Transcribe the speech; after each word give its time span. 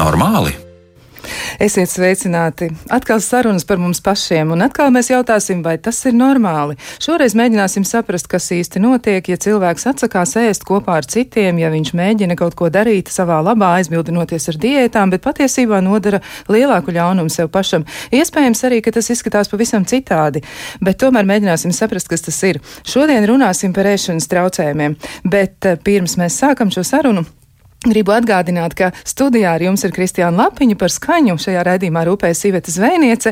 normāli? 0.00 0.56
Esiet 1.60 1.90
sveicināti! 1.92 2.70
Atkal 2.88 3.20
sarunas 3.20 3.66
par 3.68 3.80
mums 3.80 4.00
pašiem, 4.00 4.54
un 4.54 4.64
atkal 4.64 4.88
mēs 4.94 5.10
jautāsim, 5.10 5.60
vai 5.64 5.74
tas 5.82 5.98
ir 6.08 6.14
normāli. 6.16 6.78
Šoreiz 7.02 7.34
mēģināsim 7.36 7.84
saprast, 7.84 8.28
kas 8.30 8.48
īsti 8.56 8.80
notiek, 8.80 9.28
ja 9.28 9.36
cilvēks 9.40 9.84
atsakās 9.92 10.32
ēst 10.40 10.64
kopā 10.68 10.96
ar 11.00 11.08
citiem, 11.10 11.58
ja 11.60 11.68
viņš 11.72 11.92
mēģina 12.00 12.36
kaut 12.40 12.56
ko 12.56 12.70
darīt 12.72 13.12
savā 13.12 13.42
labā, 13.44 13.74
aizbildinoties 13.80 14.48
ar 14.52 14.60
diētām, 14.62 15.12
bet 15.12 15.24
patiesībā 15.26 15.82
nodara 15.84 16.22
lielāku 16.48 16.94
ļaunumu 16.96 17.32
sev 17.32 17.50
pašam. 17.52 17.84
Iespējams 18.16 18.64
arī, 18.70 18.80
ka 18.84 18.94
tas 18.96 19.12
izskatās 19.12 19.52
pavisam 19.52 19.84
citādi, 19.84 20.40
bet 20.80 21.02
tomēr 21.04 21.28
mēģināsim 21.28 21.76
saprast, 21.76 22.08
kas 22.08 22.24
tas 22.24 22.40
ir. 22.48 22.62
Šodien 22.88 23.28
runāsim 23.28 23.76
par 23.76 23.90
ēšanas 23.92 24.30
traucējumiem, 24.32 24.96
bet 25.28 25.68
eh, 25.68 25.76
pirms 25.76 26.16
mēs 26.20 26.40
sākam 26.40 26.72
šo 26.72 26.86
sarunu. 26.86 27.26
Gribu 27.80 28.12
atgādināt, 28.12 28.74
ka 28.76 28.90
studijā 29.08 29.54
ar 29.56 29.62
jums 29.64 29.80
ir 29.86 29.92
Kristiāna 29.96 30.36
Lapiņa 30.36 30.74
par 30.76 30.92
skaņu. 30.92 31.38
Šajā 31.40 31.62
raidījumā 31.64 32.02
rūpējas 32.04 32.42
Iveta 32.44 32.72
Zvēniece. 32.74 33.30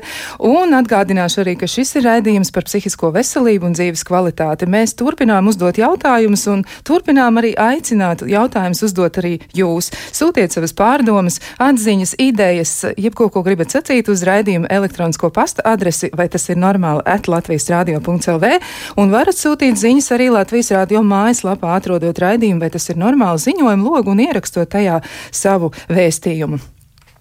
Un 0.49 0.73
atgādināšu 0.73 1.43
arī, 1.43 1.53
ka 1.61 1.67
šis 1.69 1.99
ir 2.01 2.07
raidījums 2.07 2.49
par 2.57 2.65
psihisko 2.65 3.11
veselību 3.13 3.69
un 3.69 3.77
dzīves 3.77 4.07
kvalitāti. 4.09 4.65
Mēs 4.65 4.97
turpinām 4.97 5.51
uzdot 5.53 5.77
jautājumus 5.77 6.47
un 6.49 6.63
turpinām 6.89 7.37
arī 7.43 7.51
aicināt 7.61 8.25
jautājumus 8.25 8.81
uzdot 8.89 9.19
arī 9.21 9.35
jūs. 9.53 9.91
Sūtiet 10.17 10.57
savas 10.57 10.73
pārdomas, 10.73 11.37
atziņas, 11.61 12.17
idejas, 12.17 12.73
jebko, 12.97 13.29
ko 13.29 13.45
gribat 13.45 13.77
sacīt 13.77 14.09
uz 14.09 14.25
raidījuma 14.25 14.73
elektronisko 14.73 15.29
pasta 15.29 15.67
adresi, 15.69 16.09
vai 16.17 16.31
tas 16.33 16.49
ir 16.49 16.57
normāli 16.57 17.05
at 17.05 17.29
Latvijas 17.29 17.69
radio.lv. 17.69 18.55
Un 18.97 19.13
varat 19.13 19.37
sūtīt 19.37 19.77
ziņas 19.77 20.11
arī 20.17 20.33
Latvijas 20.33 20.73
radio 20.73 21.05
mājaslapā, 21.05 21.77
atrodot 21.77 22.25
raidījumu, 22.25 22.65
vai 22.65 22.73
tas 22.73 22.89
ir 22.89 22.97
normāli 23.05 23.45
ziņojumu 23.45 23.93
logu 23.93 24.17
un 24.17 24.25
ierakstījumu 24.25 24.38
ierakstot 24.39 24.71
tajā 24.73 25.03
savu 25.35 25.73
vēstījumu. 25.91 26.63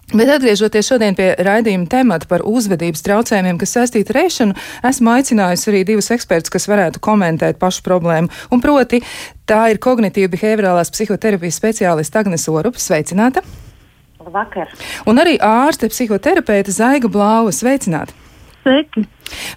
Bet 0.08 0.30
atgriežoties 0.32 0.86
šodien 0.88 1.12
pie 1.12 1.34
raidījuma 1.44 1.84
temata 1.92 2.24
par 2.30 2.40
uzvedības 2.48 3.02
traucējumiem, 3.04 3.58
kas 3.60 3.74
saistīti 3.76 4.14
ar 4.14 4.22
ēšanu, 4.22 4.54
esmu 4.88 5.10
aicinājusi 5.12 5.68
arī 5.68 5.82
divus 5.90 6.08
ekspertus, 6.14 6.52
kas 6.54 6.64
varētu 6.70 7.02
komentēt 7.04 7.58
pašu 7.60 7.84
problēmu. 7.84 8.32
Un 8.48 8.62
proti, 8.64 9.02
tā 9.44 9.66
ir 9.74 9.82
kognitīva 9.84 10.32
behaviorālās 10.32 10.94
psihoterapijas 10.94 11.60
speciāliste 11.60 12.22
Agnes 12.22 12.48
Orupa. 12.48 12.80
Sveicināta! 12.80 13.44
Labvakar! 14.24 14.72
Un 15.04 15.20
arī 15.20 15.36
ārste 15.44 15.92
psihoterapeite 15.92 16.72
Zaiga 16.72 17.12
Blāva. 17.12 17.52
Sveicināta! 17.52 18.16
Sveiki! 18.68 19.06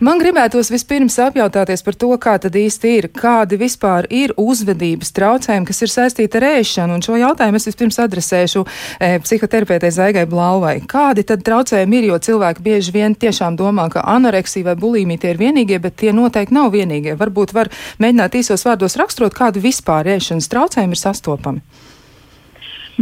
Man 0.03 0.19
gribētos 0.19 0.69
vispirms 0.71 1.17
apjautāties 1.19 1.83
par 1.83 1.95
to, 1.99 2.09
kā 2.21 2.37
tad 2.39 2.55
īsti 2.55 2.91
ir, 2.97 3.07
kādi 3.15 3.57
vispār 3.59 4.07
ir 4.11 4.31
uzvedības 4.39 5.11
traucējumi, 5.15 5.67
kas 5.67 5.83
ir 5.83 5.91
saistīti 5.91 6.39
ar 6.39 6.45
ēšanu, 6.49 6.95
un 6.95 7.03
šo 7.03 7.17
jautājumu 7.19 7.59
es 7.59 7.67
vispirms 7.67 7.99
adresēšu 8.03 8.63
e, 8.63 9.11
psihoterapeitei 9.23 9.91
Zaigai 9.95 10.25
Blauvai. 10.31 10.77
Kādi 10.91 11.25
tad 11.27 11.43
traucējumi 11.47 11.99
ir, 11.99 12.09
jo 12.11 12.19
cilvēki 12.27 12.65
bieži 12.67 12.95
vien 12.95 13.15
tiešām 13.15 13.59
domā, 13.59 13.89
ka 13.91 14.05
anoreksija 14.15 14.71
vai 14.71 14.77
bulimija 14.79 15.25
tie 15.25 15.33
ir 15.35 15.41
vienīgie, 15.43 15.79
bet 15.83 15.99
tie 16.03 16.15
noteikti 16.15 16.55
nav 16.55 16.71
vienīgie. 16.75 17.17
Varbūt 17.19 17.55
var 17.57 17.71
mēģināt 17.99 18.39
īsos 18.39 18.67
vārdos 18.67 18.99
raksturot, 18.99 19.35
kādu 19.35 19.63
vispār 19.63 20.07
ēšanas 20.15 20.51
traucējumi 20.51 20.95
ir 20.95 21.03
sastopami. 21.03 21.63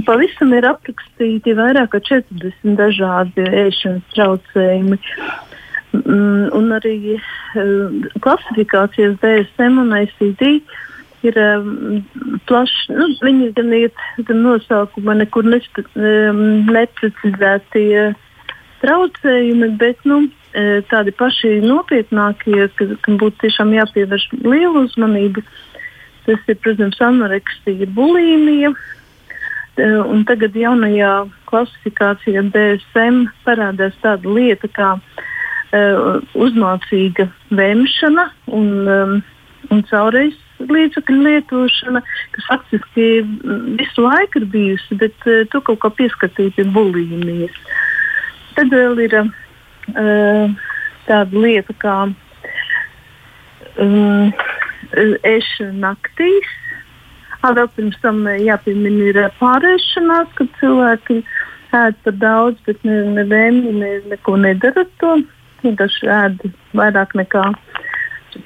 Pavisam 0.05 0.53
ir 0.55 0.65
aprakstīti 0.69 1.53
vairāk 1.57 1.91
kā 1.93 2.01
40 2.13 2.77
dažādi 2.77 3.45
ēšanas 3.65 4.13
traucējumi. 4.13 4.99
Mm, 5.89 6.51
un 6.53 6.69
arī 6.75 7.15
uh, 7.15 7.93
klasifikācijas 8.21 9.15
DSM 9.23 9.79
un 9.81 9.95
ICD 9.97 10.43
ir 11.25 11.39
um, 11.41 12.03
plaši. 12.45 12.93
Nu, 12.93 13.07
viņi 13.25 13.49
gan 13.57 13.73
iet 13.73 14.03
gan 14.27 14.43
nosaukumā, 14.45 15.17
nekur 15.17 15.49
nespe, 15.49 15.83
um, 15.97 16.43
neprecizētie 16.69 18.11
traucējumi, 18.83 19.71
bet 19.81 20.05
nu, 20.07 20.27
tādi 20.89 21.11
paši 21.13 21.59
nopietnākie, 21.61 22.69
ka, 22.77 22.85
kam 23.05 23.17
būtu 23.21 23.43
tiešām 23.43 23.73
jāpievērš 23.75 24.29
liela 24.45 24.85
uzmanība. 24.85 25.43
Tas 26.25 26.47
ir, 26.49 26.57
protams, 26.63 27.01
anoreksija, 27.03 27.89
bulimija. 27.93 28.71
Un 29.79 30.23
tagad 30.27 30.57
jaunajā 30.57 31.11
klasifikācijā 31.51 32.45
DSM 32.55 33.27
parādās 33.45 33.99
tāda 34.01 34.33
lieta 34.37 34.71
kā 34.73 34.95
Uh, 34.99 35.29
uzmācīga 35.69 37.27
vēmšana 37.53 38.25
un, 38.57 38.69
um, 38.89 39.11
un 39.69 39.83
caurreiz 39.89 40.37
līdzekļu 40.59 41.19
lietošana, 41.23 42.01
kas 42.35 42.47
faktiski 42.49 43.21
visu 43.77 44.03
laiku 44.03 44.41
ir 44.41 44.47
bijusi, 44.51 44.97
bet 44.99 45.27
uh, 45.27 45.45
tu 45.51 45.61
kaut 45.61 45.79
kā 45.83 45.91
pieskatīji 46.01 46.55
pie 46.57 46.65
bulimijas. 46.73 47.55
Tad 48.57 48.73
vēl 48.73 48.99
ir 49.05 49.15
uh, 49.21 50.57
tāda 51.05 51.45
lieta 51.45 51.75
kā 51.79 51.97
um, 53.77 54.33
ēšana 54.97 55.75
naktīs. 55.85 56.55
Vēl 57.39 57.69
pirms 57.71 57.95
tam 58.03 58.25
jāpiemina 58.27 59.11
ir 59.13 59.19
pārēšanās, 59.39 60.33
kad 60.35 60.49
cilvēki 60.59 61.21
ēd 61.77 61.99
par 62.03 62.15
daudz, 62.19 62.57
bet 62.65 62.81
ne, 62.83 63.03
ne 63.15 63.23
ne, 63.29 63.91
neko 64.11 64.35
nedara 64.41 64.83
ar 64.83 64.89
to 64.99 65.19
vienkārši 65.63 66.09
ēd 66.15 66.45
vairāk 66.77 67.15
nekā 67.19 67.45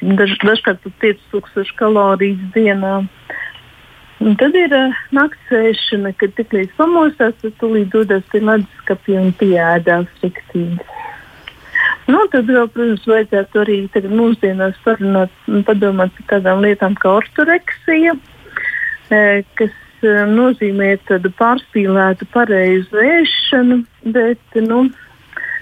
daž, 0.01 0.37
dažkārt 0.43 0.83
pat 0.83 0.99
5000 1.03 1.75
kalorijas 1.79 2.41
dienā. 2.55 2.95
Un 4.23 4.37
tad 4.39 4.55
ir 4.55 4.71
uh, 4.71 4.99
nakts 5.11 5.51
ēšana, 5.51 6.13
kad 6.15 6.35
tiklīdz 6.37 6.75
pamostās, 6.77 7.35
tad 7.41 7.55
tūlīt 7.59 7.91
dodas 7.91 8.23
pie 8.31 8.39
leduskapja 8.43 9.19
un 9.19 9.33
pieēdās 9.39 10.11
fiktīgi. 10.21 10.79
Nu, 12.07 12.19
tad 12.31 12.47
vēl, 12.51 12.67
protams, 12.71 13.03
vajadzētu 13.07 13.61
arī 13.61 13.77
mūsdienās 14.11 14.79
parunāt 14.83 15.31
un 15.47 15.63
padomāt 15.67 16.11
par 16.17 16.29
tādām 16.35 16.63
lietām 16.63 16.95
kā 16.99 17.13
ortoreksija, 17.19 18.15
e, 19.09 19.21
kas 19.59 19.75
e, 20.03 20.13
nozīmē 20.31 20.93
tādu 21.07 21.31
pārspīlētu 21.39 22.27
pareizu 22.33 23.03
ēšanu, 23.03 23.79
bet, 24.15 24.59
nu, 24.67 24.85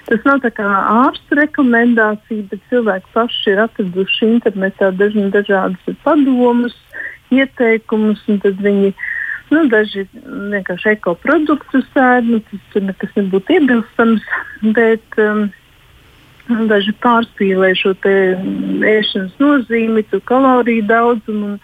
Tas 0.08 0.24
nav 0.26 0.40
tā 0.42 0.50
kā 0.50 0.66
ārsta 0.66 1.38
rekomendācija, 1.38 2.48
bet 2.50 2.62
cilvēki 2.72 3.12
paši 3.14 3.52
ir 3.54 3.62
atraduši 3.62 4.28
internetā 4.34 4.90
dažādas 4.98 5.98
padomus, 6.02 6.74
ieteikumus, 7.32 8.22
un 8.28 8.40
tad 8.42 8.60
viņi 8.62 8.92
nu, 9.52 9.64
daži 9.72 10.04
vienkārši 10.24 10.94
ekoproduktus 10.96 11.88
ēd, 11.98 12.28
nu, 12.28 12.40
tas 12.48 12.62
tur 12.72 12.86
nekas 12.88 13.12
nebūtu 13.18 13.56
iebilstams, 13.56 14.24
bet 14.76 15.18
um, 15.22 15.44
daži 16.70 16.94
pārspīlē 17.04 17.72
šo 17.78 17.94
ēšanas 18.02 19.38
nozīmi, 19.42 20.04
tu 20.10 20.20
kaloriju 20.28 20.86
daudzumu 20.88 21.54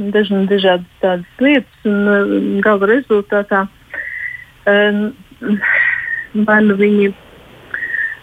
un 0.00 0.12
dažni 0.14 0.44
dažādas 0.50 1.02
tādas 1.02 1.42
lietas, 1.42 1.88
un 1.88 2.14
um, 2.14 2.60
gala 2.64 2.90
rezultātā 2.94 3.66
um, 4.66 5.04
vai 6.48 6.60
nu 6.64 6.78
viņi 6.78 7.12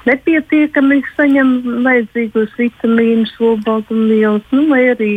nepietiekami 0.07 1.01
saņem 1.15 1.53
vajadzīgos 1.85 2.55
vitamīnus, 2.59 3.33
olbaltumvielas, 3.43 4.45
nu, 4.55 4.67
vai 4.71 4.83
arī 4.93 5.13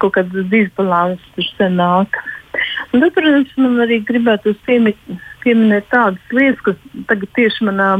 kaut 0.00 0.16
kāds 0.16 0.48
disbalans 0.52 1.22
tur 1.36 1.48
senāk. 1.56 2.20
Un 2.92 3.02
tad, 3.02 3.12
protams, 3.16 3.52
man 3.60 3.80
arī 3.84 4.00
gribētu 4.08 4.54
piemi, 4.66 4.94
pieminēt 5.44 5.88
tādas 5.92 6.32
lietas, 6.32 6.62
kas 6.64 7.04
tagad 7.10 7.32
tieši 7.36 7.68
manā 7.68 7.90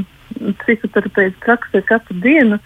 psihoterapeita 0.63 1.37
praksē 1.45 1.83
katru 1.87 2.17
dienu 2.25 2.59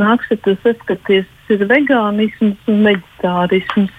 nāks, 0.00 0.30
ja 0.30 0.38
tas 0.42 0.58
saskaties, 0.64 1.28
ir 1.52 1.66
vegānisms 1.70 2.70
un 2.70 2.82
veģetārisms. 2.86 3.92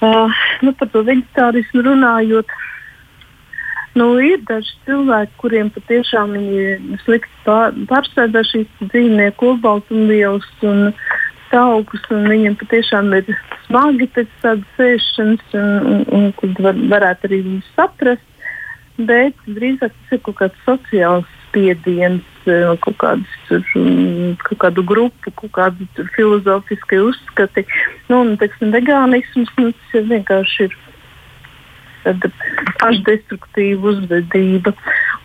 Uh, 0.00 0.32
nu, 0.64 0.72
par 0.80 0.88
to 0.94 1.02
veģetārismu 1.04 1.84
runājot, 1.84 2.52
Nu, 3.98 4.12
ir 4.22 4.38
daži 4.46 4.76
cilvēki, 4.86 5.32
kuriem 5.40 5.70
patiešām 5.74 6.36
ir 6.38 6.82
slikti 7.02 7.32
pār, 7.46 7.74
pārstāvdā 7.90 8.44
šīs 8.46 8.68
dzīvnieku 8.84 9.48
olbaltumvielas 9.54 10.46
un 10.62 10.92
taukus, 11.50 12.04
un 12.14 12.28
viņiem 12.30 12.54
patiešām 12.60 13.10
ir 13.18 13.32
smagi 13.66 14.06
pēc 14.14 14.30
tādas 14.44 14.76
sēšanas, 14.78 15.56
un, 15.58 16.04
un, 16.06 16.28
un 16.46 16.54
var, 16.62 16.78
varētu 16.94 17.30
arī 17.30 17.42
viņus 17.48 17.72
saprast. 17.74 18.26
Bet 19.00 19.34
drīzāk 19.48 19.90
tas 19.96 20.14
ir 20.14 20.22
kaut 20.26 20.38
kāds 20.38 20.64
sociāls 20.66 21.36
spiediens, 21.48 22.22
kaut, 22.84 22.94
kādas, 23.00 23.64
kaut 24.44 24.58
kādu 24.62 24.84
grupu, 24.86 25.32
kaut 25.40 25.52
kādi 25.56 25.88
filozofiskie 26.14 27.00
uzskati. 27.08 27.66
Nu, 28.10 28.20
un, 28.22 28.36
teiksim, 28.38 28.70
vegānisms 28.76 29.50
nu, 29.58 29.72
tas 29.90 30.06
vienkārši 30.12 30.68
ir 30.68 30.78
pašdestruktīva 32.80 33.92
uzvedība. 33.94 34.74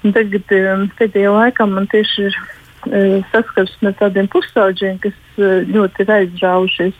Un 0.04 0.16
tagad 0.16 0.56
um, 0.58 0.88
pēdējā 1.00 1.32
laikā 1.34 1.68
man 1.70 1.88
tieši 1.92 2.28
ir 2.28 2.40
uh, 2.40 3.20
saskarsme 3.34 3.92
ar 3.92 4.00
tādiem 4.02 4.28
pusauģiem, 4.34 5.00
kas 5.04 5.18
uh, 5.40 5.62
ļoti 5.70 6.06
ir 6.06 6.14
aizraujušies. 6.20 7.00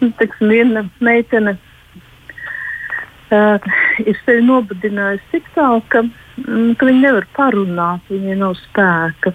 Nu, 0.00 0.10
teksim, 0.20 0.54
viena 0.54 0.86
meitene 1.04 1.56
uh, 3.30 3.70
ir 4.04 4.18
sevi 4.24 4.42
nobudinājusi 4.46 5.30
tik 5.36 5.52
tālu, 5.54 5.84
ka, 5.92 6.04
mm, 6.42 6.74
ka 6.80 6.90
viņi 6.90 7.06
nevar 7.06 7.28
parunāt, 7.36 8.10
viņiem 8.10 8.42
nav 8.44 8.58
spēka. 8.64 9.34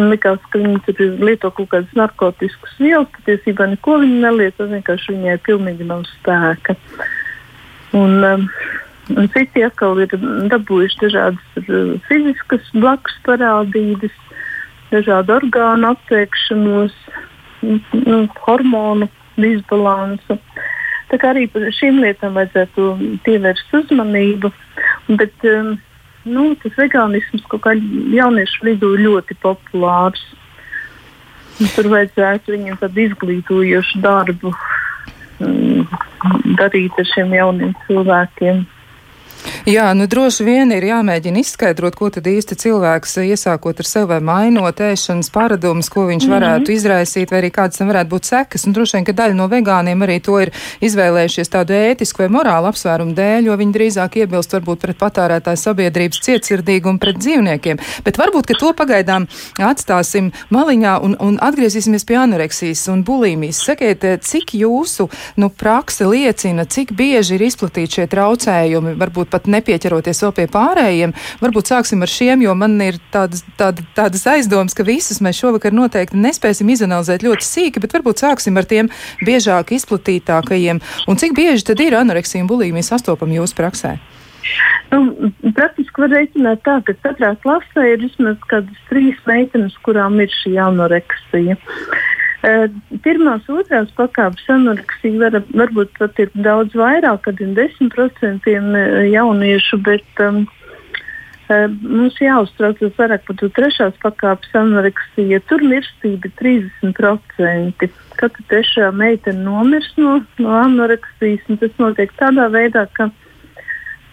Man 0.00 0.14
likās, 0.14 0.40
ka 0.48 0.58
viņi 0.62 0.78
tur 0.86 1.00
lieto 1.20 1.50
kaut 1.52 1.68
kādas 1.74 1.96
narkotikas 1.98 2.76
vielas, 2.80 3.10
patiesībā 3.18 3.66
neko 3.74 3.98
viņi 4.00 4.22
nelieto, 4.22 4.64
vienkārši 4.70 5.12
viņai 5.12 5.40
pilnīgi 5.44 5.88
nav 5.90 6.06
spēka. 6.08 6.76
Un, 7.92 8.24
um, 8.24 8.48
un 9.16 9.28
citi 9.34 9.64
atkal 9.66 9.98
ir 10.04 10.12
dabūjuši 10.52 11.00
dažādas 11.04 11.62
uh, 11.64 11.94
fiziskas 12.06 12.68
blakus 12.76 13.16
parādības, 13.26 14.14
dažādu 14.92 15.36
orgānu 15.40 15.90
atteikšanos, 15.94 16.94
nu, 17.62 18.20
hormonu 18.46 19.10
disbalansu. 19.40 20.38
Tā 21.10 21.18
kā 21.18 21.32
arī 21.32 21.48
par 21.50 21.66
šīm 21.74 21.98
lietām 22.04 22.36
vajadzētu 22.38 22.90
pievērst 23.26 23.72
uzmanību. 23.80 24.52
Bet 25.18 25.46
um, 25.50 25.72
nu, 26.30 26.52
tas 26.62 26.76
vegānisms 26.78 27.46
kaut 27.50 27.64
kā 27.66 27.74
jauniešu 28.14 28.68
vidū 28.68 28.94
ļoti 29.00 29.38
populārs. 29.42 30.22
Tur 31.74 31.90
vajadzētu 31.92 32.54
viņiem 32.54 32.78
tādu 32.80 33.02
izglītojošu 33.08 34.00
darbu 34.04 34.54
darīt 35.40 36.98
ar 37.00 37.08
šiem 37.14 37.34
jauniem 37.36 37.74
cilvēkiem. 37.86 38.64
Jā, 39.68 39.90
nu 39.94 40.06
droši 40.08 40.44
vien 40.44 40.72
ir 40.72 40.84
jāmēģina 40.88 41.42
izskaidrot, 41.42 41.94
ko 41.98 42.08
tad 42.12 42.26
īsti 42.30 42.56
cilvēks 42.62 43.18
iesākot 43.22 43.82
ar 43.82 43.88
sevi 43.88 44.08
vai 44.14 44.20
mainot 44.24 44.80
ēšanas 44.80 45.28
paradumus, 45.34 45.90
ko 45.92 46.06
viņš 46.08 46.24
mm 46.24 46.30
-hmm. 46.30 46.34
varētu 46.36 46.72
izraisīt, 46.72 47.30
vai 47.30 47.42
arī 47.42 47.50
kādas 47.52 47.78
tam 47.78 47.88
varētu 47.92 48.10
būt 48.10 48.24
sekas. 48.24 48.66
Un 48.66 48.72
droši 48.72 48.96
vien, 48.96 49.04
ka 49.04 49.12
daļa 49.12 49.34
no 49.34 49.48
vegāniem 49.48 50.02
arī 50.02 50.20
to 50.20 50.40
ir 50.40 50.50
izvēlējušies 50.80 51.52
tādu 51.52 51.72
ētisku 51.76 52.22
vai 52.22 52.28
morālu 52.28 52.66
apsvērumu 52.70 53.14
dēļ, 53.14 53.44
jo 53.46 53.56
viņi 53.56 53.72
drīzāk 53.72 54.16
iebilst 54.16 54.52
varbūt 54.52 54.80
pret 54.80 54.98
patērētāju 54.98 55.56
sabiedrības 55.56 56.20
cietsirdīgumu 56.20 56.98
pret 56.98 57.16
dzīvniekiem. 57.18 57.78
Bet 58.04 58.18
varbūt, 58.18 58.46
ka 58.46 58.54
to 58.58 58.72
pagaidām 58.72 59.26
atstāsim 59.58 60.32
maliņā 60.50 60.98
un, 61.02 61.16
un 61.20 61.38
atgriezīsimies 61.40 62.04
pie 62.04 62.16
anoreksijas 62.16 62.88
un 62.88 63.04
bulīmijas. 63.04 63.62
Sakiet, 63.64 64.04
cik 64.22 64.54
jūsu 64.54 65.08
nu, 65.36 65.48
prakse 65.48 66.04
liecina, 66.04 66.64
cik 66.64 66.92
bieži 66.92 67.34
ir 67.34 67.42
izplatīti 67.42 68.00
šie 68.00 68.06
traucējumi, 68.06 68.96
varbūt 68.98 69.29
pat 69.32 69.48
nepieķeroties 69.50 70.22
vēl 70.24 70.34
pie 70.36 70.46
pārējiem. 70.52 71.14
Varbūt 71.42 71.72
sāksim 71.72 72.04
ar 72.04 72.12
šiem, 72.12 72.44
jo 72.46 72.54
man 72.58 72.76
ir 72.84 73.00
tādas, 73.14 73.44
tāda, 73.60 73.84
tādas 73.96 74.26
aizdomas, 74.30 74.76
ka 74.76 74.86
visas 74.86 75.22
mēs 75.24 75.40
šovakar 75.40 75.74
noteikti 75.76 76.20
nespēsim 76.20 76.70
izanalizēt 76.74 77.24
ļoti 77.26 77.46
sīki, 77.46 77.82
bet 77.82 77.96
varbūt 77.96 78.24
sāksim 78.24 78.58
ar 78.60 78.68
tiem 78.68 78.90
biežāk 79.26 79.74
izplatītākajiem. 79.78 80.82
Un 81.10 81.20
cik 81.20 81.36
bieži 81.38 81.70
tad 81.72 81.82
ir 81.82 81.98
anoreksija 81.98 82.44
un 82.44 82.50
bulimija 82.50 82.92
sastopama 82.92 83.40
jūsu 83.40 83.58
praksē? 83.58 83.98
Nu, 84.90 85.30
praktiski 85.54 86.02
var 86.02 86.10
rēķināt 86.14 86.62
tā, 86.66 86.78
ka 86.86 86.94
katrā 87.04 87.34
klasē 87.44 87.84
ir 87.92 88.00
vismaz 88.02 88.38
kādas 88.50 88.86
trīs 88.90 89.18
meitenes, 89.28 89.76
kurām 89.86 90.18
ir 90.22 90.32
šī 90.40 90.56
anoreksija. 90.64 91.58
Pirmās, 92.40 93.44
otrās 93.52 93.90
pakāpes 93.98 94.46
anoreksija 94.48 95.18
var, 95.20 95.42
varbūt 95.52 95.92
pat 95.98 96.22
ir 96.22 96.30
daudz 96.40 96.72
vairāk, 96.78 97.26
kad 97.26 97.40
ir 97.44 97.52
10% 97.58 98.48
jauniešu, 99.12 99.78
bet 99.84 100.22
um, 100.24 100.46
mums 101.84 102.16
jāuztraucas 102.22 102.96
vairāk 102.96 103.26
par 103.26 103.38
to 103.42 103.50
trešās 103.58 103.98
pakāpes 104.00 104.56
anoreksiju. 104.56 105.42
Tur 105.50 105.66
mirstība 105.68 106.30
ir 106.30 106.64
30%. 106.80 107.90
Katra 108.20 108.46
trešā 108.48 108.88
meitene 108.96 109.44
nomirst 109.44 110.00
no, 110.00 110.18
no 110.40 110.56
anoreksijas, 110.62 111.44
un 111.52 111.60
tas 111.60 111.76
notiek 111.80 112.16
tādā 112.20 112.48
veidā, 112.52 112.86
ka 112.96 113.10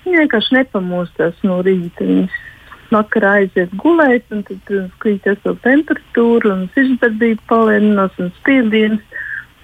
viņa 0.03 0.25
vienkārši 0.25 0.59
nepamostās 0.59 1.39
no 1.47 1.61
rīta. 1.63 2.03
Viņas 2.03 2.43
vakarā 2.93 3.33
aiziet 3.41 3.73
gulēt, 3.81 4.25
un 4.31 4.43
tad, 4.47 4.59
protams, 4.67 4.93
krīt 5.03 5.27
esot 5.31 5.59
temperatūra 5.65 6.53
un 6.53 6.65
sirdsdarbība 6.75 7.43
palēninās 7.51 8.19
un 8.23 8.31
spiediens. 8.39 9.03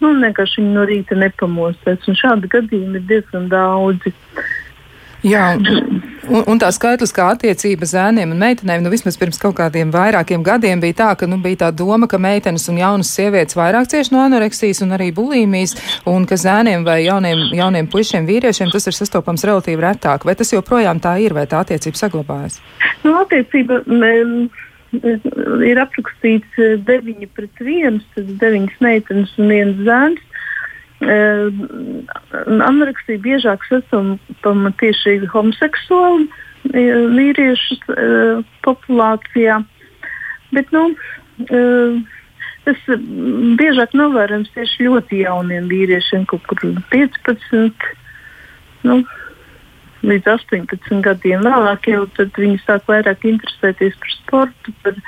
Nu, 0.02 0.12
vienkārši 0.20 0.60
viņi 0.60 0.74
no 0.76 0.84
rīta 0.90 1.16
nepamostās, 1.16 2.04
un 2.12 2.18
šādi 2.20 2.50
gadījumi 2.52 3.00
ir 3.00 3.08
diezgan 3.12 3.48
daudzi. 3.52 4.12
Jā, 5.24 5.44
un, 5.56 6.42
un 6.52 6.60
tā 6.60 6.68
skaitliskā 6.76 7.30
attiecība 7.32 7.88
zēniem 7.88 8.34
un 8.36 8.42
meitenēm, 8.42 8.82
nu 8.84 8.92
vismaz 8.92 9.16
pirms 9.20 9.40
kaut 9.40 9.56
kādiem 9.56 9.92
vairākiem 9.94 10.44
gadiem 10.44 10.82
bija 10.84 10.98
tā, 11.00 11.10
ka 11.20 11.30
nu, 11.32 11.38
bija 11.44 11.62
tā 11.62 11.70
doma, 11.80 12.10
ka 12.12 12.20
meitenes 12.20 12.68
un 12.72 12.82
jaunas 12.82 13.12
sievietes 13.16 13.56
vairāk 13.56 13.88
cieši 13.92 14.12
no 14.12 14.20
anoreksijas 14.26 14.84
un 14.84 14.92
arī 14.98 15.14
bulīmijas, 15.16 15.78
un 16.12 16.28
ka 16.28 16.36
zēniem 16.40 16.84
vai 16.84 17.06
jauniem, 17.06 17.46
jauniem 17.56 17.88
puišiem 17.94 18.28
vīriešiem 18.28 18.74
tas 18.74 18.90
ir 18.92 18.98
sastopams 19.00 19.48
relatīvi 19.48 19.86
retāk. 19.86 20.28
Vai 20.28 20.36
tas 20.40 20.52
joprojām 20.52 21.00
tā 21.04 21.16
ir, 21.24 21.38
vai 21.38 21.48
tā 21.48 21.64
attiecība 21.64 22.04
saglabājas? 22.04 22.60
Nu, 23.08 23.16
attiecība, 23.24 23.80
um, 23.88 24.50
ir 25.64 25.80
aprakstīts 25.82 26.60
9 26.84 27.32
pret 27.32 27.64
1, 27.64 28.04
tad 28.18 28.36
9 28.44 28.78
meitenes 28.84 29.32
un 29.40 29.56
1 29.56 29.84
zēns. 29.88 30.30
Uh, 31.04 31.50
anoreksija 32.64 33.20
biežāk 33.24 33.66
sastopama 33.68 34.72
tieši 34.80 35.18
homoseksuālu 35.34 36.28
uh, 36.28 36.36
vīriešu 37.18 37.80
uh, 37.92 38.44
populācijā. 38.64 39.60
Bet, 40.54 40.72
nu, 40.76 40.86
uh, 41.50 41.98
tas 42.64 42.86
biežāk 43.60 43.98
novērojams 43.98 44.54
tieši 44.56 44.88
ļoti 44.88 45.24
jauniem 45.26 45.68
vīriešiem, 45.72 46.24
kaut 46.30 46.46
kur 46.48 46.64
15. 46.94 47.90
Nu, 48.88 49.02
līdz 50.04 50.30
18 50.36 51.04
gadiem. 51.04 51.44
Vēlāk 51.48 51.90
jau 51.92 52.06
viņi 52.38 52.60
sāk 52.64 52.88
vairāk 52.92 53.26
interesēties 53.28 53.96
par 54.00 54.16
sportu, 54.18 54.76
par 54.84 55.00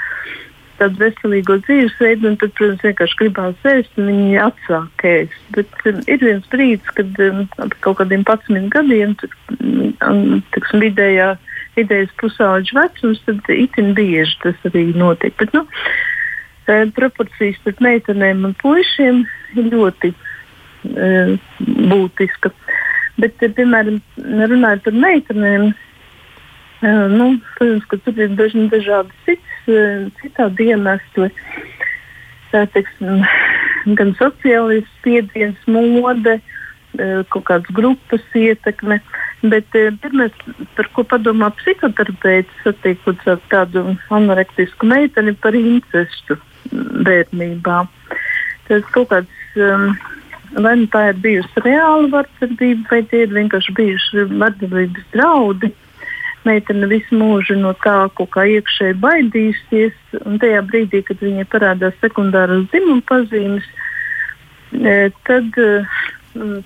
tādu 0.79 1.01
veselīgo 1.01 1.57
dzīvesveidu, 1.63 2.29
un 2.29 2.37
tad, 2.41 2.53
protams, 2.57 2.83
vienkārši 2.85 3.19
gribās 3.21 3.67
ēst, 3.71 3.91
un 3.99 4.09
viņi 4.11 4.39
atsāk 4.43 5.05
ēst. 5.09 5.37
Bet 5.55 5.87
um, 5.89 6.01
ir 6.11 6.23
viens 6.23 6.49
brīdis, 6.51 6.95
kad 6.97 7.21
um, 7.25 7.43
ap 7.63 7.75
kaut 7.85 7.99
kādiem 8.01 8.25
11 8.27 8.69
gadiem, 8.73 9.15
tur, 9.21 9.35
um, 10.07 10.41
tiksim, 10.55 10.83
vidējā, 10.83 11.29
vidējais 11.79 12.13
pusauģa 12.21 12.79
vecums, 12.79 13.23
tad 13.27 13.53
itin 13.55 13.93
bieži 13.97 14.37
tas 14.43 14.67
arī 14.69 14.87
notiek. 14.97 15.35
Bet, 15.39 15.55
nu, 15.55 15.65
e, 16.67 16.77
proporcijas 16.95 17.59
starp 17.61 17.81
meitenēm 17.83 18.45
un 18.47 18.55
puišiem 18.61 19.23
ir 19.55 19.71
ļoti 19.73 20.11
e, 20.11 21.09
būtiska. 21.91 22.53
Bet, 23.19 23.43
piemēram, 23.57 24.01
runājot 24.19 24.87
par 24.87 25.01
meitenēm, 25.03 25.69
nu, 26.81 27.27
protams, 27.57 27.85
ka 27.89 27.97
tur 28.03 28.19
ir 28.19 28.33
daži 28.39 28.65
dažādi 28.71 29.11
cits, 29.25 29.69
citādi 30.21 30.71
iemesli. 30.71 31.29
Teiksim, 32.55 33.23
gan 33.99 34.13
sociālais 34.15 34.85
spiediens, 34.99 35.57
mode, 35.67 36.37
kaut 37.31 37.45
kādas 37.49 37.71
grupas 37.75 38.23
ietekme. 38.33 39.01
Bet 39.45 39.67
pirmais, 39.73 40.35
par 40.77 40.87
ko 40.95 41.03
padomā 41.03 41.51
psihoterapeits, 41.59 42.63
satiekot 42.63 43.21
tādu 43.51 43.97
anorektisku 44.09 44.87
meiteni 44.87 45.35
par 45.37 45.57
incestu 45.59 46.39
bērnībā. 46.71 47.83
Tas 48.69 48.87
kaut 48.95 49.11
kāds 49.11 49.65
vai 50.55 50.75
nu 50.79 50.87
tā 50.91 51.09
ir 51.11 51.19
bijusi 51.23 51.63
reāla 51.65 52.07
vardarbība, 52.13 52.87
vai 52.91 53.01
tie 53.09 53.25
ir 53.25 53.33
vienkārši 53.35 53.75
bijuši 53.75 54.27
vardarbības 54.31 55.09
draudi. 55.13 55.71
Meitene 56.45 56.87
visu 56.89 57.17
mūžu 57.17 57.57
no 57.57 57.73
tā 57.81 57.95
kā 58.13 58.45
iekšēji 58.55 58.97
baidījusies, 59.01 59.95
un 60.25 60.37
tajā 60.41 60.61
brīdī, 60.67 61.01
kad 61.07 61.23
viņai 61.23 61.47
parādās 61.49 61.95
sekundāras 62.03 62.67
dzimuma 62.69 63.01
pazīmes, 63.09 63.65
e, 64.77 65.09
tad 65.25 65.57
e, 65.57 65.71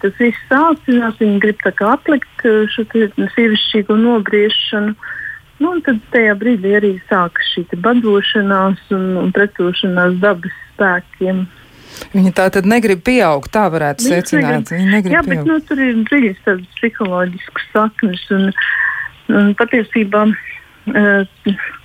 tas 0.01 0.17
viss 0.19 0.49
sācinās, 0.49 1.15
viņa 1.21 1.39
grib 1.45 1.63
atlikt 1.69 2.43
e, 2.43 2.55
šo 2.73 2.85
sievišķīgo 2.91 3.95
nogriešanu. 4.03 4.97
Nu, 5.59 5.73
tad 5.83 6.03
tajā 6.13 6.35
brīdī 6.39 6.75
arī 6.77 6.91
sākas 7.09 7.47
šī 7.53 7.65
badošanās 7.83 8.83
un, 8.95 9.09
un 9.23 9.31
pretošanās 9.35 10.19
dabas 10.23 10.55
spēkiem. 10.73 11.47
Viņa 12.13 12.31
tā 12.37 12.45
tad 12.53 12.67
negrib 12.69 13.01
pieaugt, 13.05 13.51
tā 13.53 13.65
varētu 13.71 14.05
Viņa 14.05 14.19
secināt. 14.21 14.71
Viņa 14.71 14.91
negrib 14.93 15.13
Jā, 15.13 15.23
pieaugt. 15.25 15.45
bet 15.45 15.49
nu, 15.49 15.57
tur 15.67 15.81
ir 15.83 15.97
dziļas 16.07 16.63
psiholoģiskas 16.77 17.65
saknes. 17.73 18.23
Un 18.35 18.47
patiesībā 19.59 20.27
Uh, 20.89 21.27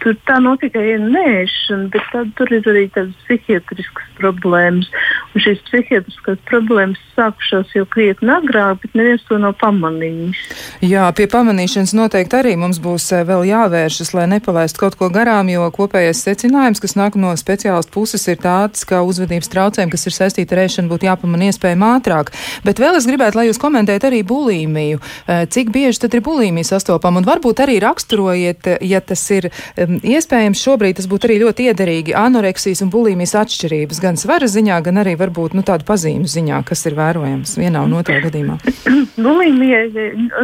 tur 0.01 0.15
tā 0.25 0.39
nav 0.41 0.61
tikai 0.63 0.95
nēšana, 1.03 1.91
bet 1.93 2.05
tā, 2.13 2.23
tur 2.39 2.49
ir 2.55 2.65
arī 2.71 2.85
tādas 2.95 3.17
psihiatriskas 3.27 4.07
problēmas. 4.17 4.89
Šīs 5.35 5.59
psihiatriskās 5.67 6.39
problēmas 6.47 7.01
sākušās 7.17 7.73
jau 7.75 7.83
krietni 7.91 8.31
agrāk, 8.31 8.79
bet 8.85 8.93
neviens 8.95 9.23
to 9.27 9.39
nav 9.43 9.57
pamanījis. 9.59 10.39
Jā, 10.85 11.09
pie 11.17 11.27
pamanīšanas 11.31 11.95
noteikti 11.99 12.39
arī 12.39 12.53
mums 12.61 12.79
būs 12.83 13.09
vēl 13.27 13.43
jāvēršas, 13.49 14.13
lai 14.15 14.29
nepalaistu 14.31 14.85
kaut 14.85 14.95
ko 15.01 15.09
garām, 15.15 15.51
jo 15.51 15.67
kopējais 15.75 16.23
secinājums, 16.27 16.83
kas 16.83 16.95
nāk 16.99 17.19
no 17.19 17.33
speciālistu 17.39 17.91
puses, 17.95 18.27
ir 18.31 18.39
tāds, 18.43 18.85
ka 18.87 19.03
uzvedības 19.03 19.51
traucējumi, 19.51 19.95
kas 19.95 20.07
ir 20.07 20.15
saistīti 20.15 20.55
ar 20.55 20.63
ēšanu, 20.69 20.93
būtu 20.93 21.09
jāpamana 21.11 21.51
iespējami 21.51 21.89
ātrāk. 21.89 22.31
Bet 22.67 22.83
vēl 22.83 23.01
es 23.01 23.11
gribētu, 23.11 23.41
lai 23.41 23.49
jūs 23.49 23.61
komentētu 23.63 24.11
arī 24.11 24.23
bulīmiju. 24.27 25.03
Cik 25.51 25.75
bieži 25.75 26.05
tad 26.07 26.15
ir 26.15 26.23
bulīmija 26.27 26.71
sastopama? 26.71 27.19
Un 27.21 27.29
varbūt 27.29 27.65
arī 27.67 27.81
raksturojiet, 27.83 28.71
ja 28.87 29.03
tas 29.03 29.27
ir 29.35 29.51
iespējams, 29.83 30.63
šobrīd 30.63 31.03
tas 31.03 31.11
būtu 31.11 31.29
arī 31.29 31.41
ļoti 31.43 31.69
iederīgi 31.73 32.15
anoreksijas 32.19 32.87
un 32.87 32.95
bulimijas 32.95 33.35
atšķirības, 33.43 34.03
gan 34.03 34.21
svara 34.21 34.47
ziņā, 34.51 34.79
gan 34.87 35.03
arī 35.03 35.19
varbūt 35.25 35.57
nu, 35.57 35.65
tādu 35.67 35.87
pazīmu 35.89 36.29
ziņā, 36.31 36.61
kas 36.69 36.85
ir 36.89 36.97
vērojams 36.99 37.57
vienā 37.61 37.85
un 37.87 37.97
otrā 37.99 38.21
gadījumā. 38.25 38.59
Bulimija 39.25 39.85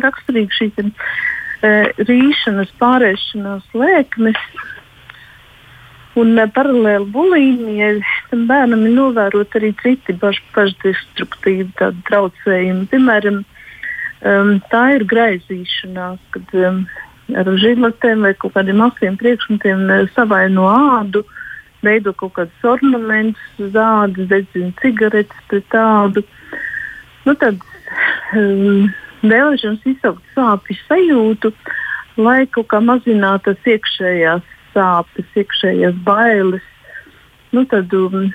raksturīga 0.04 0.56
šī 0.56 0.70
uh, 0.80 0.92
rīšanas, 2.08 2.72
pārēšanās 2.80 3.74
lēkmes. 3.76 4.40
Un 6.20 6.34
uh, 6.34 6.48
paralēli 6.50 7.06
bulimijai 7.14 7.92
tam 8.32 8.46
bērnam 8.50 8.86
ir 8.88 8.96
novērot 8.96 9.54
arī 9.60 9.72
citi 9.82 10.16
paš, 10.20 10.40
pašdestruktīvi 10.56 11.70
traucējumi. 12.08 12.88
Piemēram, 12.90 13.42
um, 13.44 14.56
tā 14.72 14.84
ir 14.96 15.06
graizīšanās, 15.10 16.22
kad 16.34 16.56
um, 16.58 16.82
ar 17.38 17.50
žilotēm 17.62 18.26
vai 18.26 18.34
kaut 18.38 18.56
kādiem 18.56 18.82
asiem 18.84 19.18
priekšmetiem 19.20 19.86
savaino 20.16 20.66
ādu, 20.70 21.22
veido 21.86 22.12
kaut 22.16 22.34
kādus 22.38 22.66
ornamentus, 22.66 23.70
zāģis, 23.74 24.28
dedzina 24.30 24.72
cigaretes 24.82 25.46
pret 25.50 25.66
tādu. 25.72 26.24
Nu, 27.26 27.34
tad 27.40 27.60
um, 28.36 28.90
vēlēšanas 29.22 29.86
izsaukt 29.92 30.36
sāpju 30.36 30.78
sajūtu, 30.86 31.52
lai 32.20 32.44
kaut 32.52 32.70
kā 32.72 32.80
mazinātu 32.84 33.52
tās 33.52 33.72
iekšējās 33.74 34.54
sāpes, 34.74 35.34
iekšējās 35.40 35.98
bailes. 36.06 36.66
Nu, 37.54 37.64
tad 37.70 37.92
um, 37.96 38.30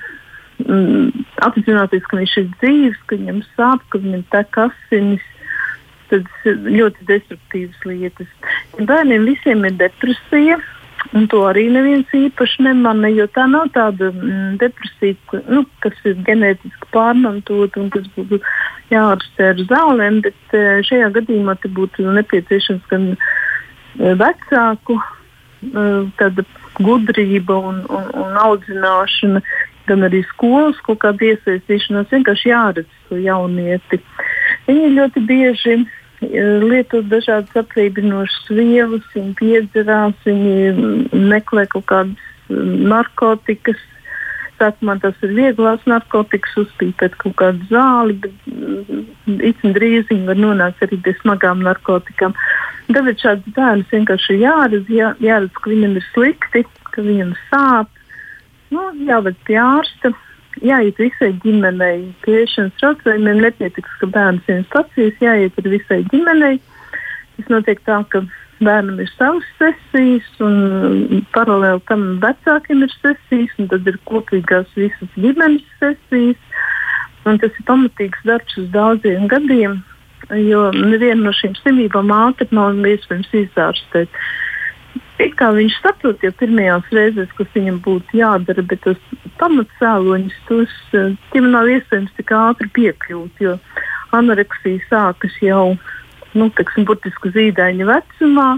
um, 0.66 1.24
apzināties, 1.46 2.04
ka 2.10 2.20
viņš 2.20 2.36
ir 2.42 2.52
dzīves, 2.58 3.00
ka 3.06 3.18
viņam 3.18 3.40
sāp, 3.54 3.86
ka 3.90 4.02
viņam 4.02 4.26
tek 4.34 4.60
asinis 4.66 5.32
tādas 6.10 6.62
ļoti 6.70 7.06
destruktīvas 7.08 7.86
lietas. 7.88 8.28
Bērniem 8.78 9.26
visiem 9.26 9.64
ir 9.66 9.76
depresija. 9.80 10.60
Un 11.14 11.26
to 11.30 11.42
arī 11.46 11.66
neviens 11.70 12.10
īpaši 12.14 12.64
nemana, 12.66 13.08
jo 13.12 13.26
tā 13.30 13.46
nav 13.50 13.68
tāda 13.74 14.10
mm, 14.10 14.56
depresija, 14.60 15.42
nu, 15.52 15.62
kas 15.84 15.98
ir 16.08 16.16
ģenētiski 16.26 16.90
pārmantota 16.94 17.82
un 17.82 17.90
kas 17.94 18.08
būtu 18.16 18.40
jāārstē 18.90 19.52
ar 19.52 19.62
zālēm, 19.70 20.20
bet 20.24 20.56
e, 20.56 20.64
šajā 20.88 21.10
gadījumā 21.14 21.56
būtu 21.76 22.06
nepieciešams 22.18 22.88
gan 22.90 23.08
e, 23.14 23.16
vecāku 24.18 24.98
e, 24.98 26.30
gudrība 26.80 27.60
un, 27.70 27.82
un, 27.86 28.10
un 28.24 28.40
audzināšana, 28.42 29.42
gan 29.86 30.06
arī 30.08 30.24
skolas 30.32 30.78
kaut 30.86 31.04
kāda 31.04 31.32
iesaistīšanās. 31.32 32.10
Vienkārši 32.10 32.50
jāredz 32.50 32.98
to 33.08 33.20
jaunieti. 33.22 34.00
Viņi 34.66 34.96
ļoti 34.96 35.22
bieži 35.28 35.78
lieto 36.20 37.02
dažādas 37.02 37.52
aplīdinošas 37.60 38.48
vielas, 38.50 39.04
viņi 39.14 39.34
piedzerās, 39.38 40.16
viņi 40.24 41.12
meklē 41.12 41.66
kaut 41.72 41.86
kādas 41.90 42.30
mm, 42.48 42.88
narkotikas. 42.92 43.82
Sākumā 44.56 44.94
tas 45.02 45.16
ir 45.20 45.34
vieglās 45.36 45.82
narkotikas, 45.84 46.54
uzpīpēt 46.62 47.18
kaut 47.20 47.36
kādu 47.36 47.66
zāli, 47.68 48.16
bet 48.24 48.32
īstenībā 48.46 49.68
mm, 49.68 49.76
drīz 49.76 50.06
viņi 50.08 50.28
var 50.30 50.40
nonākt 50.40 50.86
arī 50.86 51.00
pie 51.04 51.16
smagām 51.20 51.60
narkotikām. 51.66 52.32
Tāpēc 52.86 53.24
šāds 53.26 53.52
bērns 53.56 53.92
vienkārši 53.92 54.40
jāredz, 54.40 54.88
jā, 54.88 55.12
jāredz, 55.20 55.52
ka 55.58 55.72
viņam 55.72 55.98
ir 55.98 56.06
slikti, 56.14 56.64
ka 56.94 57.04
viņam 57.04 57.34
sāp, 57.50 57.90
nu, 58.72 58.88
jāved 59.04 59.36
pie 59.44 59.58
ārsta 59.60 60.14
jāiet 60.64 60.98
visai 61.00 61.32
ģimenei. 61.44 62.06
Pieešanas 62.24 62.76
traucējumiem 62.80 63.42
nepietiks, 63.44 63.98
ka 64.00 64.08
bērns 64.12 64.48
ir, 64.52 64.64
jāiet 65.20 65.60
ar 65.60 65.70
visai 65.72 66.02
ģimenei. 66.12 66.58
Tas 67.36 67.50
notiek 67.52 67.82
tā, 67.84 68.00
ka 68.12 68.22
bērnam 68.64 69.00
ir 69.02 69.10
savas 69.16 69.44
sesijas, 69.58 70.28
un 70.40 71.24
paralēli 71.34 71.82
tam 71.90 72.06
vecākiem 72.22 72.86
ir 72.86 72.94
sesijas, 73.02 73.52
un 73.60 73.68
tad 73.72 73.88
ir 73.90 73.98
kopīgās 74.08 74.70
visas 74.78 75.12
ģimenes 75.20 75.66
sesijas. 75.80 76.40
Un 77.26 77.40
tas 77.42 77.52
ir 77.58 77.66
pamatīgs 77.66 78.22
darbs 78.24 78.56
uz 78.60 78.68
daudziem 78.70 79.26
gadiem, 79.28 79.80
jo 80.30 80.68
nevienu 80.72 81.26
no 81.26 81.32
šīm 81.34 81.56
slimībām 81.58 82.12
ātri 82.14 82.46
nav 82.54 82.78
iespējams 82.86 83.32
izārstēt. 83.42 84.20
It 85.16 85.32
kā 85.40 85.48
viņš 85.56 85.78
saprot 85.80 86.24
jau 86.24 86.32
pirmajās 86.36 86.88
reizēs, 86.92 87.30
kas 87.38 87.48
viņam 87.54 87.78
būtu 87.84 88.18
jādara, 88.18 88.64
bet 88.68 88.82
tos 88.84 89.00
pamatcēloņus, 89.40 90.36
tos, 90.48 90.74
eh, 90.92 91.14
tiem 91.32 91.48
nav 91.54 91.70
iespējams 91.72 92.12
tik 92.18 92.32
ātri 92.36 92.68
piekļūt, 92.76 93.40
jo 93.40 93.56
anoreksija 94.16 94.82
sākas 94.90 95.38
jau, 95.40 95.78
nu, 96.36 96.50
teiksim, 96.58 96.84
burtiski 96.88 97.32
zīdaiņa 97.32 97.88
vecumā, 97.88 98.50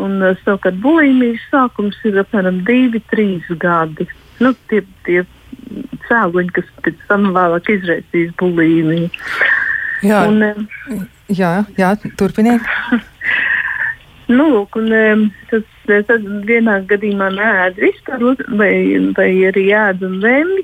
un 0.00 0.22
uh, 0.22 0.38
savukārt 0.44 0.78
bulimijas 0.80 1.42
sākums 1.50 1.98
ir 2.08 2.22
apmēram 2.22 2.62
2-3 2.64 3.58
gadi. 3.60 4.06
Nu, 4.40 4.54
tie, 4.70 4.80
tie 5.04 5.24
cēloņi, 6.06 6.54
kas 6.56 6.70
pēc 6.86 7.02
tam 7.10 7.32
vēlāk 7.34 7.68
izraisīs 7.74 8.32
bulimiju. 8.40 9.10
Jā, 10.06 10.22
un, 10.30 10.40
um, 10.46 11.06
jā, 11.28 11.58
jā 11.76 11.94
turpiniet. 12.16 12.64
Nu, 14.30 14.46
lūk, 14.52 14.76
un, 14.78 15.30
tas, 15.50 15.64
tas 16.06 16.26
vienā 16.46 16.80
gadījumā 16.90 17.30
nēd 17.34 17.80
vispār, 17.82 18.22
vai, 18.60 18.74
vai 19.16 19.30
arī 19.48 19.70
ēd 19.74 20.04
un 20.06 20.20
vēmj. 20.22 20.60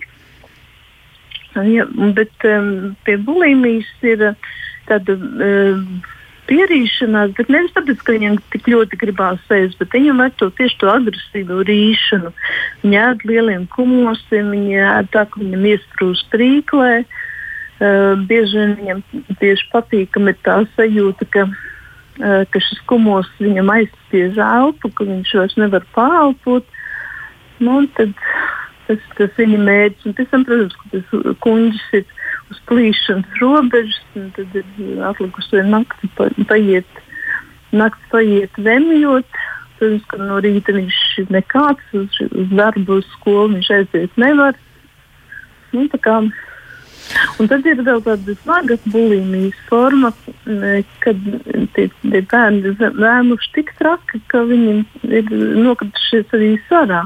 Ja, 1.73 1.87
bet 2.14 2.44
um, 2.44 2.68
pie 3.06 3.16
bulimijas 3.25 3.88
ir 4.04 4.23
tāda 4.87 5.16
um, 5.16 5.85
pierīšanās, 6.46 7.32
bet 7.38 7.50
nevis 7.50 7.73
tāpēc, 7.75 8.02
ka 8.04 8.14
viņam 8.14 8.37
tik 8.52 8.68
ļoti 8.70 9.00
gribās 9.00 9.54
ēst, 9.56 9.78
bet 9.80 9.96
viņam 9.96 10.20
vajag 10.23 10.37
to 10.42 10.50
tieši 10.61 10.80
to 10.82 10.90
agresīvu 10.92 11.62
rīšanu. 11.66 12.35
Viņa 12.85 13.06
ēd 13.08 13.25
lieliem 13.30 13.64
kumosiem, 13.73 14.52
viņa 14.52 14.90
ēd 14.99 15.14
tā, 15.16 15.25
ka 15.32 15.42
viņam 15.42 15.70
iesprūst 15.73 16.28
trīklē. 16.37 16.92
Uh, 17.76 18.12
bieži 18.28 18.61
vien 18.61 18.76
viņam 18.78 19.00
tieši 19.40 19.73
patīkami 19.73 20.32
ir 20.32 20.44
tā 20.44 20.61
sajūta, 20.76 21.26
ka 21.32 21.49
Eh, 21.49 21.75
ka 22.16 22.62
šis 22.62 22.80
kumos 22.88 23.28
viņam 23.42 23.70
aizspiež 23.75 24.38
elpu, 24.40 24.90
ka 24.96 25.04
viņš 25.08 25.35
vairs 25.40 25.56
nevar 25.61 25.85
pārelpot. 25.96 26.64
Nu, 27.61 27.82
tad 27.96 28.12
tas, 28.87 29.02
tas 29.18 29.35
viņa 29.38 29.58
mērķis. 29.66 30.06
Un 30.08 30.16
pēc 30.16 30.30
tam, 30.32 30.44
protams, 30.49 30.76
ka 30.80 30.92
tas 30.94 31.35
kuģis 31.44 31.82
ir 31.99 32.06
uz 32.52 32.62
plīšanas 32.70 33.40
robežas, 33.42 34.00
un 34.18 34.30
tad 34.37 34.56
ir 34.61 35.02
atlikusi 35.08 35.64
nakti 35.66 36.11
pa, 36.18 36.28
paiet, 36.50 37.02
nakti 37.75 38.11
paiet 38.12 38.61
vemjot. 38.68 39.28
Protams, 39.76 40.06
ka 40.08 40.20
no 40.23 40.38
rīta 40.40 40.73
viņš 40.73 41.00
ir 41.20 41.32
nekāds, 41.35 41.85
uz, 41.96 42.20
uz 42.30 42.52
darbu, 42.56 43.02
uz 43.02 43.08
skolu 43.18 43.56
viņš 43.56 43.73
aiziet 43.80 44.20
nevar. 44.20 44.56
Nu, 45.75 45.85
Un 47.40 47.48
tad 47.50 47.66
ir 47.68 47.80
vēl 47.86 48.00
tāda 48.04 48.34
smaga 48.42 48.76
bulimijas 48.88 49.58
forma, 49.68 50.10
kad 51.04 51.20
tie, 51.76 51.86
tie 52.02 52.22
bērni 52.32 52.72
vēmuši 52.80 53.52
tik 53.56 53.72
traki, 53.80 54.20
ka 54.32 54.42
viņi 54.48 54.76
ir 55.20 55.30
nokritušies 55.66 56.34
arī 56.36 56.50
sarā. 56.70 57.04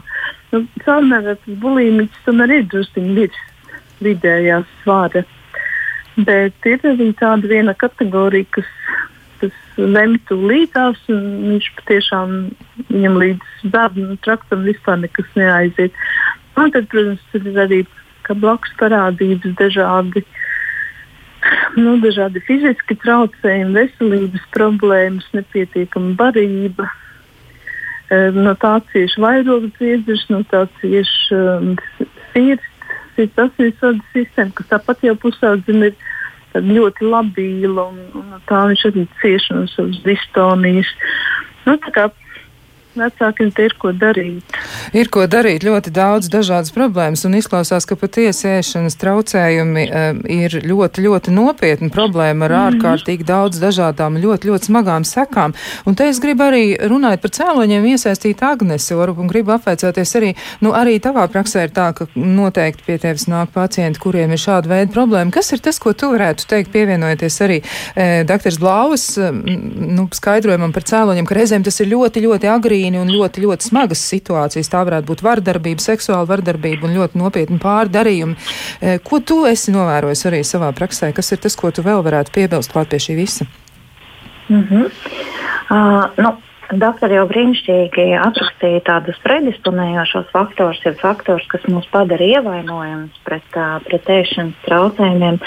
Nu, 0.50 0.64
Caurmērētas 0.84 1.60
bulimijas 1.62 2.24
tomēr 2.26 2.56
ir 2.58 2.66
druskuļi 2.72 3.16
virs 3.18 3.44
vidējā 4.04 4.62
svāra. 4.80 5.24
Bet 6.20 6.66
ir 6.68 6.82
arī 6.90 7.10
tāda 7.20 7.48
viena 7.50 7.74
kategorija, 7.78 8.48
kas, 8.56 8.72
kas 9.42 9.54
lemj 9.78 10.18
tūlītās, 10.30 11.00
un 11.12 11.22
viņš 11.52 11.70
patiešām 11.78 12.34
viņam 12.90 13.20
līdz 13.22 13.70
bērnu 13.72 14.18
traktam 14.26 14.66
vispār 14.66 15.00
nekas 15.04 15.30
neaiziet. 15.38 15.96
Un 16.58 16.72
tad, 16.74 16.90
protams, 16.92 17.22
ir 17.38 17.62
arī 17.62 17.84
ka 18.30 18.38
blakus 18.38 18.72
parādības 18.78 19.56
dažādi, 19.58 20.22
nu, 21.80 21.96
dažādi 22.04 22.42
fiziski 22.46 22.94
traucējumi, 23.02 23.74
veselības 23.74 24.46
problēmas, 24.54 25.26
nepietiekama 25.34 26.14
barība. 26.20 26.86
No 28.34 28.56
tā 28.58 28.76
cieši 28.90 29.22
vairogas 29.22 29.74
dziedzers, 29.78 30.24
no 30.30 30.42
tā 30.50 30.64
cieši 30.80 31.36
um, 31.36 31.74
sirds, 32.32 32.70
sirds 33.14 33.42
asinsvadu 33.44 34.02
sistēma, 34.14 34.54
kas 34.58 34.70
tāpat 34.72 35.04
jau 35.06 35.14
pusaudzim 35.22 35.84
ir 35.86 35.94
ļoti 36.54 37.06
labīla, 37.06 37.84
un, 37.92 38.00
un 38.18 38.40
tā 38.50 38.64
viņš 38.66 38.82
arī 38.90 39.06
cieši 39.20 39.54
no 39.54 39.68
savas 39.70 40.00
distonijas. 40.06 40.90
Nu, 41.68 41.76
tā 41.78 41.94
kā 41.94 42.08
vecākiem 42.98 43.50
ir 43.62 43.74
ko 43.78 43.92
darīt. 43.94 44.56
Ir 44.96 45.10
ko 45.12 45.26
darīt, 45.30 45.64
ļoti 45.66 45.92
daudz 45.94 46.30
dažādas 46.32 46.72
problēmas, 46.74 47.22
un 47.26 47.36
izklausās, 47.38 47.86
ka 47.86 47.96
patiesi 47.98 48.48
ēšanas 48.50 48.98
traucējumi 49.00 49.84
um, 49.86 50.22
ir 50.30 50.56
ļoti, 50.66 51.04
ļoti 51.06 51.34
nopietna 51.34 51.90
problēma 51.94 52.48
ar 52.48 52.56
mm 52.56 52.58
ārkārtīgi 52.70 53.24
daudz 53.26 53.58
dažādām, 53.60 54.18
ļoti, 54.20 54.50
ļoti 54.50 54.68
smagām 54.68 55.04
sekām. 55.08 55.54
Un 55.88 55.96
te 55.98 56.06
es 56.10 56.20
gribu 56.22 56.44
arī 56.46 56.76
runāt 56.90 57.22
par 57.22 57.32
cēloņiem 57.34 57.86
iesaistīt 57.92 58.42
Agnesi 58.46 58.94
Orupu 58.94 59.24
un 59.24 59.30
gribu 59.30 59.54
apveicāties 59.56 60.14
arī, 60.20 60.30
nu 60.64 60.74
arī 60.76 60.98
tavā 61.02 61.24
praksē 61.32 61.64
ir 61.66 61.74
tā, 61.74 61.88
ka 61.96 62.06
noteikti 62.14 62.86
pie 62.86 62.98
tevis 63.02 63.26
nāk 63.30 63.50
pacienti, 63.54 64.00
kuriem 64.02 64.34
ir 64.36 64.42
šāda 64.42 64.70
veida 64.70 64.92
problēma. 64.94 65.34
Kas 65.34 65.50
ir 65.56 65.62
tas, 65.64 65.80
ko 65.82 65.92
tu 65.96 66.12
varētu 66.14 66.46
teikt, 66.50 66.70
pievienojoties 66.74 67.40
arī 67.46 67.58
e, 67.64 68.08
doktors 68.28 68.60
Blauvas 68.60 69.06
nu, 69.18 70.06
skaidrojumam 70.14 70.74
par 70.76 70.86
cēloņiem, 70.90 71.28
ka 71.28 71.38
reizēm 71.40 71.66
tas 71.66 71.80
ir 71.82 71.90
ļoti, 71.90 72.24
ļoti 72.28 72.52
agrīni 72.52 72.79
agrīni 72.80 73.00
un 73.00 73.10
ļoti, 73.12 73.44
ļoti 73.44 73.68
smagas 73.68 74.02
situācijas. 74.08 74.70
Tā 74.70 74.82
varētu 74.86 75.08
būt 75.10 75.22
vardarbība, 75.24 75.80
seksuāla 75.80 76.26
vardarbība 76.28 76.88
un 76.88 76.96
ļoti 76.96 77.18
nopietni 77.20 77.58
pārdarījumi. 77.60 78.36
Eh, 78.80 78.98
ko 79.04 79.20
tu 79.20 79.44
esi 79.46 79.72
novērojis 79.72 80.26
arī 80.26 80.42
savā 80.44 80.72
praksē? 80.72 81.12
Kas 81.14 81.32
ir 81.32 81.38
tas, 81.38 81.56
ko 81.56 81.70
tu 81.70 81.82
vēl 81.82 82.02
varētu 82.02 82.32
piebilst 82.32 82.72
klāt 82.72 82.90
pie 82.90 82.98
šī 82.98 83.16
visa? 83.16 83.46
Mm 84.48 84.64
-hmm. 84.68 84.84
uh, 85.70 86.10
nu. 86.16 86.36
Doktori 86.70 87.16
jau 87.16 87.26
brīnišķīgi 87.26 88.14
aprakstīja 88.14 88.80
tādus 88.86 89.16
predisponējošos 89.24 90.28
faktorus, 90.30 90.78
jau 90.84 90.94
faktorus, 91.00 91.46
kas 91.50 91.62
mūs 91.66 91.88
padara 91.90 92.22
ievainojamus 92.22 93.16
pret, 93.24 93.42
pret 93.88 94.06
ēšanas 94.06 94.54
traucējumiem. 94.68 95.40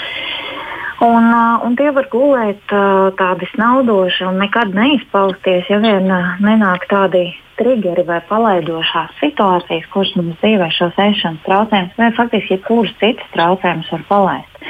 Un, 1.02 1.24
un 1.66 1.74
tie 1.74 1.90
var 1.90 2.06
gulēt 2.12 2.70
tādi 3.18 3.48
snaudoši 3.50 4.28
un 4.28 4.38
nekad 4.38 4.74
neizpausties, 4.76 5.66
ja 5.68 5.80
vien 5.82 6.06
nenāk 6.44 6.86
tādi 6.90 7.32
triggeri 7.58 8.04
vai 8.06 8.20
palaidošās 8.28 9.14
situācijas, 9.20 9.88
kuras 9.92 10.12
mums 10.18 10.38
dzīvē 10.42 10.68
šos 10.74 10.98
ēšanas 11.06 11.42
traucējumus, 11.46 11.98
vai 11.98 12.12
faktiski 12.18 12.56
jebkuras 12.56 12.94
citas 13.02 13.34
traucējumus 13.34 13.90
var 13.94 14.06
palaist. 14.10 14.62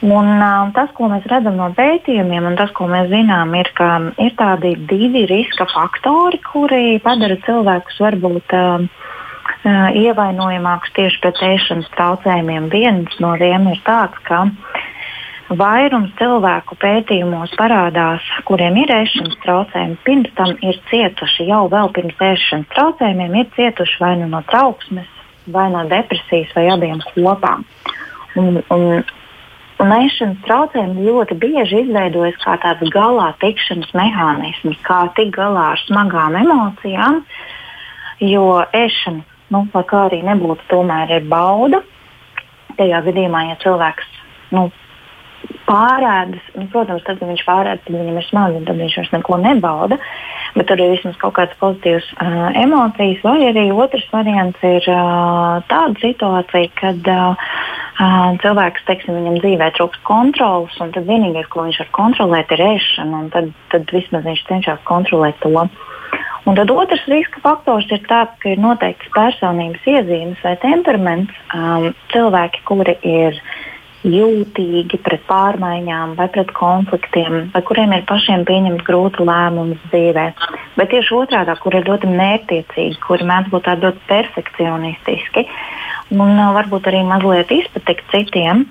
Un, 0.00 0.30
uh, 0.40 0.70
tas, 0.72 0.88
ko 0.96 1.10
mēs 1.12 1.26
redzam 1.28 1.58
no 1.60 1.66
pētījumiem, 1.76 2.46
un 2.48 2.56
tas, 2.56 2.70
ko 2.76 2.86
mēs 2.88 3.10
zinām, 3.12 3.52
ir, 3.60 3.68
ka 3.76 3.90
ir 4.16 4.32
tādi 4.38 4.72
divi 4.88 5.26
riska 5.28 5.66
faktori, 5.68 6.40
kuri 6.40 6.96
padara 7.04 7.36
cilvēkus 7.44 8.00
varbūt 8.00 8.56
uh, 8.56 8.86
ievainojamākus 10.00 10.94
tieši 10.96 11.20
pret 11.20 11.42
ēšanas 11.50 11.92
traucējumiem. 11.98 12.70
Viens 12.72 13.20
no 13.20 13.34
tiem 13.36 13.68
ir 13.74 13.84
tāds, 13.84 14.16
ka 14.24 14.46
uh, 14.48 14.88
Vairums 15.50 16.12
cilvēku 16.14 16.76
pētījumos 16.78 17.56
parādās, 17.58 18.22
kuriem 18.46 18.76
ir 18.84 18.90
ēšanas 18.94 19.34
traucējumi, 19.42 19.96
pirms 20.06 20.34
tam 20.38 20.52
ir 20.62 20.76
cietuši 20.86 21.48
jau 21.48 21.64
vēl 21.72 21.88
pirms 21.96 22.20
ēšanas 22.22 22.68
traucējumiem, 22.70 23.32
ir 23.40 23.48
cietuši 23.56 23.96
vai 23.98 24.12
nu 24.20 24.28
no 24.30 24.44
trauksmes, 24.46 25.08
vai 25.50 25.64
no 25.72 25.82
depresijas, 25.90 26.52
vai 26.54 26.68
abiem 26.70 27.00
kopā. 27.08 27.56
Un, 28.38 28.60
un, 28.70 28.84
un 29.82 29.94
ēšanas 29.96 30.44
traucējumi 30.46 31.08
ļoti 31.08 31.38
bieži 31.42 31.80
izveidojas 31.82 32.38
kā 32.44 32.54
tāds 32.62 32.92
galā 32.94 33.32
tikšanas 33.42 33.90
mehānisms, 33.98 34.78
kā 34.86 35.00
tikt 35.16 35.34
galā 35.34 35.72
ar 35.72 35.82
smagām 35.82 36.36
emocijām, 36.44 37.24
jo 38.22 38.44
ēšana, 38.70 39.26
nu, 39.50 39.64
kā 39.74 40.04
arī 40.04 40.22
nebūtu, 40.30 40.68
tomēr 40.70 41.16
ir 41.18 41.26
bauda. 41.26 41.82
Tajā 42.78 43.02
gadījumā, 43.08 43.48
ja 43.48 43.58
cilvēks 43.66 44.14
nu, 44.54 44.68
pārēdas, 45.70 46.42
nu, 46.58 46.66
protams, 46.72 47.04
tad, 47.06 47.20
kad 47.20 47.30
viņš 47.30 47.42
pārēdas, 47.46 47.82
tad 47.86 47.96
viņam 47.96 48.18
ir 48.18 48.26
smagi 48.26 48.62
tad 48.66 48.80
viņš 48.80 48.96
vairs 48.98 49.12
neko 49.14 49.38
nebauda. 49.44 49.98
Bet 50.56 50.66
tur 50.66 50.80
ir 50.82 50.96
vismaz 50.96 51.18
kaut 51.20 51.36
kādas 51.36 51.58
pozitīvas 51.60 52.08
uh, 52.16 52.48
emocijas, 52.58 53.20
vai 53.22 53.36
arī 53.52 53.68
otrs 53.70 54.08
variants 54.10 54.64
ir 54.66 54.88
uh, 54.90 55.60
tāda 55.70 56.02
situācija, 56.02 56.72
kad 56.80 57.10
uh, 57.12 57.52
cilvēks, 58.42 58.86
teiksim, 58.88 59.14
viņam 59.20 59.38
dzīvē 59.44 59.70
trūkst 59.76 60.02
kontrolas, 60.08 60.74
un 60.82 60.90
tad 60.96 61.06
vienīgais, 61.06 61.46
ko 61.52 61.68
viņš 61.68 61.80
var 61.84 61.94
kontrolēt, 62.00 62.56
ir 62.56 62.64
ēšana, 62.66 63.22
un 63.22 63.30
tad, 63.34 63.54
tad 63.70 63.94
vismaz 63.94 64.26
viņš 64.26 64.44
cenšas 64.50 64.82
kontrolēt 64.90 65.38
to. 65.44 65.54
Un 66.48 66.56
tad 66.56 66.70
otrs 66.72 67.02
riska 67.06 67.42
faktors 67.44 67.86
ir 67.92 68.00
tāds, 68.08 68.34
ka 68.42 68.50
ir 68.50 68.58
noteikts 68.58 69.12
personības 69.14 69.84
iezīmes 69.86 70.40
vai 70.42 70.56
temperaments. 70.58 71.36
Um, 71.54 71.92
cilvēki, 72.10 72.64
kuri 72.66 72.96
ir 73.06 73.36
uh, 73.36 73.58
jūtīgi 74.06 74.98
pret 75.04 75.22
pārmaiņām 75.28 76.14
vai 76.16 76.26
pret 76.32 76.52
konfliktiem, 76.56 77.50
vai 77.52 77.62
kuriem 77.66 77.92
ir 77.92 78.06
pašiem 78.08 78.46
pieņemt 78.48 78.84
grūtu 78.86 79.26
lēmumu 79.28 79.76
dzīvē. 79.90 80.26
Bet 80.78 80.92
tieši 80.94 81.16
otrādi, 81.18 81.56
kur 81.60 81.76
ir 81.76 81.88
ļoti 81.88 82.08
mērķtiecīgi, 82.08 83.00
kuri 83.04 83.28
mēdz 83.28 83.52
būt 83.52 83.66
tādi 83.68 83.88
ļoti 83.88 84.04
perfekcionistiski 84.08 85.46
un 86.16 86.32
uh, 86.32 86.52
varbūt 86.56 86.88
arī 86.90 87.02
mazliet 87.06 87.52
izpatikt 87.54 88.08
citiem, 88.14 88.64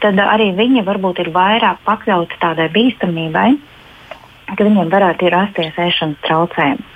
tad 0.00 0.18
arī 0.24 0.50
viņi 0.56 0.84
varbūt 0.86 1.20
ir 1.24 1.32
vairāk 1.34 1.84
pakļauti 1.84 2.40
tādai 2.40 2.70
bīstamībai, 2.72 3.50
ka 4.56 4.66
viņiem 4.66 4.88
varētu 4.90 5.30
rasties 5.30 5.76
ēšanas 5.78 6.24
traucējumi. 6.24 6.88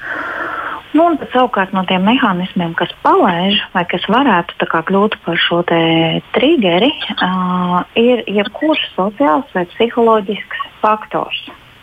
Nu, 0.95 1.09
savukārt 1.33 1.73
no 1.75 1.83
tiem 1.89 2.05
mehānismiem, 2.07 2.77
kas 2.79 2.93
palaiž 3.03 3.59
vai 3.73 3.83
kas 3.91 4.05
varētu 4.07 4.69
kļūt 4.71 5.17
par 5.25 5.41
šo 5.43 5.65
triggeri, 5.67 6.93
uh, 7.17 7.81
ir 7.99 8.23
jebkurš 8.31 8.85
sociāls 8.95 9.51
vai 9.57 9.65
psiholoģisks 9.75 10.63
faktors. 10.85 11.41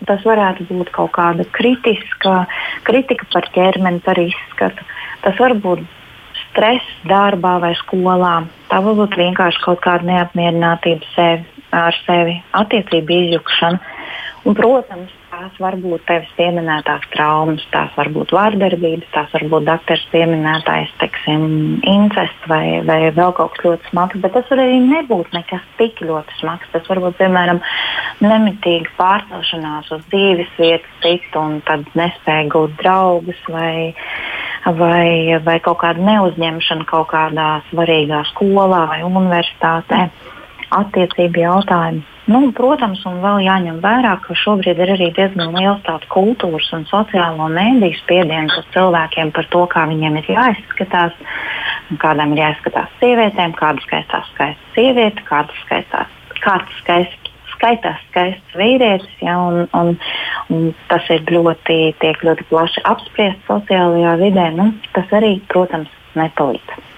Tas 0.07 0.23
varētu 0.25 0.65
būt 0.69 0.93
kaut 0.95 1.11
kāda 1.17 1.43
kritiska, 1.57 2.45
kritika 2.87 3.27
par 3.33 3.49
ķermeni, 3.53 3.99
par 4.05 4.17
izskatu. 4.17 4.87
Tas 5.25 5.35
var 5.43 5.57
būt 5.59 5.83
stress 6.45 6.87
darbā 7.07 7.57
vai 7.61 7.75
skolā. 7.83 8.35
Tā 8.71 8.79
var 8.81 8.95
būt 8.97 9.19
vienkārši 9.19 9.65
kaut 9.67 9.83
kāda 9.83 10.07
neapmierinātība 10.07 11.11
sevi, 11.17 11.65
ar 11.75 11.99
sevi, 12.07 12.39
attiecību 12.63 13.19
izjukšana. 13.25 13.83
Un, 14.47 14.57
protams, 14.57 15.11
tās 15.41 15.57
var 15.61 15.75
būt 15.81 16.03
tevis 16.05 16.29
pieminētās 16.37 17.05
traumas, 17.15 17.63
tās 17.73 17.93
var 17.97 18.09
būt 18.13 18.33
vārdarbības, 18.35 19.09
tās 19.13 19.31
var 19.33 19.45
būt 19.49 19.65
doktors 19.65 20.03
pieminētais, 20.11 20.91
teiksim, 21.01 21.45
incests 21.87 22.49
vai, 22.51 22.81
vai 22.85 22.99
vēl 23.15 23.33
kaut 23.37 23.55
kas 23.55 23.65
ļoti 23.65 23.89
smags, 23.89 24.19
bet 24.21 24.35
tas 24.35 24.51
var 24.51 24.61
arī 24.61 24.77
nebūt 24.85 25.33
nekas 25.33 25.65
tik 25.79 26.03
ļoti 26.05 26.37
smags. 26.41 26.69
Tas 26.75 26.85
var 26.91 27.01
būt, 27.05 27.17
piemēram, 27.21 27.61
nemitīga 28.21 28.93
pārcelšanās 28.99 29.89
uz 29.95 30.05
dzīves 30.13 30.53
vietas 30.61 31.01
citu 31.01 31.41
un 31.41 31.57
tad 31.65 31.89
nespēja 31.97 32.45
gūt 32.53 32.77
draugus 32.83 33.41
vai, 33.49 33.95
vai, 34.77 35.39
vai 35.41 35.57
kaut 35.65 35.81
kāda 35.81 36.05
neuzņemšana 36.05 36.85
kaut 36.91 37.09
kādā 37.15 37.49
svarīgā 37.71 38.21
skolā 38.35 38.85
vai 38.93 39.01
universitātē. 39.09 40.05
Attiecību 40.71 41.41
jautājumi 41.41 42.10
Nu, 42.29 42.41
protams, 42.53 43.01
un 43.09 43.17
vēl 43.23 43.41
jāņem 43.47 43.79
vērā, 43.81 44.11
ka 44.21 44.35
šobrīd 44.37 44.77
ir 44.83 44.91
arī 44.93 45.07
diezgan 45.15 45.55
liels 45.55 45.81
tāds 45.87 46.05
kultūras 46.13 46.67
un 46.77 46.83
sociālo 46.89 47.47
mēdīju 47.49 47.97
spiediens 47.97 48.57
uz 48.59 48.67
cilvēkiem 48.75 49.31
par 49.33 49.47
to, 49.53 49.63
kā 49.71 49.87
viņiem 49.89 50.19
ir 50.19 50.29
jāizskatās, 50.35 51.15
kādām 52.03 52.35
ir 52.35 52.43
jāizskatās 52.43 52.93
sievietēm, 53.01 53.55
kādas 53.57 53.87
skaistās 53.87 54.29
skaistas 54.35 54.77
sievietes, 54.77 55.25
kādas 55.29 55.65
skaistās, 55.65 56.13
kāds 56.43 56.79
skaists. 56.83 57.17
Skaitās 57.51 57.99
skaists 58.07 58.55
vīrietis, 58.57 59.11
ja, 59.21 59.35
un, 59.37 59.67
un, 59.77 59.91
un 60.49 60.63
tas 60.89 61.05
ir 61.13 61.21
ļoti, 61.29 61.91
ļoti 62.01 62.47
plaši 62.49 62.81
apspriests 62.89 63.45
sociālajā 63.45 64.15
vidē. 64.17 64.47
Nu, 64.57 64.71
tas 64.95 65.13
arī, 65.13 65.35
protams, 65.51 65.91
nepalīdz. 66.17 66.90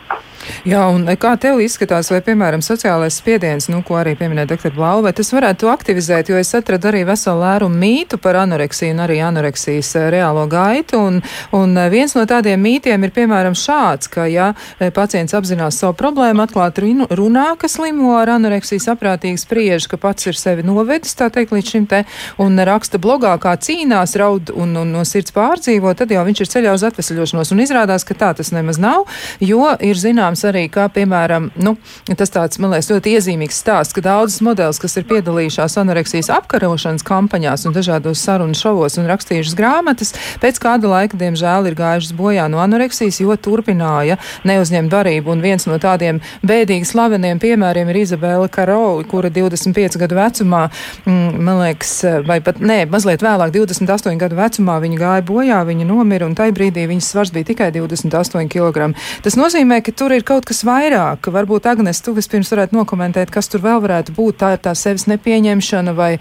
Jā, 0.67 0.86
un 0.91 1.08
kā 1.19 1.34
tev 1.41 1.62
izskatās, 1.63 2.10
vai, 2.13 2.21
piemēram, 2.25 2.63
sociālais 2.63 3.17
spiediens, 3.19 3.69
nu, 3.71 3.82
ko 3.86 3.97
arī 3.99 4.15
pieminēja 4.19 4.51
doktor 4.53 4.73
Blau, 4.75 5.01
vai 5.06 5.13
tas 5.15 5.32
varētu 5.34 5.69
aktivizēt, 5.71 6.32
jo 6.32 6.39
es 6.39 6.53
atradu 6.56 6.89
arī 6.91 7.03
veselu 7.08 7.41
lērumu 7.41 7.79
mītu 7.79 8.19
par 8.21 8.39
anoreksiju 8.43 8.93
un 8.95 9.03
arī 9.06 9.19
anoreksijas 9.25 9.93
eh, 9.99 10.08
reālo 10.13 10.45
gaitu, 10.51 10.99
un, 10.99 11.19
un 11.56 11.77
eh, 11.77 11.89
viens 11.93 12.15
no 12.17 12.25
tādiem 12.29 12.62
mītiem 12.63 13.03
ir, 13.03 13.13
piemēram, 13.15 13.58
šāds, 13.58 14.10
ka, 14.13 14.27
ja 14.32 14.51
pacients 14.95 15.36
apzinās 15.36 15.79
savu 15.82 15.95
problēmu, 15.99 16.45
atklāt 16.45 16.79
runā, 16.79 17.47
ka 17.60 17.69
slimo 17.71 18.15
ar 18.19 18.36
anoreksiju 18.38 18.84
saprātīgi 18.84 19.41
spriež, 19.41 19.88
ka 19.91 19.99
pats 20.01 20.29
ir 20.29 20.39
sevi 20.39 20.65
novedis, 20.65 21.15
tā 21.19 21.29
teikt, 21.34 21.53
līdz 21.56 21.73
šim 21.75 21.88
te, 21.91 22.03
un 22.41 22.60
raksta 22.60 22.99
blogā, 23.01 23.34
kā 23.41 23.56
cīnās, 23.60 24.15
raud 24.19 24.53
un, 24.53 24.75
un 24.79 24.93
no 24.95 25.03
sirds 25.08 25.34
pārdzīvo, 25.36 25.93
tad 25.97 26.13
jau 26.13 26.23
viņš 26.27 26.43
ir 26.43 26.51
ceļā 26.56 26.75
uz 26.77 26.86
atvesaļošanos, 26.89 27.53
un 27.53 27.63
izrādās, 27.63 28.06
ka 28.08 28.17
tā 28.17 28.34
tas 28.38 28.53
nemaz 28.56 28.79
nav, 28.82 29.08
jo 29.43 29.71
ir 29.84 29.99
zinām, 29.99 30.32
zināms 30.33 30.43
arī, 30.49 30.69
kā 30.69 30.87
piemēram, 30.89 31.51
nu, 31.55 31.77
tas 32.17 32.31
tāds, 32.31 32.59
man 32.59 32.71
liekas, 32.73 32.89
ļoti 32.91 33.13
iezīmīgs 33.17 33.59
stāsts, 33.61 33.93
ka 33.93 34.01
daudzas 34.01 34.41
modelis, 34.41 34.79
kas 34.79 34.97
ir 34.97 35.05
piedalījušās 35.05 35.77
anoreksijas 35.77 36.29
apkarošanas 36.33 37.03
kampaņās 37.03 37.65
un 37.67 37.73
dažādos 37.73 38.21
sarunu 38.23 38.53
šovos 38.53 38.97
un 38.97 39.07
rakstījušas 39.07 39.55
grāmatas, 39.55 40.13
pēc 40.41 40.59
kāda 40.59 40.89
laika, 40.89 41.17
diemžēl, 41.17 41.67
ir 41.69 41.77
gājušas 41.77 42.15
bojā 42.17 42.47
no 42.49 42.61
anoreksijas, 42.63 43.21
jo 43.21 43.35
turpināja 43.35 44.17
neuzņemt 44.43 44.91
barību. 44.91 45.33
Un 45.33 45.43
viens 45.43 45.67
no 45.67 45.77
tādiem 45.77 46.21
bēdīgi 46.43 46.87
slaveniem 46.89 47.39
piemēriem 47.41 47.89
ir 47.89 48.01
Izabela 48.03 48.49
Karoli, 48.49 49.05
kura 49.09 49.29
25 49.33 49.99
gadu 50.01 50.17
vecumā, 50.17 50.65
mm, 51.05 51.39
man 51.43 51.61
liekas, 51.61 51.93
vai 52.27 52.39
pat, 52.43 52.61
nē, 52.61 52.83
mazliet 52.91 53.23
vēlāk, 53.23 53.53
28 53.53 54.19
gadu 54.21 54.39
vecumā 54.39 54.79
viņa 54.83 55.01
gāja 55.01 55.27
bojā, 55.27 55.61
viņa 55.67 55.87
nomira, 55.89 56.27
un 56.27 56.37
tajā 56.37 56.55
brīdī 56.55 56.87
viņas 56.89 57.11
svars 57.13 57.33
bija 57.33 57.51
tikai 57.51 57.71
28 57.75 58.49
kg. 58.51 58.91
Tas 59.23 59.37
nozīmē, 59.39 59.81
ka 59.83 59.93
tur 59.95 60.13
ir 60.15 60.22
kaut 60.25 60.47
kas 60.49 60.63
vairāk, 60.67 61.27
varbūt 61.33 61.67
Agnes, 61.69 62.01
tu 62.03 62.13
vispirms 62.15 62.51
varētu 62.53 62.77
nokomentēt, 62.77 63.31
kas 63.33 63.49
tur 63.51 63.63
vēl 63.63 63.81
varētu 63.83 64.15
būt. 64.15 64.39
Tā 64.41 64.53
ir 64.55 64.62
tā 64.63 64.73
sevis 64.77 65.05
nepieņemšana 65.12 65.93
vai 65.97 66.12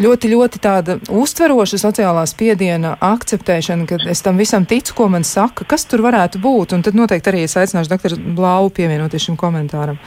ļoti, 0.00 0.30
ļoti 0.32 0.62
tāda 0.64 0.96
uztveroša 1.08 1.80
sociālā 1.84 2.24
spiediena 2.30 2.96
akceptēšana, 3.10 3.86
ka 3.88 4.00
es 4.10 4.24
tam 4.26 4.40
visam 4.40 4.66
ticu, 4.68 4.96
ko 4.98 5.10
man 5.12 5.26
saka, 5.28 5.66
kas 5.68 5.86
tur 5.90 6.04
varētu 6.06 6.40
būt. 6.42 6.76
Un 6.76 6.86
tad 6.86 6.98
noteikti 6.98 7.32
arī 7.32 7.44
es 7.46 7.56
aicināšu 7.60 7.92
doktoru 7.92 8.20
Blau 8.36 8.70
pievienoties 8.74 9.28
šim 9.28 9.38
komentāram. 9.40 10.00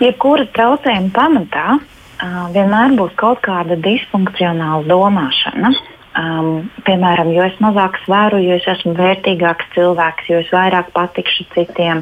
Jebkura 0.00 0.44
ja 0.44 0.52
traucējuma 0.56 1.12
pamatā 1.16 1.66
uh, 1.76 2.46
vienmēr 2.52 2.96
būs 2.98 3.14
kaut 3.20 3.40
kāda 3.46 3.78
disfunkcionāla 3.80 4.84
domāšana. 4.90 5.72
Um, 6.16 6.70
piemēram, 6.86 7.28
jo 7.34 7.44
es 7.44 7.56
mazāk 7.60 7.98
sveru, 8.06 8.38
jo 8.40 8.56
es 8.56 8.64
esmu 8.72 8.94
vērtīgāks 8.96 9.68
cilvēks, 9.74 10.30
jo 10.30 10.40
es 10.40 10.48
vairāk 10.54 10.88
patikšu 10.96 11.44
citiem. 11.52 12.00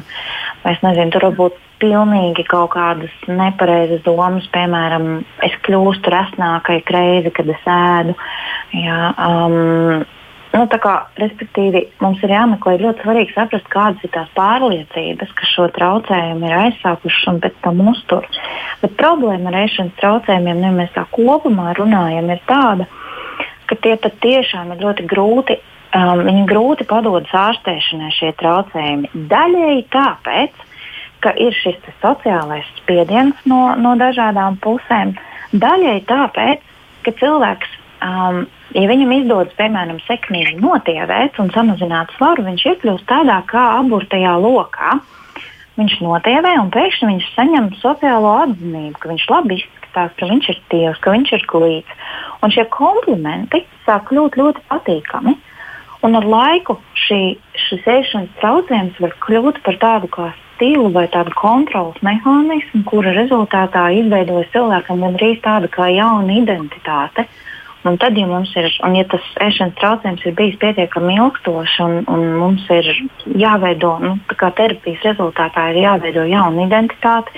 Es 0.71 0.79
nezinu, 0.85 1.11
tur 1.11 1.27
var 1.27 1.35
būt 1.39 1.57
pilnīgi 1.83 2.45
kaut 2.47 2.71
kādas 2.77 3.11
nepareizas 3.27 4.05
domas, 4.05 4.47
piemēram, 4.55 5.25
es 5.43 5.55
kļūstu 5.67 6.13
resnākai 6.15 6.79
reizi, 6.95 7.33
kad 7.35 7.51
es 7.51 7.67
ēdu. 7.67 8.15
Jā, 8.79 8.99
um, 9.27 10.05
nu, 10.55 10.65
kā, 10.87 10.95
respektīvi, 11.19 11.85
mums 11.99 12.23
ir 12.23 12.37
jāmeklē 12.37 12.79
ļoti 12.85 13.03
svarīgi 13.03 13.35
saprast, 13.35 13.67
kādas 13.73 14.07
ir 14.07 14.15
tās 14.15 14.31
pārliecības, 14.39 15.33
kas 15.35 15.55
šo 15.57 15.67
traucējumu 15.75 16.47
ir 16.47 16.59
aizsākušas 16.63 17.31
un 17.33 17.43
pēc 17.43 17.63
tam 17.67 17.83
uztur. 17.91 18.27
Bet 18.79 18.95
problēma 19.01 19.51
ar 19.51 19.65
ēšanas 19.65 19.99
traucējumiem, 19.99 20.61
nu, 20.61 20.71
ja 20.71 20.77
mēs 20.79 20.95
tā 20.95 21.03
kopumā 21.11 21.75
runājam, 21.75 22.31
ir 22.31 22.47
tāda, 22.47 22.87
ka 22.87 23.04
ka 23.69 23.77
tie 23.81 23.95
patiešām 24.01 24.73
ir 24.75 24.83
ļoti 24.85 25.07
grūti. 25.09 25.59
Um, 25.95 26.25
viņi 26.27 26.43
grūti 26.49 26.87
padodas 26.89 27.31
ārstēšanai 27.31 28.11
šie 28.11 28.33
traucējumi. 28.41 29.11
Daļēji 29.31 29.85
tāpēc, 29.93 30.65
ka 31.23 31.31
ir 31.39 31.55
šis 31.55 31.79
sociālais 32.01 32.67
spiediens 32.81 33.37
no, 33.47 33.61
no 33.79 33.95
dažādām 33.99 34.59
pusēm, 34.63 35.13
daļēji 35.55 36.03
tāpēc, 36.09 36.65
ka 37.05 37.13
cilvēks, 37.21 37.77
um, 38.03 38.43
ja 38.75 38.85
viņam 38.91 39.13
izdodas, 39.21 39.55
piemēram, 39.55 40.01
sekmīgi 40.09 40.59
notievēt 40.59 41.39
un 41.39 41.53
samazināt 41.55 42.11
svaru, 42.17 42.43
viņš 42.49 42.67
iekļūst 42.73 43.07
tādā 43.09 43.39
kā 43.47 43.65
aburtajā 43.79 44.35
lokā. 44.41 44.99
Viņš 45.79 45.97
notievē 46.03 46.53
un 46.61 46.69
pēkšņi 46.71 47.07
viņš 47.09 47.31
saņem 47.35 47.71
sociālo 47.81 48.35
atzinību, 48.45 48.99
ka 48.99 49.11
viņš 49.11 49.25
labi 49.31 49.57
izskatās, 49.59 49.84
ka 49.95 50.29
viņš 50.29 50.49
ir 50.53 50.61
tievs, 50.71 51.01
ka 51.01 51.15
viņš 51.15 51.33
ir 51.37 51.45
glīts. 51.51 51.99
Un 52.43 52.53
šie 52.53 52.67
komplimenti 52.73 53.63
sāk 53.87 54.09
kļūt 54.11 54.39
ļoti 54.41 54.65
patīkami. 54.69 55.35
Un 56.05 56.17
ar 56.19 56.25
laiku 56.29 56.77
šī, 57.07 57.21
šis 57.67 57.87
ēšanas 57.89 58.33
traucējums 58.41 58.99
var 59.01 59.15
kļūt 59.25 59.61
par 59.65 59.79
tādu 59.81 60.11
kā 60.13 60.27
stilu 60.55 60.91
vai 60.93 61.07
tādu 61.11 61.33
kontrolas 61.35 61.97
mehānismu, 62.05 62.83
kura 62.87 63.15
rezultātā 63.15 63.87
izveidojas 63.99 64.51
cilvēkam 64.53 65.03
gandrīz 65.03 65.41
tāda 65.43 65.71
kā 65.71 65.89
jauna 65.91 66.37
identitāte. 66.39 67.25
Un 67.85 67.99
tad, 68.01 68.17
ja 68.17 68.25
mums 68.25 68.49
ir, 68.57 68.65
un 68.81 68.95
ja 68.97 69.03
tas 69.05 69.25
ēšanas 69.45 69.75
traucējums 69.77 70.23
ir 70.25 70.33
bijis 70.37 70.55
pietiekami 70.61 71.19
ilgstošs, 71.19 71.75
un, 71.85 71.99
un 72.09 72.23
mums 72.41 72.63
ir 72.73 72.87
jāveido, 73.37 73.91
nu, 74.01 74.15
tā 74.31 74.37
kā 74.39 74.49
terapijas 74.57 75.05
rezultātā 75.05 75.67
ir 75.69 75.83
jāveido 75.83 76.23
jauna 76.25 76.65
identitāte, 76.65 77.29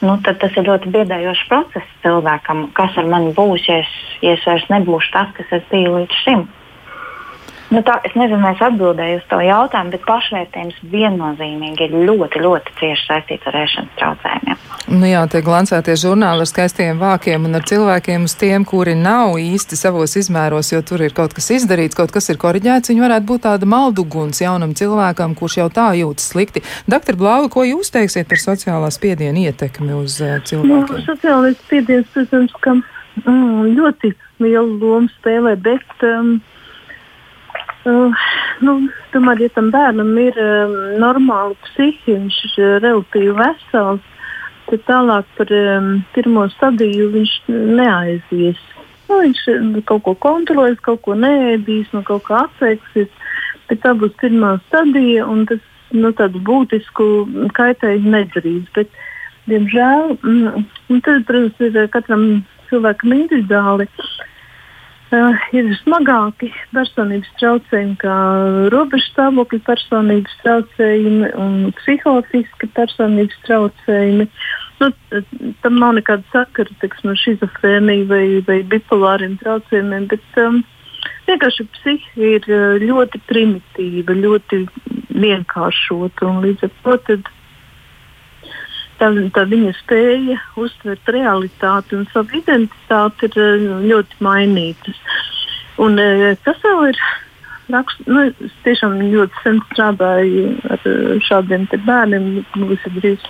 nu, 0.00 0.16
tad 0.24 0.40
tas 0.40 0.56
ir 0.56 0.64
ļoti 0.70 0.92
biedējošs 0.94 1.44
process 1.52 1.98
cilvēkam, 2.06 2.70
kas 2.78 2.96
ar 2.96 3.12
mani 3.12 3.34
būs, 3.36 3.68
ja 3.68 3.82
es, 3.82 3.92
ja 4.24 4.38
es 4.38 4.48
vairs 4.48 4.64
nebūšu 4.72 5.12
tas, 5.18 5.36
kas 5.36 5.52
es 5.60 5.68
biju 5.68 5.98
līdz 5.98 6.24
šim. 6.24 6.48
Nu, 7.70 7.84
tā, 7.86 8.00
es 8.02 8.16
nezinu, 8.18 8.40
vai 8.42 8.50
es 8.56 8.62
atbildēju 8.66 9.18
uz 9.20 9.26
to 9.30 9.38
jautājumu, 9.46 9.92
bet 9.94 10.02
pašvērtējums 10.08 10.78
viennozīmīgi 10.90 11.86
ir 11.86 11.92
ļoti, 12.08 12.40
ļoti 12.42 12.74
cieši 12.80 13.06
saistīts 13.06 13.46
ar 13.46 13.58
ēšanas 13.60 13.92
traucējumiem. 14.00 14.64
Nu 14.90 15.06
jā, 15.06 15.20
tie 15.30 15.42
glancētie 15.46 15.94
žurnāli 16.02 16.42
ar 16.42 16.50
skaistiem 16.50 16.98
vākiem 16.98 17.46
un 17.46 17.54
ar 17.60 17.66
cilvēkiem 17.70 18.26
uz 18.26 18.34
tiem, 18.40 18.66
kuri 18.66 18.96
nav 18.98 19.36
īsti 19.38 19.78
savos 19.78 20.16
izmēros, 20.18 20.72
jo 20.74 20.82
tur 20.82 21.06
ir 21.06 21.14
kaut 21.14 21.36
kas 21.36 21.52
izdarīts, 21.60 21.94
kaut 21.94 22.10
kas 22.10 22.26
ir 22.34 22.40
koriģēts, 22.42 22.90
viņi 22.90 23.06
varētu 23.06 23.30
būt 23.30 23.46
tāda 23.46 23.70
malduguns 23.70 24.42
jaunam 24.42 24.74
cilvēkam, 24.74 25.38
kurš 25.38 25.60
jau 25.62 25.70
tā 25.70 25.92
jūtas 26.00 26.32
slikti. 26.34 26.66
Doktor 26.90 27.20
Blauva, 27.22 27.46
ko 27.54 27.62
jūs 27.68 27.94
teiksiet 27.94 28.26
par 28.26 28.42
sociālā 28.42 28.90
spiediena 28.90 29.46
ietekmi 29.46 29.94
uz 29.94 30.18
uh, 30.18 30.40
cilvēkiem? 30.42 30.90
Nu, 30.90 31.06
sociālais 31.06 31.62
spiediens, 31.62 32.10
protams, 32.16 32.58
ka 32.66 32.74
mm, 32.80 33.76
ļoti 33.78 34.16
lielu 34.42 34.78
lomu 34.82 35.10
spēlē, 35.20 35.54
bet 35.62 36.08
um, 36.08 36.40
Uh, 37.80 38.12
nu, 38.60 38.74
tomēr, 39.14 39.40
ja 39.40 39.48
tam 39.54 39.70
bērnam 39.72 40.10
ir 40.20 40.36
um, 40.36 40.74
normāla 41.00 41.54
psihi, 41.64 42.12
viņš 42.12 42.40
ir 42.44 42.58
uh, 42.60 42.74
relatīvi 42.84 43.32
vesels, 43.38 44.10
tad 44.66 44.82
tālāk 44.84 45.30
par 45.38 45.54
um, 45.56 45.88
pirmo 46.12 46.44
stadiju 46.52 47.08
viņš 47.14 47.32
neaizies. 47.48 48.60
Nu, 49.08 49.22
viņš 49.22 49.40
kaut 49.88 50.04
ko 50.04 50.14
kontrolēs, 50.26 50.76
kaut 50.84 51.00
ko 51.06 51.16
neēdīs, 51.16 51.88
no 51.96 52.04
kaut 52.04 52.26
kā 52.28 52.44
atseiksies, 52.44 53.08
bet 53.70 53.80
tā 53.80 53.96
būs 53.96 54.12
pirmā 54.20 54.58
stadija, 54.68 55.24
un 55.24 55.46
tas 55.48 55.64
nu, 55.96 56.12
tādu 56.12 56.42
būtisku 56.44 57.06
kaitējumu 57.56 58.12
nedarīs. 58.12 58.68
Bet, 58.76 58.92
diemžēl, 59.48 60.18
mm, 60.20 61.00
tad, 61.00 61.24
protams, 61.24 61.64
ir 61.64 61.88
katram 61.96 62.28
cilvēkam 62.68 63.16
individuāli. 63.22 63.88
Uh, 63.88 64.18
uh, 65.14 65.44
ir 65.56 65.68
smagāki 65.80 66.50
personības 66.74 67.30
traucējumi, 67.40 67.96
kā 68.00 68.16
robežu 68.74 69.06
stāvokļa 69.10 69.60
personības 69.66 70.36
traucējumi 70.42 71.30
un 71.40 71.54
psihofiski 71.80 72.70
personības 72.76 73.38
traucējumi. 73.46 74.28
Nu, 74.80 74.90
tam 75.64 75.80
nav 75.82 75.96
nekāda 75.98 76.24
sakara 76.32 76.76
ar 77.12 77.18
schizofrēniju 77.22 78.06
vai, 78.08 78.24
vai 78.46 78.60
bipolāriem 78.74 79.36
traucējumiem, 79.42 80.06
bet 80.12 80.40
um, 80.40 80.62
vienkārši 81.28 81.66
psihi 81.76 82.32
ir 82.36 82.48
ļoti 82.86 83.20
primitīva, 83.28 84.16
ļoti 84.16 84.64
vienkāršota 85.20 86.30
un 86.30 86.42
līdz 86.46 86.66
ar 86.68 86.74
to. 86.84 87.20
Tad, 89.00 89.16
tā 89.32 89.46
viņa 89.48 89.72
spēja 89.78 90.36
uztvert 90.60 91.08
realitāti 91.08 91.96
un 91.96 92.04
savu 92.12 92.36
identitāti 92.36 93.30
ir 93.30 93.38
eh, 93.40 93.62
ļoti 93.88 94.18
mainītas. 94.26 94.98
Un, 95.80 95.96
eh, 96.02 96.34
kas 96.44 96.60
vēl 96.64 96.90
ir 96.90 97.00
raksts, 97.72 98.10
nu, 98.10 98.26
es 98.28 98.58
tiešām 98.66 98.98
ļoti 99.00 99.44
sen 99.44 99.62
strādāju 99.70 100.44
ar 100.68 100.84
eh, 100.84 101.14
šādiem 101.30 101.64
bērniem, 101.72 102.28
nu, 102.44 102.68
tas 102.74 102.90
ir 102.90 102.98
drīz 102.98 103.24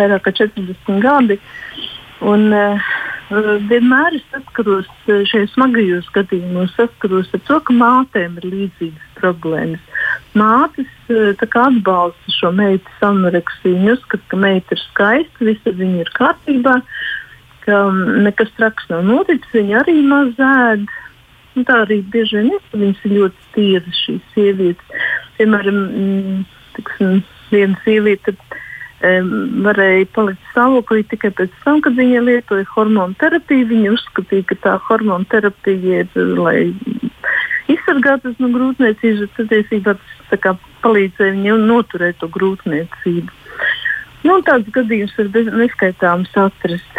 vairāk 0.00 0.26
kā 0.26 0.34
40 0.42 0.98
gadi. 1.04 1.38
Un, 2.22 2.50
uh, 2.54 2.90
vienmēr 3.66 4.14
es 4.14 4.24
saskaros 4.30 4.88
šajos 5.06 5.54
smagajos 5.56 6.06
gadījumos, 6.14 6.74
saskaros 6.76 7.30
ar 7.34 7.42
to, 7.48 7.58
ka 7.66 7.74
mātēm 7.74 8.36
ir 8.38 8.46
līdzīgas 8.46 9.08
problēmas 9.18 9.82
mātes 10.38 10.88
eh, 11.12 11.34
atbalsta 11.38 12.34
šo 12.36 12.52
meitas 12.56 13.04
anoreksiju. 13.04 13.76
Viņa 13.78 13.96
uzskata, 13.96 14.24
ka 14.30 14.40
meita 14.40 14.76
ir 14.76 14.82
skaista, 14.86 15.46
viss 15.48 15.68
ar 15.68 15.76
viņu 15.78 16.02
ir 16.04 16.12
kārtībā, 16.16 16.78
ka 17.66 17.78
mm, 17.90 18.22
nekas 18.26 18.52
traks 18.58 18.88
nav 18.90 19.04
noticis, 19.08 19.54
viņa 19.54 19.82
arī 19.82 19.98
maz 20.06 20.34
ēd. 20.38 20.88
Un 21.52 21.66
tā 21.68 21.82
arī 21.84 22.00
bieži 22.08 22.38
vien 22.38 22.54
ir. 22.56 22.66
Viņas 22.72 23.04
ir 23.04 23.16
ļoti 23.18 23.48
tīras 23.56 24.02
šīs 24.06 24.28
sievietes. 24.32 25.08
Piemēram, 25.36 25.80
mm, 25.84 26.44
tiksim, 26.78 27.18
viena 27.52 27.76
sieviete 27.84 28.32
um, 28.32 29.32
varēja 29.66 30.08
palikt 30.16 30.48
stāvoklī 30.52 31.04
tikai 31.10 31.32
pēc 31.36 31.52
tam, 31.66 31.82
kad 31.84 31.98
viņa 31.98 32.24
lietoja 32.24 32.64
hormonu 32.72 33.18
terapiju. 33.20 33.68
Viņa 33.74 33.92
uzskatīja, 33.98 34.48
ka 34.48 34.58
tā 34.64 34.78
hormonu 34.88 35.28
terapija 35.28 36.06
ir, 36.06 36.32
lai 36.40 36.72
izsargātas 37.72 38.38
no 38.40 38.50
grūtniecības, 38.54 39.30
tad 39.36 39.50
patiesībā 39.52 39.96
tas 39.98 40.21
palīdzēja 40.38 41.36
viņiem 41.36 41.66
noturēt 41.68 42.20
to 42.20 42.28
grūtniecību. 42.32 43.40
Nu, 44.22 44.38
tāds 44.46 44.70
gadījums 44.74 45.14
ir 45.18 45.30
neskaitāms 45.50 46.30
atrast. 46.38 46.98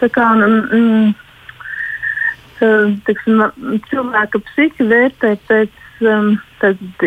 Tā 0.00 0.08
kā, 0.12 0.26
mm, 0.36 1.12
teksim, 3.08 3.40
cilvēka 3.88 4.40
psihi 4.50 4.86
vērtē 4.90 5.34
pēc 5.48 6.04
um, 6.04 6.34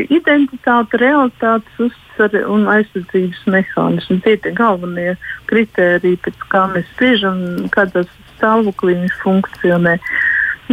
identitāte, 0.10 0.98
realitātes 1.02 1.86
uztvere 1.88 2.44
un 2.50 2.66
aizsardzības 2.70 3.46
mehānismi. 3.54 4.20
Tie 4.26 4.36
ir 4.38 4.58
galvenie 4.58 5.14
kriteriji, 5.52 6.22
pēc 6.26 6.46
kā 6.54 6.66
mēs 6.74 6.90
spriežam, 6.94 7.40
kādā 7.74 8.06
stāvoklī 8.36 8.98
viņš 9.04 9.22
funkcionē. 9.22 9.98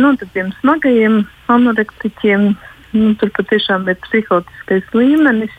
Nu, 0.01 0.15
tad 0.17 0.33
tiem 0.33 0.53
smagajiem 0.61 1.25
anorektiķiem 1.53 2.53
nu, 2.97 3.13
tur 3.21 3.31
patiešām 3.37 3.89
ir 3.91 3.99
psihotiskais 4.07 4.87
līmenis, 4.97 5.55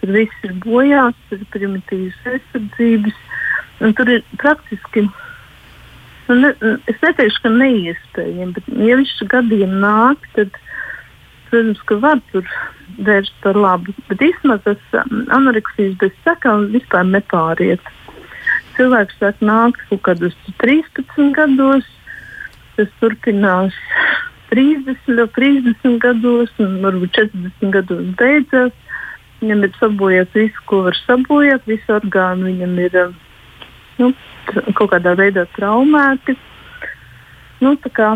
tur 0.00 0.14
viss 0.14 0.46
ir 0.46 0.54
bojāts, 0.64 1.34
ir 1.34 1.44
primitīvas 1.54 2.32
aizsardzības. 2.34 3.20
Tur 3.96 4.12
ir 4.12 4.24
praktiski, 4.40 5.06
nu, 6.28 6.36
ne, 6.42 6.50
es 6.90 6.98
neteikšu, 7.02 7.44
ka 7.46 7.52
neiespējami, 7.54 8.52
bet 8.58 8.68
ja 8.76 8.98
viņš 9.00 9.14
gadiem 9.32 9.78
nāk, 9.82 10.26
tad, 10.36 10.58
protams, 11.48 11.80
ka 11.88 11.98
var 12.04 12.20
tur 12.32 12.44
vērst 13.06 13.34
par 13.44 13.56
labu. 13.56 13.94
Bet 14.10 14.22
īstenībā 14.24 14.60
tas 14.66 14.98
um, 15.00 15.24
anoreksijas 15.32 15.96
bez 16.02 16.12
sekām 16.26 16.68
vispār 16.74 17.08
nepāriet. 17.08 17.82
Cilvēks 18.76 19.16
sāk 19.20 19.40
nākt 19.44 19.80
kaut 19.88 20.04
kādos 20.08 20.36
13 20.62 21.32
gados, 21.36 21.88
tas 22.76 22.92
turpinās 23.00 23.76
30, 24.50 24.96
jau 25.06 25.26
30 25.36 25.98
gados, 26.02 26.52
un 26.58 26.78
varbūt 26.84 27.14
40 27.16 27.74
gados 27.74 28.06
beidzās. 28.18 28.74
Viņam 29.40 29.64
ir 29.64 29.76
sabojāts 29.78 30.36
viss, 30.36 30.62
ko 30.68 30.82
var 30.88 30.98
sabojāt, 31.06 31.64
visi 31.70 31.94
orgāni 31.94 32.50
viņam 32.50 32.74
ir 32.84 32.96
nu, 34.00 34.10
kaut 34.76 34.90
kādā 34.92 35.14
veidā 35.16 35.46
traumēti. 35.56 36.36
Nu, 37.60 37.76
kā, 37.94 38.10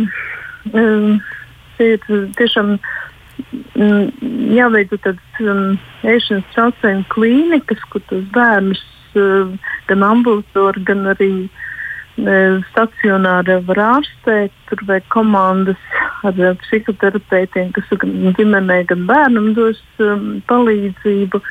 um, 0.73 1.09
ir 1.81 2.05
tiešām 2.39 2.75
um, 2.77 4.11
jāveido 4.53 4.99
tādas 5.05 5.45
um, 5.45 5.79
ēšanas 6.03 6.51
traucējumu 6.57 7.09
klīnikas, 7.15 7.85
kur 7.93 8.05
tos 8.11 8.25
bērnus 8.35 8.83
um, 9.17 9.57
gan 9.89 10.05
ambulatori, 10.11 10.85
gan 10.89 11.07
arī 11.15 11.31
um, 11.45 11.53
stacionāri 12.17 13.59
var 13.67 13.81
ārstēt. 13.99 14.53
Tur 14.69 14.85
vajag 14.89 15.07
komandas 15.13 15.81
ar 16.25 16.39
psihoterapeitiem, 16.63 17.73
kas 17.75 17.91
gan 18.01 18.35
ģimenei, 18.39 18.85
gan 18.87 19.07
bērnam 19.09 19.53
dos 19.57 19.81
um, 19.99 20.41
palīdzību. 20.51 21.43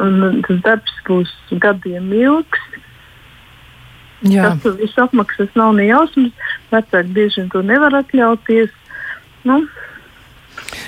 Un 0.00 0.42
tas 0.46 0.60
darbs 0.64 1.00
būs 1.08 1.32
gadiem 1.60 2.12
ilgs. 2.12 2.60
Jā. 4.28 4.52
Tas 4.60 4.76
viss 4.76 5.00
apmaksas 5.00 5.52
nav 5.56 5.74
ne 5.78 5.88
jausmas. 5.88 6.32
Vecāki 6.70 7.16
bieži 7.16 7.40
vien 7.40 7.50
to 7.52 7.62
nevar 7.64 7.96
atļauties. 8.02 8.72
Nu, 9.48 9.62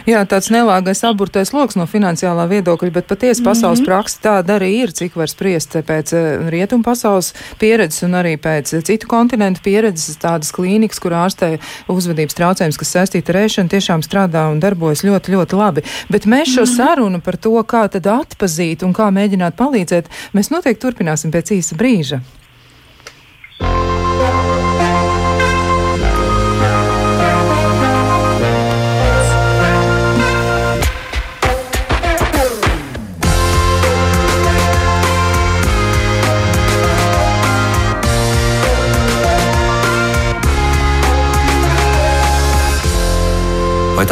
Jā, 0.07 0.23
tāds 0.27 0.51
nelāgais 0.53 1.03
aburtais 1.07 1.53
lokus 1.55 1.77
no 1.79 1.87
finansiālā 1.91 2.47
viedokļa, 2.51 2.91
bet 2.91 3.07
patiesi 3.07 3.41
mm 3.41 3.45
-hmm. 3.45 3.51
pasaules 3.51 3.85
praksa 3.87 4.19
tāda 4.23 4.59
arī 4.59 4.71
ir, 4.83 4.93
cik 4.93 5.17
var 5.17 5.29
spriest 5.29 5.77
pēc 5.77 6.13
eh, 6.17 6.51
rietumu 6.51 6.83
pasaules 6.83 7.33
pieredzes 7.59 8.03
un 8.03 8.19
arī 8.19 8.37
pēc 8.37 8.83
citu 8.83 9.07
kontinentu 9.07 9.61
pieredzes. 9.65 10.17
Tādas 10.23 10.53
klīnikas, 10.53 11.01
kur 11.01 11.13
ārstē 11.13 11.59
uzvedības 11.89 12.35
traucējums, 12.35 12.79
kas 12.79 12.95
saistīta 12.97 13.33
ar 13.33 13.45
ēšanu, 13.45 13.69
tiešām 13.69 14.03
strādā 14.03 14.51
un 14.51 14.61
darbojas 14.61 15.05
ļoti, 15.05 15.33
ļoti 15.35 15.57
labi. 15.57 15.83
Bet 16.11 16.27
mēs 16.27 16.55
šo 16.55 16.63
mm 16.63 16.67
-hmm. 16.67 16.77
sarunu 16.77 17.21
par 17.21 17.37
to, 17.37 17.57
kā 17.63 17.89
tad 17.89 18.07
atpazīt 18.07 18.83
un 18.83 18.93
kā 18.93 19.11
mēģināt 19.11 19.57
palīdzēt, 19.57 20.07
mēs 20.35 20.51
noteikti 20.51 20.87
turpināsim 20.87 21.31
pēc 21.31 21.57
īsa 21.59 21.77
brīža. 21.77 22.21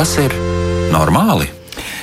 Tas 0.01 0.15
ir 0.17 0.33
normāli? 0.95 1.60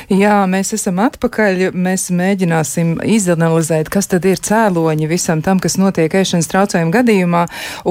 Jā, 0.07 0.45
mēs 0.47 0.71
esam 0.71 1.01
atpakaļ. 1.03 1.73
Mēs 1.75 2.05
mēģināsim 2.15 2.93
izanalizēt, 3.03 3.89
kas 3.91 4.07
tad 4.07 4.23
ir 4.29 4.39
cēloņi 4.39 5.09
visam 5.11 5.41
tam, 5.43 5.59
kas 5.59 5.75
notiek 5.75 6.13
ēšanas 6.15 6.47
traucējumu 6.47 6.93
gadījumā, 6.95 7.41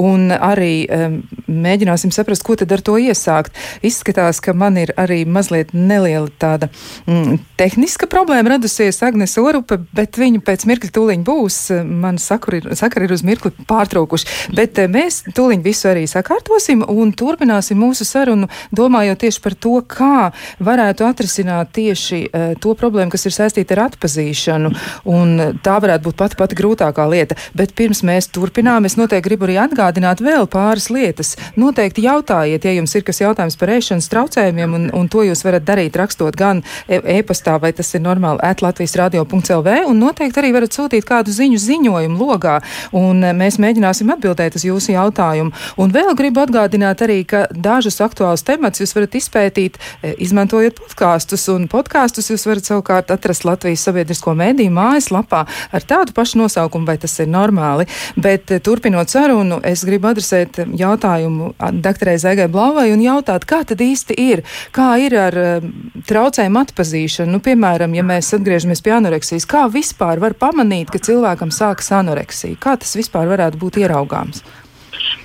un 0.00 0.30
arī 0.32 0.86
um, 0.88 1.18
mēģināsim 1.44 2.14
saprast, 2.16 2.40
ko 2.46 2.56
tad 2.56 2.72
ar 2.72 2.80
to 2.80 2.94
iesākt. 2.96 3.52
Izskatās, 3.84 4.40
ka 4.40 4.54
man 4.56 4.78
ir 4.80 4.94
arī 4.96 5.26
mazliet 5.28 5.74
neliela 5.76 6.32
tāda 6.40 6.70
mm, 7.04 7.36
tehniska 7.60 8.08
problēma 8.08 8.54
radusies 8.54 9.02
Agnes 9.04 9.36
Orupe, 9.36 9.82
bet 9.92 10.16
viņu 10.16 10.40
pēc 10.46 10.64
mirkļa 10.72 10.92
tūliņ 10.96 11.28
būs. 11.28 11.60
Man 11.84 12.16
sakari 12.16 12.62
sakari 12.80 13.10
ir 13.10 13.14
uz 13.18 13.26
mirkli 13.28 13.52
pārtraukuši, 13.68 14.56
bet 14.56 14.80
eh, 14.80 14.88
mēs 14.88 15.20
tūliņ 15.36 15.68
visu 15.68 15.92
arī 15.92 16.08
sakārtosim 16.08 16.80
un 16.88 17.12
turpināsim 17.12 17.76
mūsu 17.84 18.08
sarunu, 18.08 18.48
domājot 18.72 19.20
tieši 19.26 19.44
par 19.44 19.60
to, 19.60 19.76
kā 19.84 20.30
varētu 20.64 21.04
atrisināt 21.12 21.76
tieši 21.76 22.05
tieši 22.06 22.28
uh, 22.30 22.54
to 22.60 22.74
problēmu, 22.78 23.10
kas 23.10 23.26
ir 23.26 23.34
saistīta 23.34 23.76
ar 23.76 23.86
atpazīšanu, 23.90 24.70
un 25.10 25.58
tā 25.64 25.76
varētu 25.82 26.06
būt 26.06 26.18
pati 26.18 26.38
pati 26.38 26.58
grūtākā 26.58 27.06
lieta. 27.10 27.36
Bet 27.56 27.74
pirms 27.76 28.02
mēs 28.06 28.30
turpinām, 28.34 28.86
es 28.86 28.96
noteikti 28.96 29.26
gribu 29.26 29.46
arī 29.48 29.58
atgādināt 29.60 30.22
vēl 30.22 30.46
pāris 30.50 30.88
lietas. 30.90 31.34
Noteikti 31.56 32.04
jautājiet, 32.06 32.64
ja 32.64 32.74
jums 32.76 32.94
ir 32.94 33.04
kas 33.06 33.20
jautājums 33.20 33.58
par 33.58 33.72
ēšanas 33.74 34.10
traucējumiem, 34.12 34.76
un, 34.78 34.88
un 34.94 35.08
to 35.10 35.24
jūs 35.26 35.42
varat 35.46 35.66
darīt 35.66 35.96
rakstot 35.98 36.36
gan 36.38 36.62
e, 36.86 37.00
e-pastā, 37.18 37.56
vai 37.62 37.72
tas 37.76 37.92
ir 37.94 38.04
normāli 38.04 38.42
atlatvijas 38.46 38.96
radio.lv, 39.00 39.76
un 39.90 40.00
noteikti 40.02 40.42
arī 40.42 40.52
varat 40.56 40.76
sūtīt 40.76 41.06
kādu 41.08 41.34
ziņu 41.34 41.60
ziņojumu 41.62 42.20
logā, 42.20 42.60
un 42.96 43.24
e, 43.24 43.32
mēs 43.36 43.58
mēģināsim 43.62 44.12
atbildēt 44.14 44.58
uz 44.58 44.66
jūsu 44.68 44.94
jautājumu. 44.94 45.54
Un 45.82 45.94
vēl 45.94 46.14
gribu 46.18 46.44
atgādināt 46.44 47.02
arī, 47.06 47.22
ka 47.28 47.46
dažus 47.50 47.98
aktuālus 48.04 48.46
temats 48.46 48.82
jūs 48.82 48.94
varat 48.96 49.16
izpētīt, 49.18 49.80
e, 50.02 50.14
izmantojot 50.26 50.78
podkāstus 50.84 51.48
un 51.52 51.66
podkāstus 51.72 51.95
podkāstus 51.96 52.28
jūs 52.28 52.44
varat 52.44 52.66
savukārt 52.68 53.10
atrast 53.14 53.46
Latvijas 53.48 53.86
sabiedrisko 53.86 54.34
mēdīju 54.36 54.72
mājaslapā 54.76 55.46
ar 55.72 55.84
tādu 55.88 56.12
pašu 56.12 56.42
nosaukumu, 56.42 56.84
vai 56.84 56.98
tas 57.00 57.14
ir 57.22 57.30
normāli. 57.32 57.86
Bet 58.20 58.52
eh, 58.52 58.60
turpinot 58.60 59.08
sarunu, 59.08 59.62
es 59.64 59.84
gribu 59.88 60.10
adresēt 60.10 60.60
jautājumu 60.76 61.54
doktorai 61.80 62.18
Zaigai 62.20 62.50
Blavai 62.52 62.90
un 62.92 63.00
jautāt, 63.00 63.46
kā 63.48 63.62
tad 63.64 63.80
īsti 63.80 64.18
ir, 64.20 64.44
kā 64.76 64.90
ir 65.00 65.16
ar 65.16 65.38
um, 65.40 65.72
traucējumu 66.04 66.60
atpazīšanu. 66.66 67.32
Nu, 67.32 67.40
piemēram, 67.40 67.96
ja 67.96 68.04
mēs 68.04 68.34
atgriežamies 68.36 68.84
pie 68.84 68.92
anoreksijas, 68.98 69.48
kā 69.48 69.64
vispār 69.72 70.20
var 70.20 70.36
pamanīt, 70.36 70.92
ka 70.92 71.00
cilvēkam 71.00 71.54
sākas 71.54 71.88
anoreksija? 71.96 72.60
Kā 72.60 72.76
tas 72.76 72.92
vispār 72.98 73.32
varētu 73.32 73.62
būt 73.62 73.80
ieraugāms? 73.86 74.44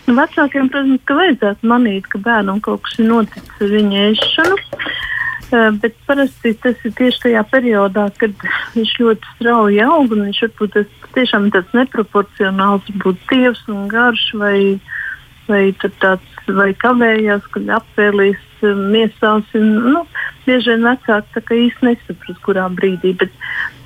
Nu, 0.07 0.15
vecākiem, 0.17 0.71
protams, 0.71 1.03
ka 1.07 1.19
vajadzētu 1.19 1.67
manīt, 1.67 2.07
ka 2.11 2.19
bērnam 2.23 2.63
kaut 2.63 2.85
kas 2.87 2.97
ir 2.99 3.11
noticis 3.11 3.59
ar 3.59 3.75
viņa 3.75 4.05
ēšanu. 4.09 4.57
Bet 5.49 5.95
parasti 6.07 6.53
tas 6.63 6.79
ir 6.85 6.93
tieši 6.95 7.25
tajā 7.25 7.41
periodā, 7.51 8.05
kad 8.19 8.45
viņš 8.75 8.93
ļoti 9.01 9.33
strauji 9.35 9.81
aug 9.83 10.13
viņš 10.13 10.41
varbūt 10.45 10.75
tas 10.77 11.09
tiešām 11.15 11.47
ir 11.47 11.55
tāds 11.57 11.75
neproporcionāls, 11.75 12.87
varbūt 12.91 13.25
tievs 13.31 13.63
un 13.71 13.89
garš 13.91 14.23
vai, 14.39 14.59
vai 15.49 15.63
tāds, 15.81 16.39
vai 16.47 16.71
kavējās, 16.83 17.47
kad 17.51 17.73
apvēlīs 17.81 18.39
miesās. 18.63 19.51
Un, 19.57 19.69
nu, 19.95 20.05
bieži 20.45 20.73
vien 20.73 20.87
vecāki 20.87 21.61
īsti 21.67 21.89
nesaprot, 21.89 22.41
kurā 22.45 22.67
brīdī. 22.71 23.15
Bet 23.19 23.35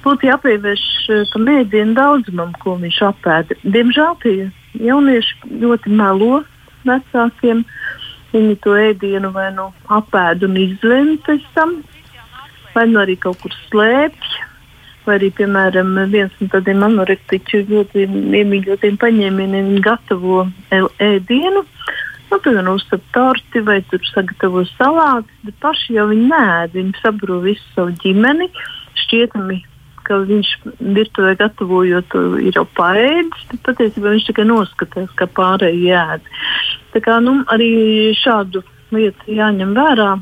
būtu 0.06 0.30
jāpievērš 0.30 0.88
tam 1.34 1.50
ēdienu 1.56 1.98
daudzumam, 1.98 2.54
ko 2.62 2.78
viņš 2.82 3.02
apēda. 3.10 3.58
Diemžēl 3.64 4.20
tie 4.22 4.38
jaunieši 4.86 5.56
ļoti 5.64 5.98
melo 5.98 6.44
vecākiem. 6.86 7.66
Uh, 7.66 8.05
Viņi 8.36 8.56
to 8.64 8.74
ēdienu 8.76 9.30
vai 9.32 9.48
nu 9.56 9.70
apēd 9.96 10.44
un 10.44 10.58
izlemj 10.60 11.20
pēc 11.24 11.44
tam, 11.56 11.78
vai 12.74 12.84
nu 12.92 13.00
arī 13.00 13.16
kaut 13.22 13.40
kur 13.40 13.56
slēpj. 13.70 14.34
Vai 15.06 15.20
arī, 15.20 15.30
piemēram, 15.38 15.92
viens 16.10 16.34
no 16.42 16.48
tādiem 16.50 16.82
anorektiķu 16.84 17.62
ļoti 17.70 18.08
iemīļotiem 18.40 18.98
paņēmieniem 19.04 19.70
gatavo 19.86 20.48
ēdienu. 20.74 21.62
Nu, 22.32 22.40
viņi 22.42 22.66
uzsver 22.74 23.04
torti 23.14 23.62
vai 23.64 23.78
sagatavo 24.10 24.66
salātus, 24.74 25.38
bet 25.46 25.60
paši 25.62 26.00
jau 26.00 26.08
viņi 26.10 26.26
nē, 26.32 26.48
viņi 26.74 26.98
sabro 27.04 27.38
visu 27.46 27.64
savu 27.76 27.94
ģimeni. 28.02 28.50
Šķietami 29.06 29.62
ka 30.06 30.22
viņš 30.28 30.52
virtuvē 30.96 31.34
gatavojot 31.40 32.08
to 32.14 32.24
ir 32.42 32.56
jau 32.58 32.66
paēdis, 32.78 33.50
tad 33.52 33.64
patiesībā 33.70 34.14
viņš 34.14 34.30
tikai 34.30 34.46
noskatās, 34.50 35.12
kā 35.20 35.28
pārējie 35.38 35.98
ēd. 35.98 36.32
Tā 36.94 37.02
kā 37.04 37.20
nu, 37.24 37.40
arī 37.52 38.14
šādu 38.20 38.64
lietu 38.96 39.36
jāņem 39.36 39.74
vērā 39.76 40.14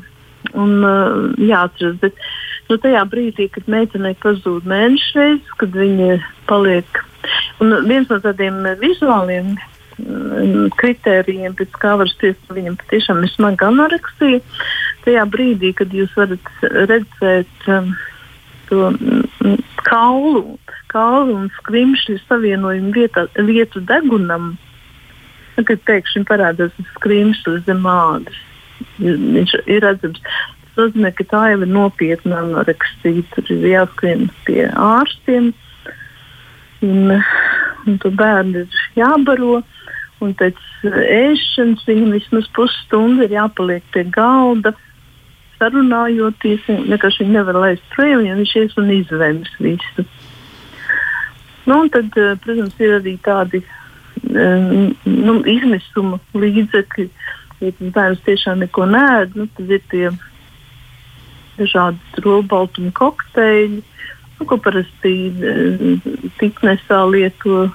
un 0.52 0.72
uh, 0.84 1.30
jāatceras. 1.40 1.98
Bet 2.02 2.18
nu, 2.70 2.78
tajā 2.80 3.04
brīdī, 3.10 3.48
kad 3.52 3.68
meitenei 3.70 4.16
pazūd 4.22 4.66
mēnešu 4.68 5.20
reizes, 5.20 5.52
kad 5.60 5.76
viņa 5.76 6.18
paliek. 6.50 7.04
Un 7.62 7.76
viens 7.88 8.10
no 8.10 8.18
tādiem 8.20 8.60
vizuāliem 8.80 9.54
mm, 9.54 10.72
kritērijiem, 10.80 11.54
pēc 11.58 11.78
kā 11.80 11.94
var 12.00 12.10
spriest, 12.12 12.42
ka 12.48 12.56
viņam 12.58 12.78
patiešām 12.82 13.22
ir 13.24 13.32
smaga 13.32 13.70
anoreksija. 13.70 14.42
Tajā 15.04 15.24
brīdī, 15.30 15.72
kad 15.76 15.92
jūs 15.94 16.12
varat 16.18 16.52
redzēt 16.62 17.70
um, 17.72 17.94
to 18.74 18.90
mm, 18.90 19.62
kaulu, 19.86 20.58
kaulu 20.92 21.38
un 21.42 21.50
skrimšļu 21.60 22.18
savienojumu 22.24 22.94
vietā, 22.96 23.26
vietu 23.46 23.82
degunam, 23.86 24.54
nu, 25.54 25.64
kad 25.68 25.82
pēkšņi 25.88 26.24
parādās 26.28 26.74
skrimšļs 26.96 27.64
zem 27.68 27.86
ādas, 27.88 28.40
viņš 28.98 29.56
ir 29.64 29.84
redzams. 29.86 30.22
Tas 30.74 30.88
nozīmē, 30.88 31.12
ka 31.14 31.26
tā 31.30 31.42
jau 31.52 31.60
ir 31.62 31.70
nopietna 31.70 32.40
anoreksija. 32.42 33.22
Tur 33.34 33.52
ir 33.54 33.68
jāskrien 33.70 34.26
pie 34.46 34.64
ārstiem 34.74 35.52
un, 36.82 37.14
un 37.86 38.00
to 38.02 38.10
bērnu 38.10 38.64
ir 38.64 38.80
jābaro. 38.98 39.60
Un 40.22 40.32
pēc 40.38 40.58
ēšanas 40.88 41.86
viņam 41.86 42.14
vismaz 42.16 42.48
pusstundu 42.56 43.26
ir 43.26 43.34
jāpaliek 43.36 43.86
pie 43.94 44.06
galda, 44.14 44.72
sarunājoties. 45.58 46.66
Vienkārši 46.68 47.24
viņi 47.24 47.36
nevar 47.36 47.60
laist 47.62 47.86
projām, 47.94 48.24
ja 48.26 48.36
viņš 48.38 48.54
ies 48.60 48.76
un 48.80 48.92
izvēms 48.94 49.54
visu. 49.62 50.06
Nu, 51.64 51.80
un 51.80 51.88
tad, 51.88 52.12
eh, 52.20 52.34
protams, 52.44 52.76
ir 52.80 52.98
arī 52.98 53.14
tādi 53.24 53.62
um, 54.28 54.92
nu, 55.04 55.38
izmisuma 55.48 56.20
līdzekļi. 56.36 57.08
Ja 57.64 57.70
bērns 57.94 58.20
tiešām 58.26 58.60
neko 58.60 58.84
nēd, 58.90 59.36
nu, 59.38 59.46
tad 59.56 59.70
ir 59.72 59.82
tie 59.88 60.10
dažādi 61.56 62.24
robaltumu 62.24 62.90
kokteļi, 62.98 63.80
nu, 63.80 64.46
ko 64.50 64.58
parasti 64.60 65.14
eh, 65.30 66.42
lieto. 67.14 67.70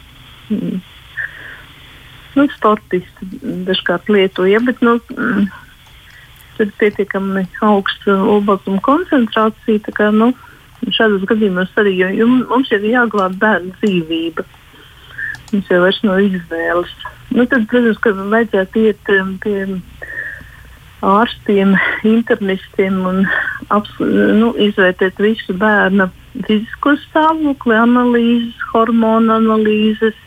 Mm, 0.50 0.82
nu, 2.36 2.46
sportisti 2.54 3.30
dažkārt 3.68 4.10
lieto, 4.12 4.46
ja, 4.46 4.62
bet 4.63 4.84
nu, 4.86 5.00
mm, 5.15 5.48
ir 6.63 6.72
pietiekami 6.80 7.45
augsta 7.65 8.15
olbaltuma 8.36 8.82
koncentrācija. 8.86 9.95
Kā, 9.95 10.10
nu, 10.15 10.32
šādos 10.95 11.26
gadījumos 11.30 11.74
arī 11.80 11.95
jo, 12.00 12.28
mums 12.30 12.72
ir 12.76 12.88
jāglābj 12.89 13.39
bērnu 13.41 13.76
dzīvība. 13.82 14.45
Mums 15.52 15.72
jau 15.72 15.82
vairs 15.84 16.02
nav 16.06 16.22
izvēles. 16.24 16.93
Nu, 17.34 17.45
tad, 17.50 17.65
protams, 17.69 18.00
ka 18.04 18.13
vajadzētu 18.17 18.86
iet 18.88 19.12
um, 19.15 19.36
pie 19.43 19.65
ārstiem, 21.06 21.76
internistiem 22.08 22.98
un 23.08 23.22
aps, 23.72 23.91
nu, 24.00 24.52
izvērtēt 24.60 25.22
visu 25.24 25.56
bērna 25.58 26.10
fizisko 26.48 26.95
stāvokli, 27.06 27.76
analīzes, 27.78 28.58
hormonu 28.74 29.36
analīzes, 29.38 30.17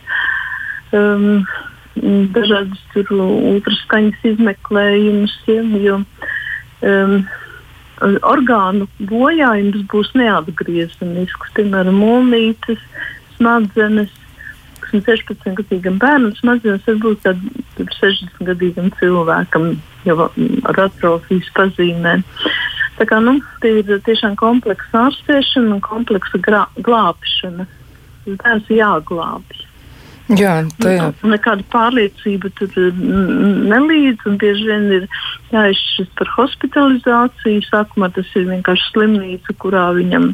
um, 0.95 1.43
dažādas 1.95 2.81
ultraskaņas 2.95 4.25
izmeklējumus. 4.33 5.35
Jo, 5.47 5.99
um, 6.81 7.15
orgānu 8.01 8.87
bojājums 8.99 9.85
būs 9.91 10.11
neatgriezenisks, 10.17 11.53
piemēram, 11.57 12.01
mūnītes, 12.03 12.81
smadzenes. 13.37 14.19
16 14.93 15.55
gadīgam 15.57 15.95
bērnam 15.97 16.35
smadzenes 16.37 16.83
var 16.85 16.99
būt 17.01 17.23
60 17.25 18.43
gadīgam 18.45 18.91
cilvēkam 18.99 19.71
jau 20.05 20.27
ar 20.69 20.81
atrofijas 20.83 21.49
pazīmēm. 21.57 22.21
Tā 22.99 23.07
kā 23.09 23.17
nu, 23.23 23.39
ir 23.65 23.89
tiešām 24.05 24.35
kompleksa 24.37 25.07
ārstēšana 25.07 25.79
un 25.79 25.81
kompleksa 25.81 26.37
glābšana. 26.77 27.65
Bērns 28.27 28.69
jāglābj. 28.69 29.62
Jā, 30.39 30.53
tā 30.81 30.93
jā. 30.93 31.07
Nu, 31.21 31.31
nekāda 31.33 31.65
pārliecība 31.73 32.51
tur 32.57 32.71
nelīdz, 32.99 34.25
un 34.29 34.37
bieži 34.41 34.67
vien 34.69 34.85
ir 34.99 35.07
jāizšķiras 35.53 36.13
par 36.19 36.31
hospitalizāciju. 36.37 37.65
Sākumā 37.69 38.09
tas 38.15 38.29
ir 38.39 38.47
vienkārši 38.51 38.89
slimnīca, 38.91 39.55
kurā 39.63 39.89
viņam 39.97 40.31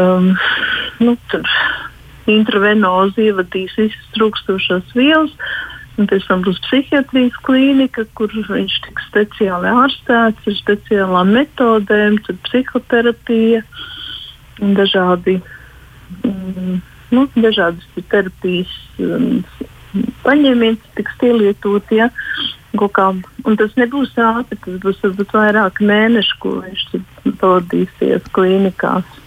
um, 0.00 0.28
nu, 1.02 1.16
intravenozi 2.30 3.30
ievadīs 3.30 3.76
visas 3.78 4.12
trūkstošās 4.16 4.94
vielas. 4.98 5.34
Un 5.96 6.08
pēc 6.10 6.26
tam 6.28 6.42
būs 6.44 6.58
psihiatrijas 6.66 7.36
klīnika, 7.46 8.04
kur 8.18 8.28
viņš 8.28 8.74
tiks 8.84 9.06
speciāli 9.08 9.70
ārstēts 9.72 10.50
ar 10.50 10.56
speciālām 10.58 11.32
metodēm, 11.32 12.18
tad 12.26 12.42
psihoterapija 12.50 13.62
un 14.60 14.76
dažādi. 14.76 15.38
Mm, 16.20 16.82
nu, 17.14 17.26
dažādas 17.36 18.06
terapijas 18.10 18.72
um, 18.98 19.42
paņēmiens 20.26 20.94
tiks 20.98 21.18
pielietot. 21.20 21.92
Ja, 21.94 22.10
kā, 22.92 23.10
un 23.48 23.56
tas 23.56 23.76
nebūs 23.80 24.12
ātri, 24.20 24.58
tas 24.64 24.80
būs 24.82 25.04
varbūt 25.04 25.36
vairāk 25.36 25.80
mēnešu, 25.80 26.40
ko 26.42 26.56
viņš 26.60 26.88
pavadīsies 27.40 28.32
klīnikās. 28.36 29.22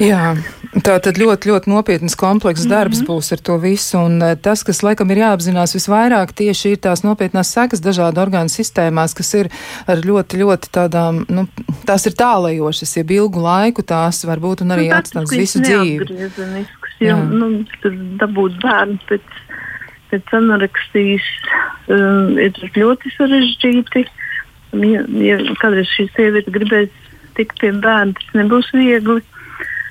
Jā, 0.00 0.34
tā 0.84 0.94
tad 1.02 1.18
ļoti, 1.20 1.50
ļoti 1.50 1.70
nopietnas 1.72 2.14
komplekss 2.16 2.68
darbs 2.68 3.00
mm 3.00 3.04
-hmm. 3.04 3.08
būs 3.10 3.32
ar 3.32 3.40
to 3.44 3.56
visu, 3.60 3.98
un 3.98 4.22
eh, 4.22 4.36
tas, 4.36 4.62
kas 4.64 4.82
laikam 4.82 5.10
ir 5.10 5.20
jāapzinās 5.20 5.74
visvairāk, 5.76 6.32
tieši 6.32 6.72
ir 6.74 6.78
tās 6.86 7.02
nopietnās 7.04 7.52
sekas 7.52 7.82
dažādu 7.84 8.20
orgānu 8.20 8.48
sistēmās, 8.48 9.14
kas 9.16 9.34
ir 9.34 9.50
ar 9.86 9.98
ļoti, 9.98 10.40
ļoti 10.42 10.72
tādām, 10.72 11.24
nu, 11.28 11.46
tās 11.86 12.06
ir 12.06 12.16
tālajošas, 12.16 12.96
ja 12.96 13.04
ilgu 13.04 13.40
laiku 13.40 13.82
tās 13.82 14.24
var 14.24 14.40
būt 14.40 14.62
un 14.62 14.76
arī 14.76 14.88
nu, 14.88 14.96
atstās 14.96 15.30
visu 15.32 15.60
dzīvi 15.60 16.66
jo 17.00 17.16
nu, 17.30 17.50
dabūt 18.20 18.58
bērnu 18.62 18.98
pēc, 19.08 19.36
pēc 20.12 20.34
anoreksijas 20.38 21.26
um, 21.88 22.38
ir 22.40 22.56
ļoti 22.76 23.12
sarežģīti. 23.16 24.06
Ja, 24.86 25.02
ja 25.24 25.38
kādreiz 25.58 25.90
šī 25.96 26.06
sieviete 26.14 26.52
gribēs 26.54 26.92
tikt 27.38 27.58
pie 27.62 27.72
bērna, 27.72 28.14
tas 28.18 28.38
nebūs 28.38 28.70
viegli. 28.76 29.22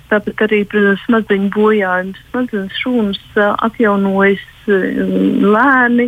Tāpat 0.09 0.41
arī, 0.47 0.63
smadzeņu 1.03 1.51
bojājums, 1.53 2.21
smadzenes 2.31 2.77
šūnas 2.81 3.19
uh, 3.37 3.51
atjaunojas 3.67 4.45
uh, 4.71 4.87
lēni, 5.45 6.07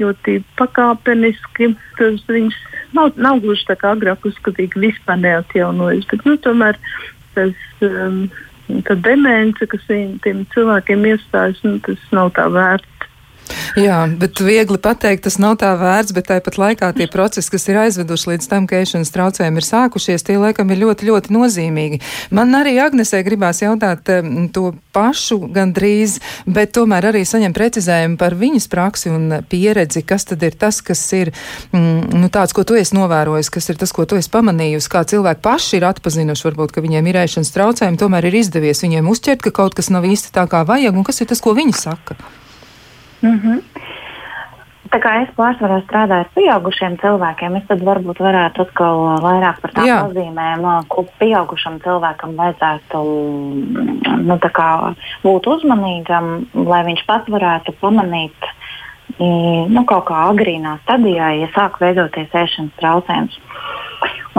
ļoti 0.00 0.40
pakāpeniski. 0.58 1.70
Tas 1.98 2.24
viņas 2.26 2.58
nav, 2.96 3.12
nav 3.20 3.38
gluži 3.44 3.68
tā 3.68 3.78
kā 3.78 3.92
agrāk 3.94 4.26
uzskatīja, 4.26 4.72
ka 4.72 4.82
vispār 4.82 5.22
neatjaunojas, 5.22 6.08
bet 6.10 6.26
nu, 6.26 6.34
tomēr 6.42 6.78
tas 7.36 7.86
um, 7.86 8.24
demence, 9.04 9.66
kas 9.66 9.84
tiem 9.88 10.44
cilvēkiem 10.54 11.06
iestājas, 11.12 11.60
nu, 11.64 11.78
tas 11.84 12.00
nav 12.12 12.32
tā 12.36 12.48
vērts. 12.52 12.97
Jā, 13.78 13.98
bet 14.20 14.40
viegli 14.42 14.78
pateikt, 14.82 15.24
tas 15.26 15.38
nav 15.40 15.58
tā 15.60 15.70
vērts, 15.78 16.14
bet 16.16 16.28
tāpat 16.30 16.58
laikā 16.60 16.90
tie 16.96 17.06
procesi, 17.10 17.50
kas 17.52 17.68
ir 17.70 17.78
aizveduši 17.84 18.32
līdz 18.32 18.48
tam, 18.50 18.66
ka 18.68 18.80
ēšanas 18.80 19.12
traucējumi 19.14 19.60
ir 19.60 19.66
sākušies, 19.66 20.24
tie 20.26 20.38
laikam 20.40 20.72
ir 20.72 20.80
ļoti, 20.82 21.08
ļoti 21.08 21.34
nozīmīgi. 21.34 22.00
Man 22.34 22.56
arī 22.58 22.76
Agnesē 22.82 23.20
gribās 23.26 23.62
jautāt 23.62 24.10
um, 24.14 24.48
to 24.54 24.72
pašu 24.96 25.40
gandrīz, 25.54 26.18
bet 26.48 26.74
tomēr 26.76 27.10
arī 27.12 27.24
saņem 27.28 27.54
precizējumu 27.56 28.18
par 28.20 28.36
viņas 28.38 28.68
praksi 28.72 29.12
un 29.14 29.38
pieredzi, 29.48 30.02
kas 30.06 30.26
tad 30.28 30.42
ir 30.46 30.56
tas, 30.58 30.80
kas 30.84 31.04
ir 31.16 31.32
mm, 31.72 32.16
nu, 32.18 32.32
tāds, 32.34 32.56
ko 32.56 32.66
tu 32.68 32.78
esi 32.78 32.96
novērojis, 32.98 33.52
kas 33.54 33.70
ir 33.72 33.80
tas, 33.80 33.94
ko 33.94 34.08
tu 34.08 34.18
esi 34.18 34.32
pamanījusi, 34.34 34.90
kā 34.92 35.04
cilvēki 35.08 35.44
paši 35.44 35.78
ir 35.78 35.88
atpazinuši, 35.92 36.48
varbūt, 36.48 36.74
ka 36.74 36.84
viņiem 36.84 37.12
ir 37.12 37.22
ēšanas 37.24 37.54
traucējumi, 37.54 38.00
tomēr 38.00 38.28
ir 38.30 38.40
izdevies 38.42 38.84
viņiem 38.84 39.12
uzķert, 39.12 39.44
ka 39.46 39.54
kaut 39.62 39.78
kas 39.78 39.92
nav 39.94 40.08
īsti 40.08 40.34
tā 40.34 40.48
kā 40.50 40.64
vajag, 40.68 40.98
un 40.98 41.06
kas 41.06 41.22
ir 41.22 41.30
tas, 41.30 41.44
ko 41.44 41.54
viņi 41.58 41.76
saka. 41.78 42.18
Mm 43.22 43.40
-hmm. 43.40 43.62
Tā 44.88 45.00
kā 45.04 45.10
es 45.20 45.32
pārsvarā 45.36 45.82
strādāju 45.84 46.24
ar 46.24 46.28
pieaugušiem 46.34 46.94
cilvēkiem, 47.02 47.56
es 47.58 47.64
tad 47.68 47.82
varbūt 47.84 48.22
varētu 48.24 48.64
atkal 48.64 49.02
vairāk 49.20 49.60
par 49.60 49.74
tām 49.76 49.88
Jā. 49.88 49.98
nozīmēm, 50.06 50.64
ko 50.88 51.04
pieaugušam 51.20 51.76
cilvēkam 51.84 52.32
vajadzētu 52.38 53.02
nu, 54.30 54.38
kā, 54.38 54.94
būt 55.26 55.50
uzmanīgam, 55.54 56.30
lai 56.54 56.80
viņš 56.88 57.04
pats 57.10 57.28
varētu 57.28 57.74
pamanīt 57.82 58.48
nu, 59.18 59.84
kaut 59.84 60.08
kā 60.08 60.24
agrīnā 60.30 60.78
stadijā, 60.86 61.34
ja 61.42 61.50
sāk 61.52 61.80
veidoties 61.84 62.32
ēšanas 62.32 62.80
traucējums. 62.80 63.38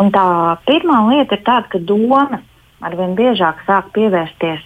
Un 0.02 0.10
tā 0.16 0.26
pirmā 0.66 1.04
lieta 1.12 1.38
ir 1.38 1.46
tāda, 1.46 1.68
ka 1.70 1.80
domas 1.80 2.42
arvien 2.82 3.14
biežāk 3.20 3.62
sāk 3.68 3.94
pievērsties 3.94 4.66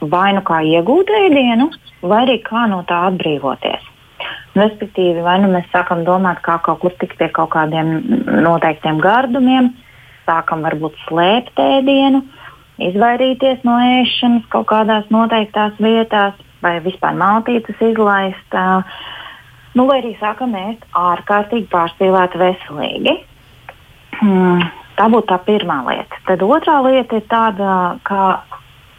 vai 0.00 0.30
nu 0.36 0.42
kā 0.46 0.60
iegūt 0.66 1.10
ēdienu, 1.24 1.70
vai 2.02 2.22
arī 2.26 2.38
kā 2.44 2.66
no 2.70 2.82
tā 2.88 3.06
atbrīvoties. 3.10 3.92
Respektīvi, 4.56 5.20
vai 5.24 5.36
nu 5.42 5.50
mēs 5.52 5.68
sākam 5.72 6.04
domāt, 6.06 6.40
kā 6.44 6.56
kaut 6.64 6.80
kur 6.80 6.94
tikt 7.00 7.18
pie 7.20 7.28
kaut 7.28 7.50
kādiem 7.52 7.98
noteiktiem 8.46 9.00
gardumiem, 9.04 9.74
sākam 10.24 10.64
varbūt 10.64 10.96
slēpt 11.04 11.60
ēdienu, 11.60 12.22
izvairīties 12.82 13.62
no 13.68 13.76
ēšanas 14.00 14.48
kaut 14.52 14.68
kādās 14.72 15.08
noteiktās 15.12 15.76
vietās, 15.80 16.36
vai 16.64 16.78
vispār 16.84 17.16
maltītes 17.20 17.80
izlaist. 17.90 18.56
Nu, 19.76 19.84
vai 19.84 20.00
arī 20.00 20.14
sākam 20.20 20.56
ēst 20.56 20.84
ārkārtīgi 20.96 21.68
pārspīlēti 21.72 22.40
veselīgi. 22.40 23.16
Hmm, 24.22 24.62
tā 24.96 25.08
būtu 25.12 25.28
tā 25.28 25.36
pirmā 25.44 25.82
lieta. 25.90 26.22
Tad 26.28 26.44
otrā 26.46 26.78
lieta 26.86 27.20
ir 27.20 27.26
tāda, 27.28 27.74
ka 28.08 28.22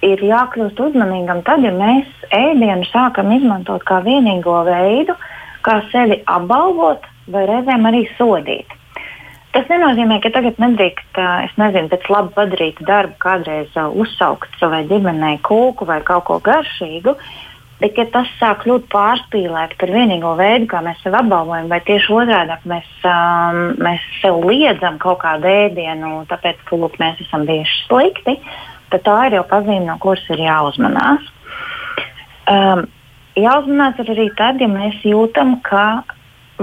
ir 0.05 0.21
jākļūst 0.21 0.79
uzmanīgam 0.89 1.43
tad, 1.47 1.63
ja 1.65 1.73
mēs 1.73 2.07
ēdienu 2.33 2.85
sākam 2.91 3.31
izmantot 3.35 3.85
kā 3.87 4.01
vienīgo 4.05 4.59
veidu, 4.67 5.17
kā 5.65 5.81
sevi 5.91 6.21
apbalvot 6.29 7.05
vai 7.33 7.45
reizēm 7.49 7.87
arī 7.89 8.05
sodīt. 8.17 8.77
Tas 9.55 9.65
nenozīmē, 9.71 10.19
ka 10.21 10.29
tagad 10.35 10.59
nedrīkst, 10.61 11.17
es 11.47 11.53
nezinu, 11.57 11.89
pēc 11.89 12.03
labi 12.13 12.33
padarīta 12.35 12.85
darba 12.85 13.15
kādreiz 13.23 13.73
uzsaukt 13.73 14.53
savai 14.59 14.83
ģimenei 14.89 15.39
kūku 15.41 15.87
vai 15.87 15.97
kaut 16.05 16.27
ko 16.27 16.37
garšīgu, 16.45 17.15
bet 17.81 17.97
ja 17.97 18.05
tas 18.13 18.29
sāk 18.37 18.65
kļūt 18.65 18.85
pārspīlēti 18.91 19.79
par 19.81 19.93
vienīgo 19.95 20.35
veidu, 20.37 20.69
kā 20.69 20.83
mēs 20.85 21.01
sevi 21.01 21.17
apbalvojam, 21.17 21.71
vai 21.73 21.79
tieši 21.89 22.13
otrādi 22.19 22.59
mēs, 22.69 22.93
um, 23.09 23.59
mēs 23.81 24.05
sev 24.21 24.43
liedzam 24.45 24.99
kaut 25.01 25.23
kādu 25.25 25.49
ēdienu, 25.49 26.19
tāpēc, 26.29 26.61
ka 26.67 26.77
lūk, 26.77 26.99
mēs 27.01 27.25
esam 27.25 27.47
bijuši 27.49 27.83
slikti, 27.87 28.37
tad 28.93 29.03
tā 29.07 29.17
ir 29.27 29.37
jau 29.39 29.43
pazīme, 29.49 29.85
no 29.87 29.97
kuras 30.03 30.23
ir 30.33 30.43
jāuzmanās. 30.45 31.27
Um, 32.47 32.85
jāuzmanās 33.37 33.99
arī 34.05 34.29
tad, 34.37 34.61
ja 34.63 34.69
mēs 34.71 35.01
jūtam, 35.05 35.57
ka 35.65 36.03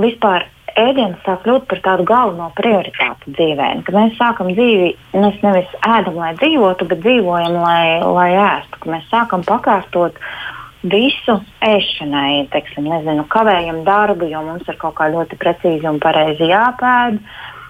vispār 0.00 0.48
ēdiens 0.80 1.20
sāk 1.24 1.44
kļūt 1.44 1.68
par 1.70 1.80
tādu 1.84 2.06
galveno 2.08 2.50
prioritāti 2.58 3.34
dzīvē. 3.36 3.68
Kad 3.86 3.96
mēs 3.96 4.16
sākam 4.18 4.50
dzīvi, 4.54 4.90
mēs 5.14 5.38
nevis 5.44 5.70
ēdam, 5.86 6.18
lai 6.18 6.32
dzīvotu, 6.40 6.88
bet 6.90 7.02
dzīvojam, 7.04 7.58
lai, 7.62 7.86
lai 8.02 8.30
ēstu. 8.34 8.80
Kad 8.80 8.92
mēs 8.96 9.06
sākam 9.12 9.46
pakārtot 9.46 10.18
visu 10.84 11.38
ēšanai, 11.64 12.46
teiksim, 12.52 12.88
nezinu, 12.90 13.24
kavējam 13.32 13.84
darbu, 13.86 14.28
jo 14.32 14.42
mums 14.44 14.68
ir 14.68 14.78
kaut 14.80 14.98
kā 14.98 15.08
ļoti 15.12 15.38
precīzi 15.40 15.88
un 15.88 16.00
pareizi 16.02 16.50
jāpēd. 16.50 17.20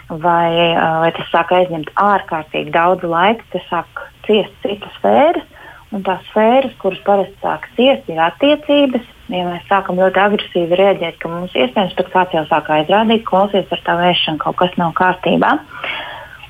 Vai, 0.08 0.52
vai 1.00 1.10
tas 1.16 1.30
sāk 1.32 1.54
aizņemt 1.56 1.94
ārkārtīgi 1.96 2.74
daudz 2.74 3.06
laika, 3.08 3.44
tas 3.54 3.64
sāk 3.70 4.02
ciest 4.26 4.52
citas 4.60 4.92
sfēras, 4.98 5.46
un 5.94 6.02
tās 6.04 6.20
sfēras, 6.28 6.74
kuras 6.82 7.00
parasti 7.06 7.38
sāk 7.40 7.64
ciest, 7.78 8.10
ir 8.12 8.20
attiecības, 8.20 9.06
ja 9.32 9.46
mēs 9.48 9.64
sākam 9.70 10.00
ļoti 10.02 10.20
agresīvi 10.20 10.78
rēģēt, 10.80 11.16
ka 11.22 11.30
mums 11.32 11.56
iespējams 11.56 11.96
pat 12.00 12.12
kāds 12.12 12.36
jau 12.36 12.44
sāk 12.50 12.68
aizrādīt, 12.76 13.24
klausies 13.28 13.72
ar 13.72 13.82
tā 13.86 13.96
vēšanu, 14.02 14.42
kaut 14.44 14.60
kas 14.60 14.76
nav 14.80 14.92
kārtībā. 14.98 15.54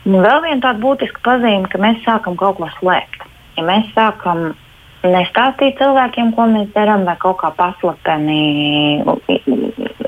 Un 0.04 0.18
vēl 0.20 0.42
viena 0.44 0.60
tāda 0.66 0.82
būtiska 0.82 1.22
pazīme, 1.24 1.70
ka 1.70 1.80
mēs 1.80 2.02
sākam 2.04 2.36
kaut 2.40 2.58
ko 2.58 2.68
slēpt. 2.80 3.24
Ja 3.56 3.64
mēs 3.68 3.86
sākam 3.94 4.50
nestāstīt 5.04 5.78
cilvēkiem, 5.78 6.32
ko 6.36 6.48
mēs 6.50 6.72
darām, 6.74 7.06
vai 7.08 7.14
kaut 7.20 7.38
kā 7.40 7.52
paslapeni 7.56 9.04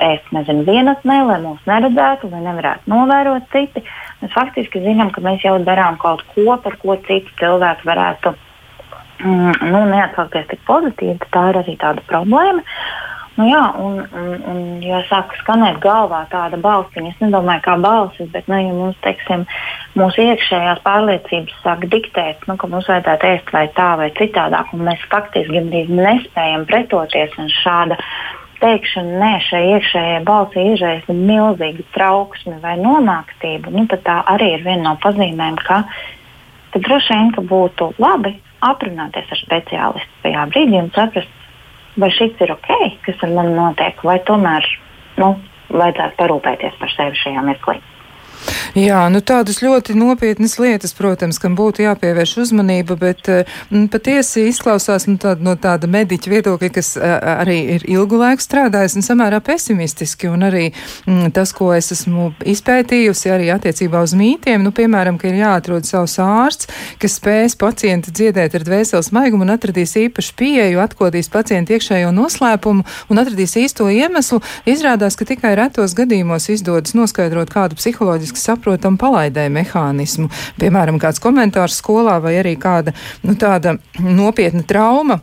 ēst, 0.03 0.29
nezinu, 0.37 0.65
vienatnē, 0.67 1.19
lai 1.29 1.39
mūs 1.45 1.63
neredzētu, 1.69 2.31
vai 2.33 2.43
nevarētu 2.45 2.93
novērot 2.93 3.49
citi, 3.53 3.83
mēs 4.23 4.35
faktiski 4.35 4.83
zinām, 4.85 5.13
ka 5.15 5.25
mēs 5.25 5.45
jau 5.47 5.57
darām 5.67 5.99
kaut 6.03 6.25
ko, 6.35 6.57
par 6.63 6.79
ko 6.83 6.99
citi 7.09 7.33
cilvēki 7.41 7.89
varētu 7.89 8.35
mm, 9.25 9.67
nu, 9.73 9.83
neatsaukties 9.93 10.49
tik 10.53 10.65
pozitīvi, 10.69 11.19
tā 11.35 11.51
ir 11.53 11.61
arī 11.65 11.77
tāda 11.83 12.05
problēma. 12.11 12.65
Nu, 13.37 13.45
jā, 13.51 13.63
un, 13.85 13.99
un, 14.17 14.29
un 14.49 14.61
ja 14.81 15.03
sāk 15.11 15.35
skanēt 15.43 15.77
galvā 15.85 16.23
tāda 16.33 16.57
balsiņa, 16.57 17.11
es 17.11 17.19
nedomāju, 17.21 17.61
kā 17.67 17.75
balsis, 17.85 18.31
bet 18.33 18.49
nu, 18.49 18.57
ja 18.63 18.73
mums, 18.73 18.97
teiksim, 19.05 19.45
mūsu 20.01 20.25
iekšējās 20.25 20.81
pārliecības 20.87 21.59
sāk 21.61 21.85
diktēt, 21.93 22.47
nu, 22.49 22.57
ka 22.57 22.71
mums 22.73 22.89
vajadzētu 22.89 23.29
ēst 23.35 23.53
vai 23.53 23.67
tā 23.77 23.91
vai 24.01 24.09
citādāk, 24.17 24.73
un 24.73 24.87
mēs 24.89 25.05
faktiski 25.13 25.53
gandrīz 25.53 25.93
nespējam 25.93 26.65
pretoties 26.71 27.37
šāda 27.59 28.01
teikšana, 28.63 29.19
nē, 29.23 29.33
šai 29.47 29.63
iekšējai 29.75 30.21
balsī 30.27 30.67
izraisa 30.73 31.17
milzīgu 31.17 31.87
trauksmi 31.95 32.57
vai 32.63 32.77
nomāktību, 32.81 33.73
nu, 33.75 33.87
tad 33.91 34.05
tā 34.07 34.21
arī 34.35 34.53
ir 34.57 34.67
viena 34.67 34.91
no 34.91 34.95
pazīmēm, 35.03 35.59
ka 35.67 35.83
droši 36.77 37.15
vien 37.15 37.33
ka 37.37 37.45
būtu 37.47 37.93
labi 38.03 38.37
aprunāties 38.67 39.33
ar 39.33 39.43
speciālistu 39.43 40.23
tajā 40.25 40.47
brīdī 40.53 40.81
un 40.81 40.93
saprast, 40.95 41.33
vai 41.97 42.11
šis 42.13 42.41
ir 42.45 42.53
ok, 42.57 42.73
kas 43.07 43.23
ar 43.25 43.35
mani 43.37 43.55
notiek, 43.57 44.01
vai 44.05 44.19
tomēr 44.29 44.67
nu, 45.21 45.35
vajadzētu 45.73 46.19
parūpēties 46.21 46.81
par 46.81 46.93
sevi 46.95 47.23
šajā 47.25 47.45
mirklī. 47.47 47.81
Jā, 48.77 49.07
nu 49.09 49.23
tādas 49.25 49.63
ļoti 49.65 49.95
nopietnas 49.97 50.59
lietas, 50.61 50.93
protams, 50.93 51.39
kam 51.41 51.55
būtu 51.57 51.81
jāpievērš 51.81 52.35
uzmanība, 52.43 52.93
bet 53.01 53.25
m, 53.33 53.87
patiesi 53.89 54.43
izklausās 54.51 55.07
nu, 55.09 55.15
tāda, 55.17 55.41
no 55.41 55.55
tāda 55.57 55.89
mediķa 55.89 56.29
viedokļa, 56.29 56.69
kas 56.75 56.91
a, 57.01 57.15
arī 57.39 57.55
ir 57.79 57.87
ilgu 57.89 58.19
laiku 58.21 58.45
strādājis 58.45 58.99
un 59.01 59.07
samērā 59.07 59.39
pesimistiski, 59.47 60.29
un 60.29 60.45
arī 60.45 60.67
m, 61.09 61.31
tas, 61.33 61.55
ko 61.57 61.71
es 61.73 61.89
esmu 61.95 62.35
izpētījusi 62.45 63.33
arī 63.33 63.47
attiecībā 63.55 64.03
uz 64.05 64.13
mītiem, 64.13 64.61
nu, 64.61 64.75
piemēram, 64.77 65.17
ka 65.17 65.31
ir 65.31 65.41
jāatrod 65.41 65.89
savs 65.89 66.19
ārsts, 66.21 66.69
kas 67.01 67.17
spēs 67.17 67.57
pacientu 67.57 68.13
dziedēt 68.13 68.59
ar 68.61 68.69
dvēseles 68.69 69.09
maigumu 69.17 69.49
un 69.49 69.55
atradīs 69.57 69.97
īpašu 70.03 70.37
pieeju, 70.37 70.85
atkodīs 70.85 71.33
pacientu 71.33 71.79
iekšējo 71.79 72.13
noslēpumu 72.13 72.85
un 73.09 73.25
atradīs 73.25 73.57
īsto 73.57 73.89
iemeslu, 73.89 74.43
izrādās, 74.69 75.17
ka 75.17 75.25
tikai 75.33 75.57
retos 75.63 75.97
gadījumos 75.97 76.53
izdodas 76.53 76.93
noskaidrot 76.93 77.57
kādu 77.57 77.81
psiholoģisku 77.81 78.45
saprotamu 78.67 78.99
palaidēju 78.99 79.53
mehānismu. 79.55 80.29
Piemēram, 80.59 80.99
kāds 80.99 81.23
komentārs 81.23 81.79
skolā 81.79 82.19
vai 82.23 82.37
arī 82.41 82.57
kāda 82.59 82.95
nu, 83.23 83.37
tāda 83.39 83.77
nopietna 84.01 84.65
trauma 84.67 85.21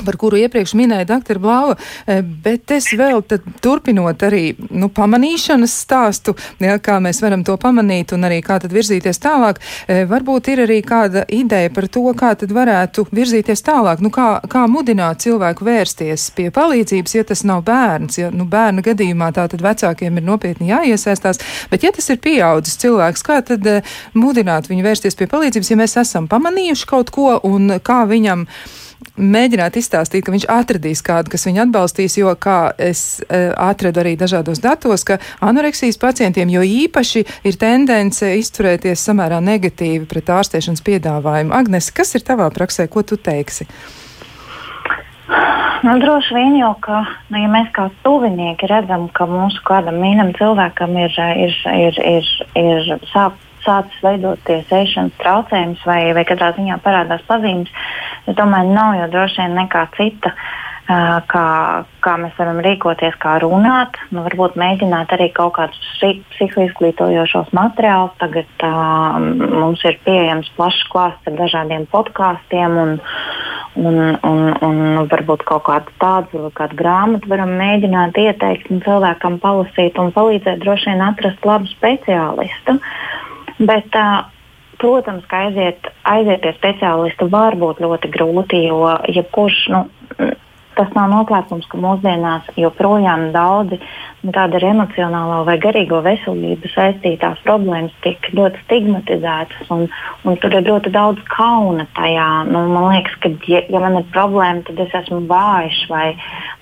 par 0.00 0.16
kuru 0.16 0.38
iepriekš 0.40 0.72
minēja 0.78 1.06
dr. 1.10 1.38
Blāva, 1.42 1.76
eh, 2.06 2.22
bet 2.22 2.70
es 2.72 2.88
vēl 2.96 3.20
turpinot 3.60 4.24
arī 4.24 4.54
nu, 4.70 4.88
pamanīšanas 4.88 5.74
stāstu, 5.84 6.34
ja, 6.60 6.78
kā 6.78 6.96
mēs 7.02 7.20
varam 7.22 7.44
to 7.44 7.56
pamanīt 7.60 8.14
un 8.16 8.24
arī 8.24 8.40
kā 8.42 8.58
tad 8.60 8.72
virzīties 8.72 9.20
tālāk, 9.20 9.60
eh, 9.88 10.04
varbūt 10.08 10.48
ir 10.48 10.64
arī 10.66 10.80
kāda 10.82 11.24
ideja 11.28 11.72
par 11.74 11.88
to, 11.88 12.04
kā 12.14 12.32
tad 12.38 12.48
varētu 12.48 13.06
virzīties 13.12 13.62
tālāk, 13.62 14.00
nu, 14.00 14.10
kā, 14.10 14.40
kā 14.48 14.66
mudināt 14.66 15.20
cilvēku 15.20 15.60
vērsties 15.60 16.30
pie 16.34 16.50
palīdzības, 16.50 17.14
ja 17.14 17.24
tas 17.24 17.44
nav 17.44 17.62
bērns, 17.62 18.18
ja 18.18 18.30
nu, 18.30 18.44
bērna 18.44 18.82
gadījumā 18.82 19.32
tā 19.32 19.48
tad 19.48 19.60
vecākiem 19.60 20.16
ir 20.16 20.22
nopietni 20.22 20.72
jāiesaistās, 20.72 21.38
bet 21.70 21.82
ja 21.82 21.92
tas 21.92 22.08
ir 22.08 22.16
pieaudzis 22.16 22.80
cilvēks, 22.80 23.22
kā 23.22 23.42
tad 23.44 23.66
eh, 23.66 23.82
mudināt 24.14 24.72
viņu 24.72 24.82
vērsties 24.82 25.14
pie 25.14 25.26
palīdzības, 25.26 25.70
ja 25.70 25.76
mēs 25.76 25.96
esam 26.00 26.28
pamanījuši 26.28 26.86
kaut 26.88 27.10
ko 27.10 27.36
un 27.44 27.76
kā 27.84 28.06
viņam 28.08 28.48
mēģināt 29.16 29.76
izstāstīt, 29.80 30.24
ka 30.26 30.34
viņš 30.34 30.46
atradīs 30.50 31.02
kādu, 31.04 31.32
kas 31.32 31.46
viņu 31.48 31.64
atbalstīs, 31.66 32.16
jo, 32.20 32.32
kā 32.40 32.72
es 32.80 33.22
e, 33.26 33.42
atradu 33.56 34.02
arī 34.02 34.14
dažādos 34.20 34.62
datos, 34.62 35.04
ka 35.08 35.18
anoreksijas 35.44 36.00
pacientiem 36.00 36.52
jo 36.52 36.64
īpaši 36.66 37.24
ir 37.48 37.58
tendence 37.60 38.32
izturēties 38.38 39.04
samērā 39.08 39.42
negatīvi 39.44 40.08
pret 40.10 40.32
ārstēšanas 40.32 40.84
piedāvājumu. 40.86 41.54
Agnes, 41.56 41.92
kas 41.94 42.14
ir 42.18 42.26
tavā 42.26 42.48
praksē, 42.54 42.88
ko 42.90 43.04
tu 43.06 43.20
teiksi? 43.20 43.68
Nu, 45.82 45.96
droši 45.98 46.34
vien 46.36 46.58
jau, 46.60 46.74
ka 46.78 47.00
nu, 47.32 47.40
ja 47.42 47.48
mēs 47.50 47.72
kā 47.74 47.88
tuvinieki 48.06 48.68
redzam, 48.70 49.08
ka 49.16 49.26
mūsu 49.26 49.64
kādam 49.66 49.98
mīļam 50.02 50.30
cilvēkam 50.38 50.94
ir, 51.04 51.16
ir, 51.46 51.56
ir, 51.74 51.98
ir, 52.12 52.28
ir 52.62 52.92
sāpes 53.10 53.51
sācis 53.66 54.02
veidoties 54.04 54.72
ēšanas 54.72 55.20
traucējums 55.22 55.86
vai, 55.88 56.00
vai 56.16 56.26
katrā 56.28 56.52
ziņā 56.56 56.80
parādās 56.84 57.24
pazīmes, 57.28 57.70
es 58.26 58.36
domāju, 58.38 58.74
nav 58.76 58.98
jau 59.00 59.08
droši 59.16 59.42
vien 59.44 59.58
nekā 59.62 59.86
cita. 59.98 60.36
Kā, 60.92 61.44
kā 62.02 62.12
mēs 62.18 62.34
varam 62.36 62.58
rīkoties, 62.60 63.14
kā 63.22 63.36
runāt, 63.40 63.94
nu, 64.12 64.24
varbūt 64.26 64.56
mēģināt 64.58 65.14
arī 65.14 65.28
kaut 65.32 65.54
kādus 65.56 65.78
psihoizglītojošos 66.34 67.52
materiālus. 67.54 68.16
Tagad 68.18 68.64
uh, 68.66 69.14
mums 69.62 69.84
ir 69.86 70.00
pieejams 70.04 70.50
plašs 70.58 70.82
klāsts 70.92 71.30
ar 71.30 71.38
dažādiem 71.38 71.86
podkāstiem, 71.94 72.76
un, 72.82 72.92
un, 73.78 74.02
un, 74.26 74.42
un 74.58 74.82
varbūt 75.14 75.46
kaut 75.48 75.64
kādu 75.70 75.96
tādu 76.02 76.50
kādu 76.58 76.76
grāmatu 76.82 77.30
varam 77.30 77.54
mēģināt 77.62 78.18
ieteikt 78.18 78.74
cilvēkam 78.82 79.38
palasīt 79.40 80.02
un 80.02 80.10
palīdzēt 80.12 80.66
droši 80.66 80.90
vien 80.90 81.06
atrast 81.12 81.46
labu 81.46 81.70
speciālistu. 81.78 82.76
Uh, 82.82 83.22
Bet, 83.58 83.98
protams, 84.80 85.26
ka 85.30 85.44
aiziet, 85.46 85.90
aiziet 86.08 86.44
pie 86.44 86.54
speciālista 86.56 87.28
var 87.30 87.58
būt 87.60 87.82
ļoti 87.84 88.12
grūti, 88.14 88.64
jo 88.68 88.94
jebkurš, 89.12 89.58
nu, 89.74 89.84
tas 90.76 90.92
nav 90.96 91.10
noslēpums, 91.12 91.66
ka 91.68 91.80
mūsdienās 91.80 92.48
joprojām 92.56 93.28
daudzi 93.34 93.78
nu, 94.22 94.32
tāda 94.32 94.58
ar 94.58 94.66
emocionālo 94.70 95.42
vai 95.48 95.58
garīgo 95.62 96.00
veselību 96.04 96.70
saistītās 96.72 97.42
problēmas 97.46 97.94
tiek 98.04 98.28
ļoti 98.36 98.62
stigmatizētas, 98.64 99.70
un, 99.74 99.86
un 100.24 100.40
tur 100.42 100.56
ir 100.56 100.66
ļoti 100.68 100.92
daudz 100.94 101.22
kauna 101.32 101.86
tajā. 101.98 102.28
Nu, 102.48 102.64
man 102.72 102.88
liekas, 102.94 103.18
ka, 103.22 103.32
ja, 103.50 103.64
ja 103.68 103.82
man 103.84 104.00
ir 104.00 104.08
problēma, 104.14 104.64
tad 104.68 104.80
es 104.86 105.00
esmu 105.02 105.22
vājš 105.30 105.84
vai, 105.92 106.06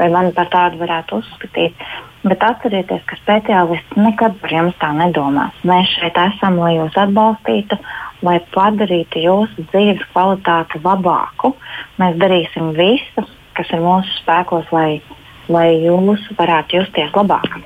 vai 0.01 0.11
man 0.15 0.33
par 0.37 0.51
tādu 0.53 0.81
varētu 0.83 1.21
uzskatīt. 1.23 1.91
Bet 2.21 2.43
atcerieties, 2.45 3.01
ka 3.09 3.17
speciālists 3.17 3.97
nekad 3.97 4.35
par 4.43 4.53
jums 4.53 4.77
tā 4.83 4.91
nedomās. 4.93 5.57
Mēs 5.65 5.89
šeit 5.97 6.19
esam, 6.21 6.59
lai 6.61 6.75
jūs 6.75 6.99
atbalstītu, 7.01 7.79
lai 8.27 8.37
padarītu 8.53 9.23
jūsu 9.25 9.65
dzīves 9.71 10.05
kvalitāti 10.13 10.83
labāku. 10.85 11.55
Mēs 12.03 12.21
darīsim 12.21 12.75
visu, 12.77 13.25
kas 13.57 13.73
ir 13.73 13.81
mūsu 13.85 14.21
spēkos, 14.21 14.69
lai, 14.77 15.01
lai 15.49 15.69
jūs 15.81 16.29
varētu 16.37 16.83
justies 16.83 17.17
labāk. 17.17 17.57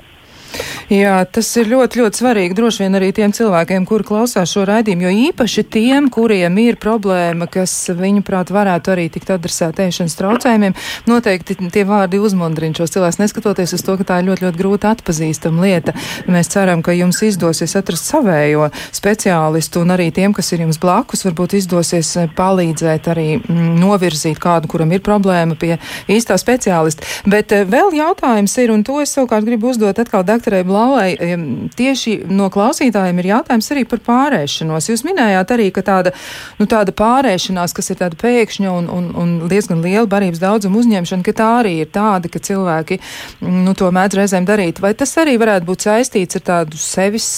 Jā, 0.92 1.22
tas 1.24 1.48
ir 1.56 1.70
ļoti, 1.70 2.02
ļoti 2.02 2.20
svarīgi 2.20 2.56
droši 2.58 2.82
vien 2.82 2.98
arī 2.98 3.08
tiem 3.16 3.32
cilvēkiem, 3.32 3.86
kuri 3.88 4.04
klausās 4.04 4.50
šo 4.52 4.66
raidījumu, 4.68 5.06
jo 5.06 5.12
īpaši 5.30 5.64
tiem, 5.72 6.10
kuriem 6.12 6.58
ir 6.60 6.76
problēma, 6.80 7.48
kas 7.48 7.72
viņuprāt 7.96 8.52
varētu 8.52 8.92
arī 8.92 9.06
tikt 9.14 9.32
adresēta 9.32 9.86
ēšanas 9.86 10.16
traucējumiem, 10.18 10.76
noteikti 11.08 11.56
tie 11.72 11.86
vārdi 11.88 12.20
uzmundrina 12.20 12.76
šos 12.76 12.92
cilvēkus, 12.92 13.20
neskatoties 13.22 13.72
uz 13.78 13.84
to, 13.86 13.96
ka 14.00 14.08
tā 14.10 14.18
ir 14.20 14.28
ļoti, 14.28 14.44
ļoti 14.44 14.60
grūti 14.60 14.90
atpazīstama 14.90 15.64
lieta. 15.64 15.94
Mēs 16.28 16.52
ceram, 16.52 16.84
ka 16.84 16.92
jums 16.92 17.22
izdosies 17.24 17.76
atrast 17.80 18.12
savējo 18.12 18.68
speciālistu 18.92 19.80
un 19.86 19.96
arī 19.96 20.10
tiem, 20.12 20.36
kas 20.36 20.52
ir 20.52 20.66
jums 20.66 20.80
blakus, 20.82 21.24
varbūt 21.24 21.56
izdosies 21.62 22.12
palīdzēt 22.36 23.08
arī 23.14 23.28
mm, 23.38 23.72
novirzīt 23.80 24.36
kādu, 24.42 24.68
kuram 24.68 24.92
ir 24.92 25.00
problēma 25.04 25.56
pie 25.56 25.78
īstā 26.12 26.36
speciālista. 26.40 27.08
Bet 27.24 27.56
eh, 27.56 27.64
vēl 27.64 27.96
jautājums 27.96 28.58
ir, 28.60 28.74
un 28.74 28.84
to 28.84 29.00
es 29.00 29.16
savukārt 29.16 29.48
gribu 29.48 29.72
uzdot 29.72 29.98
atkal 30.02 30.26
doktorai 30.28 30.64
Blauai, 30.74 31.14
tieši 31.78 32.16
no 32.34 32.48
klausītājiem 32.50 33.20
ir 33.22 33.28
jautājums 33.30 33.70
arī 33.70 33.84
par 33.86 34.00
pārēšanos. 34.02 34.88
Jūs 34.90 35.04
minējāt 35.06 35.52
arī, 35.54 35.68
ka 35.74 35.84
tāda, 35.86 36.10
nu, 36.58 36.66
tāda 36.70 36.90
pārēšanās, 36.96 37.74
kas 37.76 37.92
ir 37.92 38.00
tāda 38.00 38.18
pēkšņa 38.18 38.72
un, 38.72 38.88
un, 38.90 39.06
un 39.20 39.36
diezgan 39.50 39.84
liela 39.84 40.08
barības 40.10 40.42
daudzuma 40.42 40.80
uzņemšana, 40.82 41.26
ka 41.26 41.36
tā 41.38 41.50
arī 41.60 41.76
ir 41.84 41.92
tāda, 41.94 42.30
ka 42.32 42.42
cilvēki 42.42 42.98
nu, 43.46 43.76
to 43.78 43.92
mēdz 43.94 44.18
reizēm 44.18 44.50
darīt. 44.50 44.82
Vai 44.82 44.96
tas 44.98 45.14
arī 45.22 45.36
varētu 45.38 45.70
būt 45.70 45.86
saistīts 45.86 46.40
ar 46.40 46.46
tādu 46.50 46.80
sevis 46.80 47.30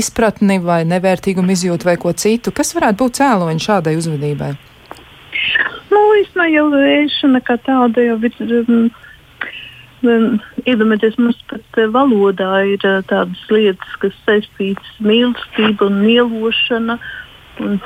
izpratni 0.00 0.56
vai 0.64 0.82
nevērtīgumu 0.88 1.52
izjūtu 1.52 1.92
vai 1.92 1.98
ko 2.00 2.16
citu? 2.16 2.56
Kas 2.56 2.72
varētu 2.78 3.02
būt 3.04 3.20
cēloņi 3.20 3.68
šādai 3.68 3.98
uzvedībai? 4.00 4.52
Nu, 5.92 6.00
īstenībā 6.22 6.48
jau 6.54 6.68
ēšana 6.80 7.44
kā 7.44 7.60
tāda 7.68 8.08
jau 8.08 8.20
ir. 8.24 8.60
Um, 8.64 8.92
Iedomājieties, 10.02 11.18
mums 11.20 11.38
pat 11.50 11.78
eh, 11.78 11.88
valodā 11.94 12.50
ir 12.66 12.82
eh, 12.86 13.02
tādas 13.06 13.42
lietas, 13.52 13.98
kas 14.02 14.16
saistītas 14.26 14.88
ar 14.98 15.06
mīlestību 15.06 15.88
mīlošanu, 15.94 16.98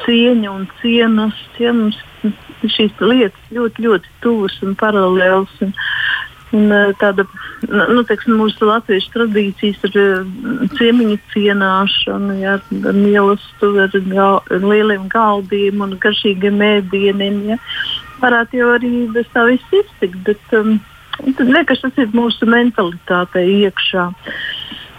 cieņu 0.04 0.52
un 0.52 0.64
cienas. 0.80 1.42
Ja, 1.60 1.74
mums 1.76 1.98
šīs 2.72 2.96
lietas 3.02 3.52
ļoti, 3.52 3.84
ļoti 3.84 4.14
tuvas 4.24 4.56
un 4.64 4.72
paralēlas. 4.80 5.52
Un, 5.66 5.76
un 6.56 6.72
eh, 6.72 6.94
tāda, 7.02 7.28
nu, 7.68 8.06
teiksim, 8.08 8.40
mūsu 8.40 8.70
latviešu 8.70 9.12
tradīcijas 9.18 9.84
ir 9.90 10.00
ciemiņu 10.78 11.20
cienāšana, 11.34 12.40
ja, 12.40 12.56
ar 12.56 13.00
mīlestību, 13.02 13.84
ar, 13.84 14.02
gal, 14.08 14.42
lieliem 14.64 15.04
galdiem 15.12 15.84
un 15.84 15.96
garšīgiem 16.00 16.64
ēdieniem. 16.72 17.40
Ja. 17.52 17.62
Varētu 18.24 18.62
jau 18.62 18.74
arī 18.80 18.94
bez 19.12 19.28
tā 19.36 19.50
viss 19.52 19.80
iztikt. 19.84 20.22
Bet, 20.24 20.52
um, 20.56 20.78
Tad 21.16 21.48
liekas, 21.48 21.82
tas 21.84 22.00
ir 22.00 22.12
mūsu 22.16 22.48
mentalitātei 22.50 23.46
iekšā. 23.64 24.10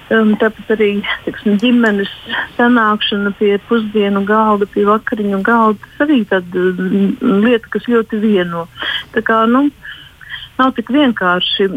Um, 0.08 0.38
tāpat 0.40 0.70
arī 0.78 0.92
tiksim, 1.26 1.58
ģimenes 1.60 2.12
sanākšana 2.56 3.34
pie 3.36 3.58
pusdienu 3.68 4.22
galda, 4.28 4.68
pie 4.72 4.86
vakariņu 4.88 5.42
galda. 5.44 5.82
Tas 5.84 6.06
arī 6.08 6.22
tāda 6.30 6.70
mm, 6.72 7.42
lieta, 7.44 7.68
kas 7.74 7.90
ļoti 7.92 8.22
vieno. 8.24 8.64
Tā 9.12 9.24
kā, 9.28 9.42
nu, 9.52 9.66
nav 10.58 10.72
tik 10.78 10.94
vienkārši 10.96 11.68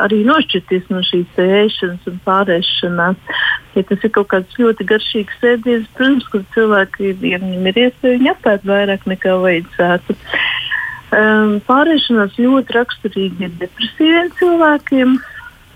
arī 0.00 0.22
nošķirties 0.26 0.88
no 0.90 1.02
šīs 1.06 1.38
ēšanas 1.44 2.08
un 2.10 2.18
pārēšanās. 2.24 3.36
Ja 3.76 3.84
tas 3.90 4.06
ir 4.06 4.14
kaut 4.16 4.30
kāds 4.32 4.58
ļoti 4.58 4.86
garšīgs 4.88 5.44
ēdiens, 5.52 5.90
protams, 5.98 6.26
ka 6.32 6.40
cilvēki, 6.56 7.12
ja 7.12 7.40
viņiem 7.42 7.68
ir 7.70 7.82
iespēja, 7.86 8.16
viņi 8.16 8.32
apēd 8.32 8.68
vairāk 8.70 9.06
nekā 9.12 9.36
vajadzētu. 9.44 10.16
Um, 11.14 11.58
pārēšanās 11.68 12.38
ļoti 12.40 12.74
raksturīgi 12.74 13.46
ir 13.46 13.54
depresīviem 13.60 14.32
cilvēkiem. 14.40 15.14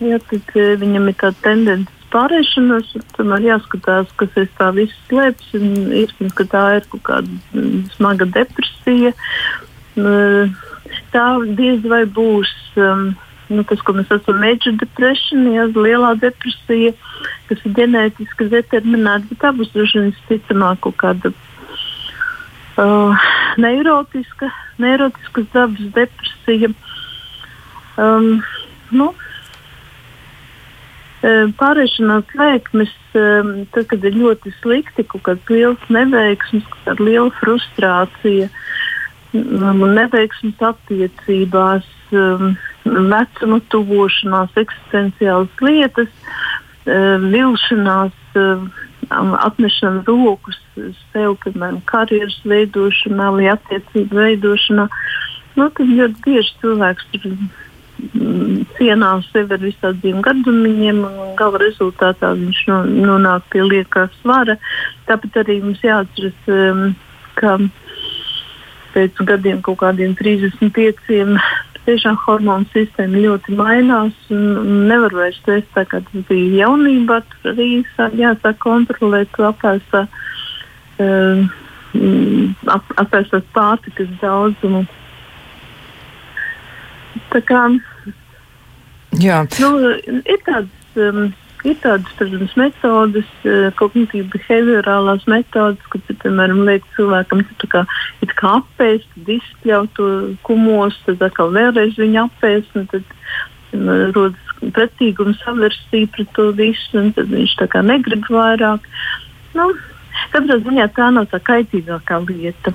Ja, 0.08 0.18
tad, 0.30 0.50
uh, 0.56 0.72
viņam 0.80 1.10
ir 1.10 1.16
tāda 1.20 1.44
tendence 1.44 1.94
pārēšanās, 2.12 2.94
tomēr 3.18 3.44
jāskatās, 3.50 4.10
kas 4.18 4.38
aiz 4.40 4.50
tā 4.58 4.70
viss 4.74 4.96
slēpjas. 5.10 5.68
Iespējams, 6.02 6.34
ka 6.38 6.48
tā 6.54 6.64
ir 6.78 6.88
kaut 6.94 7.04
kāda 7.10 7.64
smaga 7.94 8.28
depresija. 8.38 9.12
Uh, 9.98 10.54
tā 11.14 11.26
diez 11.58 11.84
vai 11.86 12.04
būs. 12.18 12.52
Um, 12.80 13.10
nu, 13.52 13.64
tas, 13.68 13.80
ko 13.84 13.94
mēs 13.96 14.08
saucam 14.10 14.26
par 14.26 14.40
major 14.42 14.74
depression, 14.80 15.46
ja 15.54 15.68
lielā 15.72 16.14
depresija, 16.20 16.92
kas 17.48 17.62
ir 17.64 17.76
ģenētiski 17.78 18.48
determinēta, 18.52 19.28
bet 19.30 19.40
tā 19.44 19.52
būs 19.56 19.70
droši 19.72 20.02
vien 20.02 20.10
visticamāk 20.12 20.82
kaut 20.84 20.98
kāda 21.00 21.32
uh, 22.78 23.28
neirotiska, 23.60 24.50
neirotiskas 24.78 25.46
dabas 25.52 25.90
depresija. 25.94 26.70
Um, 27.98 28.42
nu, 28.94 29.10
uh, 29.12 29.24
Pārēšanās 31.58 32.30
lēkmes, 32.38 32.94
um, 33.18 33.52
tad, 33.74 33.88
kad 33.90 34.04
ir 34.06 34.14
ļoti 34.14 34.52
slikti, 34.60 35.02
kaut 35.10 35.24
kāds 35.26 35.50
liels 35.50 35.82
neveiksms, 35.90 36.66
kaut 36.70 36.84
kāda 36.86 37.08
liela 37.08 37.32
frustrācija, 37.40 38.46
um, 39.34 39.82
neveiksmes 39.98 40.62
attiecībās, 40.70 41.88
um, 42.14 42.54
vecuma 42.86 43.58
tuvošanās, 43.74 44.54
eksistenciālas 44.62 45.64
lietas, 45.66 46.12
vilšanās. 46.88 48.14
Atnešana 49.08 50.02
rokas 50.06 50.58
sev, 51.12 51.36
piemēram, 51.44 51.80
karjeras 51.88 52.36
veidošanā 52.48 53.30
vai 53.36 53.48
attiecību 53.54 54.20
veidošanā, 54.20 54.84
nu, 55.56 55.68
tad 55.70 55.88
ļoti 55.88 56.24
bieži 56.26 56.54
cilvēks 56.60 57.08
tur 57.14 57.26
mm, 57.32 58.66
cienā 58.76 59.10
sevi 59.30 59.56
ar 59.56 59.64
visādiem 59.64 60.20
gadumiem, 60.24 61.02
un 61.08 61.34
gala 61.40 61.62
rezultātā 61.64 62.34
viņš 62.36 62.62
nonāk 62.68 63.48
pie 63.54 63.64
liekā 63.64 64.08
svara. 64.20 64.58
Tāpat 65.08 65.42
arī 65.42 65.60
mums 65.64 65.82
jāatceras, 65.84 66.52
um, 66.52 66.92
ka 67.40 67.56
pēc 68.94 69.20
gadiem, 69.24 69.62
kaut 69.64 69.80
kādiem 69.82 70.14
35, 70.18 71.38
tiešām 71.88 72.18
hormonu 72.26 72.68
sistēma 72.74 73.22
ļoti 73.24 73.56
mainās. 73.58 74.16
Nevar 74.30 75.16
vairs 75.16 75.40
teikt, 75.46 75.70
tā, 75.74 75.86
kā 75.88 76.02
tas 76.04 76.28
bija 76.28 76.66
jaunībā. 76.66 77.22
Tur 77.32 77.54
arī 77.54 77.68
jāsāk 78.20 78.60
kontrolēt 78.64 79.32
to 79.36 79.48
apēstā, 79.48 80.04
uh, 81.00 81.42
ap, 82.76 82.94
apēstās 83.04 83.48
pārtikas 83.56 84.12
daudzumu. 84.22 84.84
Tā 87.32 87.42
kā 87.48 87.64
Jā. 89.18 89.42
nu, 89.60 89.70
ir 90.22 90.42
tādas. 90.46 90.74
Um, 90.98 91.28
Ir 91.66 91.74
tādas, 91.82 92.10
protams, 92.14 92.52
metodas, 92.54 93.30
kognitīvas 93.80 94.30
behaviorālās 94.30 95.24
metodas, 95.30 95.88
kad, 95.90 96.12
piemēram, 96.22 96.62
liek 96.68 96.84
cilvēkam 96.94 97.42
kā, 97.72 97.82
kā 98.38 98.52
apēst, 98.60 99.08
tad 99.16 99.32
izspļaut 99.34 99.94
to 99.98 100.10
kumos, 100.46 101.00
tad 101.06 101.24
atkal 101.26 101.50
vēlreiz 101.56 101.98
viņu 101.98 102.28
apēst, 102.28 102.78
un 102.78 102.86
tad 102.92 103.16
rodas 104.14 104.70
pretīgums, 104.74 105.42
saversija 105.42 106.08
pret 106.14 106.30
to 106.38 106.50
visu, 106.56 106.94
un 107.00 107.10
tad 107.16 107.30
viņš 107.34 107.56
tā 107.58 107.68
kā 107.74 107.82
negrib 107.82 108.30
vairāk. 108.30 108.86
Nu, 109.58 109.68
katrā 110.32 110.60
ziņā 110.62 110.88
tā 110.94 111.10
nav 111.14 111.28
tā 111.32 111.42
kaitīgākā 111.42 112.22
lieta. 112.30 112.74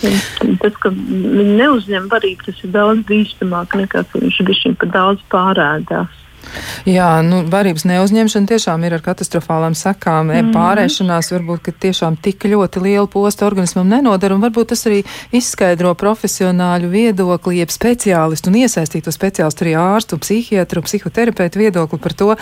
Tas, 0.00 0.76
ka 0.80 0.92
viņi 0.92 1.58
neuzņem 1.58 2.06
varību, 2.12 2.46
tas 2.46 2.64
ir 2.64 2.72
daudz 2.76 3.04
bīstamāk 3.08 3.76
nekā, 3.80 4.04
ka 4.08 4.22
viņš 4.22 4.40
ir 4.44 4.76
par 4.80 4.92
daudz 4.94 5.24
pārēdās. 5.32 6.19
Jā, 6.88 7.08
nu, 7.26 7.42
varības 7.50 7.84
neuzņemšana 7.88 8.50
tiešām 8.50 8.84
ir 8.86 8.96
ar 8.96 9.04
katastrofālām 9.04 9.74
sekām. 9.78 10.30
Mm 10.30 10.32
-hmm. 10.32 10.52
Pārēšanās 10.56 11.32
varbūt 11.34 11.72
tiešām 11.80 12.16
tik 12.22 12.44
ļoti 12.44 12.82
lielu 12.82 13.06
postu 13.06 13.44
organismam 13.46 13.88
nenodara, 13.88 14.34
un 14.34 14.42
varbūt 14.42 14.72
tas 14.74 14.86
arī 14.86 15.04
izskaidro 15.32 15.94
profesionāļu 15.94 16.88
viedokli, 16.88 17.58
jeb 17.58 17.68
speciālistu 17.70 18.48
un 18.50 18.60
iesaistīto 18.64 19.12
speciālistu, 19.12 19.64
arī 19.64 19.74
ārstu, 19.76 20.18
psihiatru, 20.18 20.82
psihoterapeitu 20.82 21.58
viedokli 21.58 21.98
par 21.98 22.12
to, 22.12 22.36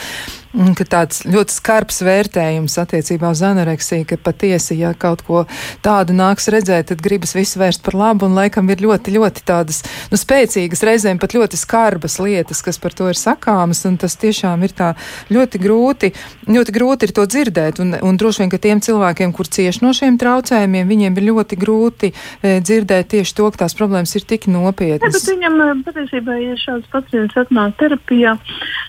ka 0.53 0.85
tāds 0.89 1.23
ļoti 1.29 1.53
skarbs 1.53 2.01
vērtējums 2.07 2.79
attiecībā 2.81 3.31
uz 3.35 3.43
anoreksiju, 3.45 4.07
ka 4.09 4.17
patiesi, 4.29 4.79
ja 4.81 4.95
kaut 4.97 5.23
ko 5.27 5.43
tādu 5.85 6.17
nāks 6.17 6.49
redzēt, 6.53 6.89
tad 6.89 7.03
gribas 7.05 7.35
visu 7.37 7.61
vērst 7.61 7.85
par 7.85 7.97
labu, 7.99 8.29
un 8.29 8.39
laikam 8.39 8.71
ir 8.73 8.81
ļoti, 8.85 9.13
ļoti 9.19 9.45
tādas, 9.49 9.83
nu, 10.13 10.19
spēcīgas, 10.21 10.85
reizēm 10.89 11.21
pat 11.21 11.37
ļoti 11.37 11.61
skarbas 11.61 12.19
lietas, 12.23 12.63
kas 12.65 12.81
par 12.81 12.97
to 12.97 13.11
ir 13.13 13.19
sakāmas 13.19 13.85
un 13.89 13.99
tas 14.01 14.17
tiešām 14.21 14.65
ir 14.65 14.75
tā 14.79 14.95
ļoti 15.35 15.61
grūti, 15.61 16.13
ļoti 16.49 16.77
grūti 16.79 17.09
ir 17.09 17.15
to 17.19 17.27
dzirdēt, 17.29 17.83
un, 17.85 17.93
un 18.01 18.21
droši 18.21 18.45
vien, 18.45 18.53
ka 18.53 18.63
tiem 18.63 18.83
cilvēkiem, 18.85 19.35
kur 19.37 19.51
cieš 19.53 19.83
no 19.85 19.93
šiem 19.97 20.17
traucējumiem, 20.21 20.89
viņiem 20.89 21.21
ir 21.21 21.29
ļoti 21.29 21.61
grūti 21.61 22.13
e, 22.15 22.59
dzirdēt 22.65 23.13
tieši 23.13 23.37
to, 23.37 23.53
ka 23.53 23.67
tās 23.67 23.77
problēmas 23.79 24.17
ir 24.17 24.25
tik 24.29 24.49
nopietnas. 24.49 25.21
Ja, 25.21 25.37
viņam 25.37 25.61
e, 25.61 25.71
patiesībā, 25.87 26.41
ja 26.41 26.57
šāds 26.61 26.89
pacients 26.93 27.37
atnāk 27.37 27.77
terapijā, 27.81 28.39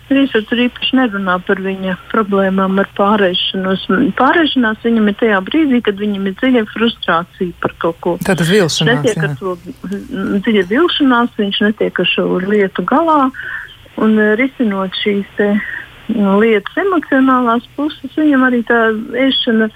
Rīsot 0.10 0.47
tur 0.49 0.62
īpaši 0.64 0.97
nerunā 0.97 1.36
par 1.49 1.61
viņa 1.65 1.95
problēmām 2.11 2.77
ar 2.81 2.89
pārēšanos. 2.97 3.87
Pārēšanās 4.19 4.85
viņam 4.85 5.09
ir 5.09 5.17
tajā 5.19 5.41
brīdī, 5.49 5.81
kad 5.85 5.99
viņam 6.01 6.29
ir 6.29 6.37
dziļa 6.39 6.63
frustrācija 6.69 7.57
par 7.63 7.75
kaut 7.81 7.99
ko. 8.05 8.15
Tātad 8.21 8.47
vilšanās. 8.49 9.01
Netiek 9.01 9.25
ar 9.25 9.35
to 9.41 9.57
dziļa 10.45 10.65
vilšanās, 10.69 11.35
viņš 11.41 11.61
netiek 11.67 12.01
ar 12.03 12.13
šo 12.13 12.29
lietu 12.45 12.85
galā. 12.87 13.21
Un 13.99 14.15
uh, 14.15 14.33
risinot 14.39 14.95
šīs 15.01 15.27
te, 15.35 15.49
lietas 16.13 16.77
emocionālās 16.79 17.65
puses, 17.75 18.13
viņam 18.17 18.45
arī 18.47 18.61
tā 18.67 18.79
ēšana 19.27 19.69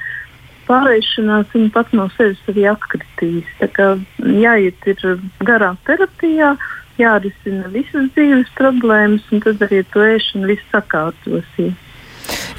pārēšanās 0.68 1.52
viņa 1.54 1.72
pat 1.76 1.92
no 1.98 2.08
sevis 2.18 2.40
arī 2.52 2.68
atkritīs. 2.72 3.50
Tā 3.60 3.68
kā 3.76 3.90
jāiet 4.24 4.88
ir 4.88 5.04
garā 5.44 5.74
terapijā, 5.88 6.54
jārisina 7.00 7.72
visas 7.74 8.12
dzīves 8.14 8.52
problēmas, 8.58 9.26
un 9.32 9.44
tad 9.44 9.64
arī 9.66 9.84
to 9.94 10.06
ēšanu 10.06 10.52
viss 10.52 10.70
sakārtosies. 10.74 11.74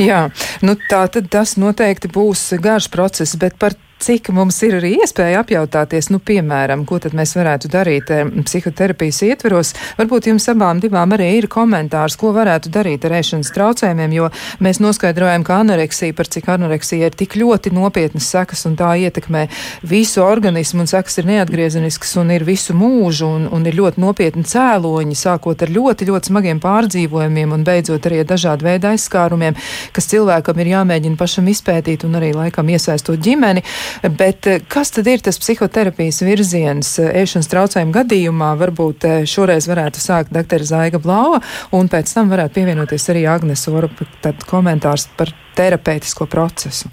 Jā, 0.00 0.26
nu 0.66 0.74
tā 0.90 1.04
tad 1.12 1.30
tas 1.32 1.54
noteikti 1.60 2.10
būs 2.12 2.42
garš 2.62 2.90
process, 2.92 3.36
bet 3.38 3.56
par 3.60 3.76
cik 4.04 4.28
mums 4.36 4.58
ir 4.66 4.76
arī 4.78 4.94
iespēja 5.00 5.40
apjautāties, 5.40 6.10
nu, 6.12 6.20
piemēram, 6.20 6.84
ko 6.88 6.98
tad 7.02 7.14
mēs 7.16 7.34
varētu 7.38 7.70
darīt 7.72 8.10
eh, 8.12 8.24
psihoterapijas 8.44 9.22
ietveros. 9.24 9.72
Varbūt 9.98 10.28
jums 10.30 10.48
abām 10.52 10.82
divām 10.82 11.14
arī 11.16 11.30
ir 11.38 11.48
komentārs, 11.52 12.18
ko 12.20 12.34
varētu 12.36 12.72
darīt 12.74 13.06
ar 13.08 13.16
ēšanas 13.20 13.52
traucējumiem, 13.54 14.16
jo 14.18 14.28
mēs 14.64 14.80
noskaidrojam, 14.84 15.46
ka 15.46 15.62
anoreksija, 15.62 16.16
par 16.16 16.28
cik 16.28 16.50
anoreksija 16.54 17.08
ir 17.08 17.16
tik 17.16 17.38
ļoti 17.40 17.72
nopietnas 17.74 18.28
sekas 18.34 18.66
un 18.68 18.76
tā 18.78 18.92
ietekmē 19.06 19.46
visu 19.88 20.22
organismu 20.24 20.84
un 20.84 20.90
sekas 20.90 21.18
ir 21.22 21.28
neatgriezeniskas 21.30 22.14
un 22.20 22.32
ir 22.34 22.44
visu 22.46 22.76
mūžu 22.76 23.28
un, 23.38 23.48
un 23.54 23.64
ir 23.68 23.78
ļoti 23.78 24.02
nopietni 24.04 24.44
cēloņi, 24.48 25.16
sākot 25.18 25.64
ar 25.64 25.72
ļoti, 25.72 26.08
ļoti 26.10 26.32
smagiem 26.32 26.60
pārdzīvojumiem 26.62 27.56
un 27.56 27.64
beidzot 27.66 28.08
arī 28.08 28.20
ar 28.22 28.30
dažādu 28.34 28.68
veidu 28.68 28.90
aizskārumiem, 28.92 29.56
kas 29.96 30.10
cilvēkam 30.12 30.60
ir 30.60 30.72
jāmēģina 30.74 31.20
pašam 31.20 31.48
izpētīt 31.52 32.06
un 32.08 32.18
arī 32.20 32.32
laikam 32.36 32.68
iesaistot 32.72 33.22
ģimeni. 33.24 33.64
Bet 34.02 34.46
eh, 34.46 34.60
kas 34.68 34.90
tad 34.94 35.08
ir 35.10 35.22
tas 35.24 35.38
psihoterapijas 35.40 36.20
virziens 36.24 36.94
eh, 36.98 37.10
ēšanas 37.22 37.50
traucējumu 37.52 37.94
gadījumā? 37.94 38.52
Varbūt 38.60 39.06
eh, 39.08 39.16
šoreiz 39.28 39.68
varētu 39.70 40.02
sākt 40.02 40.34
dr. 40.34 40.64
Zaiga 40.66 41.00
Blauva, 41.02 41.40
un 41.76 41.90
pēc 41.92 42.14
tam 42.16 42.32
varētu 42.32 42.58
pievienoties 42.58 43.10
arī 43.12 43.26
Agnes 43.30 43.66
Orupa, 43.70 44.06
komentārs 44.50 45.06
par 45.18 45.32
terapeitisko 45.58 46.26
procesu. 46.30 46.90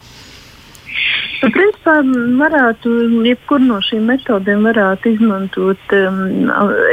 Nu, 1.42 1.50
principā 1.50 1.98
varētu, 2.38 2.92
jebkur 3.26 3.64
no 3.64 3.80
šīm 3.82 4.06
metodēm 4.12 4.68
varētu 4.68 5.16
izmantot 5.16 5.96
um, 5.98 6.20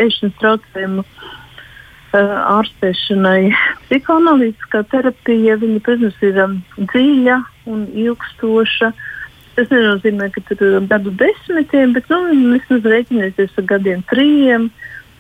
ēšanas 0.01 0.39
traucējumu 0.41 1.05
uh, 1.05 2.33
ārstēšanai. 2.55 3.51
Psihoanalītiskā 3.91 4.87
terapija, 4.95 5.59
viņa, 5.61 5.83
protams, 5.85 6.17
ir 6.25 6.41
dziļa 6.79 7.37
un 7.69 7.85
ilgstoša. 8.07 8.89
Uh, 8.95 9.18
Tas 9.59 9.73
nenozīmē, 9.75 10.29
ka 10.31 10.39
tur 10.47 10.61
ir 10.63 10.85
gadu 10.87 11.11
desmitiem, 11.19 11.91
bet 11.97 12.05
nu, 12.13 12.19
vismaz 12.53 12.85
rēķināties 12.93 13.57
ar 13.59 13.65
gadiem 13.73 14.05
trījiem, 14.07 14.69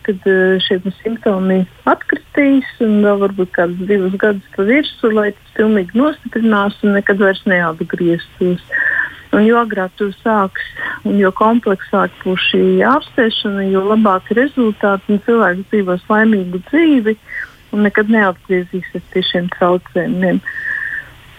kad 0.07 0.28
uh, 0.30 0.61
šie 0.62 0.78
simptomi 1.01 1.57
atkritīs 1.91 2.68
un 2.86 3.01
vēl 3.03 3.18
varbūt 3.24 3.51
kādus 3.57 3.89
divus 3.91 4.14
gadus 4.22 4.47
pa 4.55 4.68
virsmu, 4.68 5.11
lai 5.16 5.32
tas 5.34 5.57
pilnīgi 5.57 5.99
nostiprinās 5.99 6.78
un 6.86 6.95
nekad 7.01 7.18
vairs 7.24 7.43
neatgrieztos. 7.51 8.62
Un 9.34 9.43
jo 9.43 9.59
agrāk 9.59 9.99
tu 9.99 10.12
sāks, 10.22 10.70
un 11.03 11.18
jo 11.18 11.34
kompleksāk 11.34 12.14
būs 12.22 12.47
šī 12.53 12.62
ārstēšana, 12.95 13.66
jo 13.74 13.82
labāki 13.91 14.39
rezultāti 14.39 15.16
un 15.16 15.22
cilvēks 15.26 15.66
dzīvos 15.72 16.07
laimīgu 16.14 16.62
dzīvi 16.70 17.18
un 17.74 17.89
nekad 17.91 18.14
neatgriezīsies 18.14 19.11
pie 19.11 19.26
šiem 19.34 19.51
traucējumiem. 19.59 20.39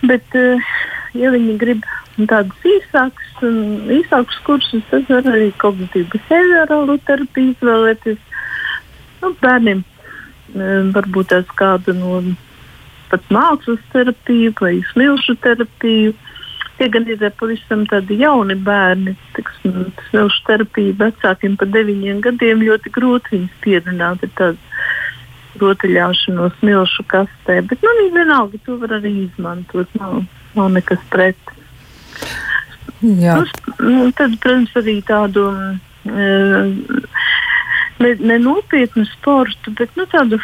Bet, 0.03 0.35
uh, 0.35 0.75
ja 1.17 1.31
viņi 1.33 1.55
grib 1.61 1.85
tādus 2.29 2.65
īsākus, 2.67 3.29
īsākus 3.99 4.39
kursus, 4.47 4.83
tad 4.91 5.07
var 5.11 5.29
arī 5.31 5.51
kognitīvu 5.61 6.11
behaviorālu 6.15 6.97
terapiju 7.07 7.53
izvēlēties. 7.55 8.19
Nu, 9.21 9.33
bērniem 9.41 9.83
varbūt 10.95 11.31
tās 11.33 11.49
kāda 11.59 11.93
no 11.95 12.21
pat 13.09 13.25
mākslas 13.33 13.81
terapiju 13.93 14.53
vai 14.61 14.79
smilšu 14.93 15.37
terapiju. 15.43 16.15
Tie 16.79 16.87
gan 16.87 17.07
ir 17.11 17.23
pavisam 17.35 17.83
tādi 17.89 18.21
jauni 18.21 18.55
bērni. 18.55 19.15
Smilšu 20.09 20.43
terapija 20.47 20.95
vecākiem 21.01 21.57
par 21.59 21.71
deviņiem 21.73 22.21
gadiem 22.23 22.63
ļoti 22.63 22.93
grūti 22.95 23.35
viņus 23.35 23.57
pierunāt. 23.65 24.23
Ir 24.23 24.31
tāda 24.39 24.57
rotaļāšanos 25.59 26.55
smilšu 26.61 27.03
kastē, 27.11 27.59
bet 27.67 27.81
nu, 27.83 27.93
vienalga 28.15 28.59
to 28.65 28.77
var 28.79 28.95
arī 28.99 29.11
izmantot. 29.25 29.89
Nav, 29.99 30.21
nav 30.57 30.71
nekas 30.73 31.01
pret. 31.13 31.55
Jā. 32.99 33.37
Nu, 33.79 34.09
tad, 34.11 34.35
protams, 34.43 34.73
arī 34.79 34.99
tādu 35.07 35.45
mm, 36.03 37.03
ne, 38.03 38.15
ne 38.19 38.39
nopietnu 38.43 39.05
sportu, 39.13 39.71
bet 39.79 39.93
nu, 39.99 40.07
tādu, 40.11 40.39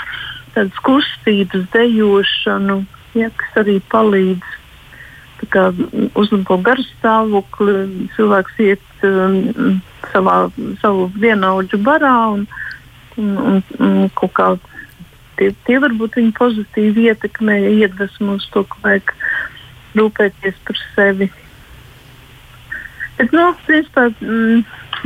tādas 0.55 0.77
kustības, 0.85 1.65
dejošanu, 1.73 2.83
ja, 3.19 3.31
kas 3.41 3.65
arī 3.65 3.81
palīdz 3.91 4.53
uzlabot 6.15 6.63
garu 6.63 6.83
stāvokli. 6.85 8.07
Cilvēks 8.15 8.61
iet 8.63 9.03
um, 9.03 9.81
savā, 10.13 10.45
savu 10.81 11.09
vienaudžu 11.19 11.77
barā 11.83 12.15
un, 12.33 12.47
un, 13.17 13.35
un, 13.37 13.61
un 13.79 14.09
kaut 14.15 14.33
kā 14.37 14.47
tie, 15.39 15.51
tie 15.67 15.79
varbūt 15.83 16.17
viņu 16.19 16.33
pozitīvi 16.37 17.09
ietekmē, 17.11 17.59
iedvesmo 17.75 18.39
uz 18.39 18.47
to, 18.53 18.63
ka 18.63 18.81
vajag 18.85 19.13
rūpēties 19.97 20.61
par 20.67 20.81
sevi. 20.95 21.29
Bet, 23.15 23.31
nu, 23.31 23.47
principā, 23.65 24.09
mm, 24.19 24.63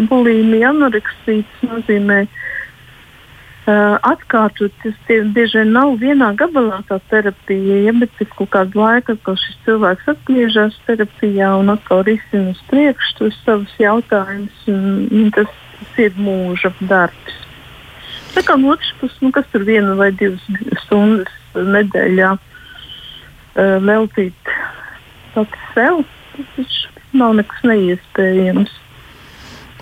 bulimija, 0.09 0.71
anoreksija 0.73 1.69
nozīmē 1.69 2.23
uh, 2.25 3.97
atkārtot. 4.09 4.73
Tas 4.83 4.95
tie, 5.07 5.19
bieži 5.35 5.61
vien 5.61 5.73
nav 5.75 5.95
vienā 6.01 6.31
gabalā 6.39 6.81
tā 6.89 6.99
terapija, 7.11 7.81
ja, 7.85 7.93
bet 8.01 8.13
pēc 8.17 8.33
kaut 8.37 8.51
kāda 8.55 8.81
laika 8.81 9.17
atkal 9.17 9.37
šis 9.41 9.59
cilvēks 9.67 10.09
atgriežas 10.15 10.79
terapijā 10.87 11.51
un 11.59 11.73
atkal 11.75 12.03
risina 12.07 12.55
uz 12.55 12.63
priekšu 12.71 13.17
tos 13.19 13.37
savus 13.45 13.75
jautājumus. 13.81 14.65
Un, 14.73 15.05
un 15.21 15.29
tas, 15.35 15.53
tas 15.79 16.01
ir 16.07 16.17
mūža 16.17 16.73
darbs. 16.81 17.37
Tā 18.35 18.45
kā 18.45 18.55
no 18.59 18.73
otras 18.75 18.91
puses, 18.99 19.17
nu, 19.23 19.33
kas 19.35 19.47
tur 19.53 19.65
viena 19.67 19.95
vai 19.99 20.11
divas 20.15 20.43
stundas 20.85 21.33
nedēļā 21.55 22.33
uh, 22.37 23.77
veltīt 23.83 24.38
pats 25.39 25.73
sev, 25.75 26.03
tas 26.55 26.77
nav 27.15 27.33
nekas 27.39 27.65
neiespējams. 27.67 28.77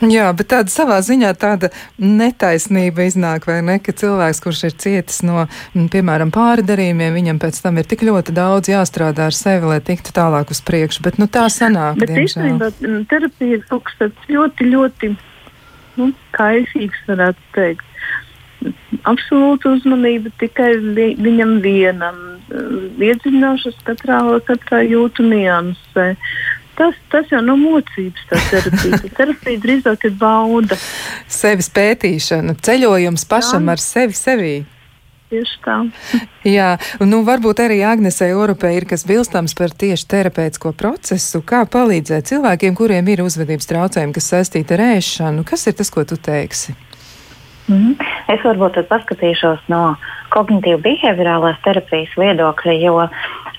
Jā, 0.06 0.28
bet 0.38 0.52
tāda 0.52 0.70
savā 0.70 1.00
ziņā 1.02 1.32
tāda 1.42 1.72
netaisnība 1.98 3.08
iznāk, 3.10 3.48
vai 3.50 3.64
ne, 3.66 3.80
ka 3.82 3.96
cilvēks, 3.98 4.42
kurš 4.44 4.60
ir 4.68 4.76
cietis 4.78 5.24
no, 5.26 5.48
piemēram, 5.74 6.30
pārdarījumiem, 6.36 7.16
viņam 7.18 7.40
pēc 7.42 7.58
tam 7.64 7.80
ir 7.82 7.90
tik 7.90 8.06
ļoti 8.06 8.36
daudz 8.38 8.70
jāstrādā 8.70 9.32
ar 9.32 9.38
sevi, 9.38 9.72
lai 9.72 9.80
tiktu 9.82 10.14
tālāk 10.14 10.54
uz 10.54 10.62
priekšu, 10.68 11.02
bet 11.08 11.18
nu 11.18 11.26
tā 11.26 11.48
sanāk, 11.50 11.98
bet 12.04 12.14
īstenībā 12.14 12.70
terapija 13.10 13.58
ir 13.58 13.66
kaut 13.72 13.88
kas 13.90 13.98
tāds 14.04 14.30
ļoti, 14.30 14.70
ļoti, 14.76 15.12
nu, 15.98 16.12
kaisīgs, 16.38 17.02
varētu 17.10 17.50
teikt. 17.58 17.86
Absolūta 19.08 19.72
uzmanība 19.78 20.32
tikai 20.42 20.72
vi 20.96 21.12
viņam 21.22 21.58
vienam, 21.64 22.22
iedziļināšanās 22.50 23.82
katrā, 23.88 24.22
katrā 24.48 24.82
jūtu 24.88 25.26
niansē. 25.28 26.14
Tas, 26.78 26.98
tas 27.10 27.30
jau 27.34 27.40
nav 27.42 27.58
mocības, 27.58 28.26
tā 28.30 28.40
terapija. 28.52 29.00
Tā 29.02 29.14
terapija 29.18 29.62
drīzāk 29.64 30.10
ir 30.10 30.18
bauda. 30.20 30.78
Sevis 31.26 31.72
pētīšana, 31.74 32.54
ceļojums 32.62 33.26
pašam 33.30 33.66
Jā. 33.66 33.74
ar 33.78 33.82
sevi 33.82 34.18
sevī. 34.18 34.56
Tieši 35.28 35.58
tā. 35.66 35.78
Jā, 36.48 36.68
nu, 37.04 37.20
varbūt 37.28 37.60
arī 37.66 37.82
Agnesei 37.84 38.32
Orupai 38.38 38.78
ir 38.78 38.86
kas 38.88 39.04
bilstams 39.10 39.58
par 39.58 39.74
tieši 39.76 40.06
terapeitisko 40.14 40.72
procesu, 40.78 41.42
kā 41.44 41.66
palīdzēt 41.68 42.30
cilvēkiem, 42.32 42.78
kuriem 42.78 43.10
ir 43.12 43.26
uzvedības 43.26 43.68
traucējumi, 43.68 44.16
kas 44.16 44.30
saistīti 44.32 44.78
ar 44.78 44.86
ēšanu. 44.94 45.44
Kas 45.50 45.68
ir 45.68 45.76
tas, 45.82 45.92
ko 45.92 46.06
tu 46.08 46.16
teiksi? 46.16 46.78
Mm. 47.68 47.96
Es 48.32 48.44
varbūt 48.46 48.80
paskatīšos 48.88 49.66
no 49.72 49.98
kognitīvas 50.32 50.84
behaviorālās 50.86 51.60
terapijas 51.66 52.14
viedokļa, 52.20 52.76
jo 52.80 53.08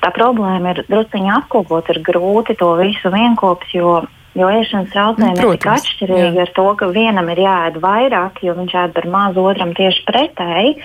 tā 0.02 0.12
problēma 0.16 0.74
ir 0.74 0.84
druskuļi 0.88 1.34
apkopot, 1.38 1.90
ir 1.92 2.00
grūti 2.06 2.56
to 2.61 2.70
visu 2.80 3.12
vienkopis, 3.12 3.74
jo, 3.76 3.92
jo 4.38 4.50
ēšanas 4.61 4.90
traucējumi 4.94 5.44
ir 5.44 5.54
tik 5.59 5.70
atšķirīgi 5.74 6.40
jā. 6.40 6.46
ar 6.46 6.52
to, 6.56 6.66
ka 6.80 6.90
vienam 6.94 7.30
ir 7.34 7.44
jāēd 7.44 7.80
vairāk, 7.84 8.42
jo 8.46 8.56
viņš 8.56 8.76
ēd 8.84 8.96
par 8.96 9.09
maz, 9.12 9.40
otram 9.40 9.76
tieši 9.76 10.04
pretēji. 10.09 10.76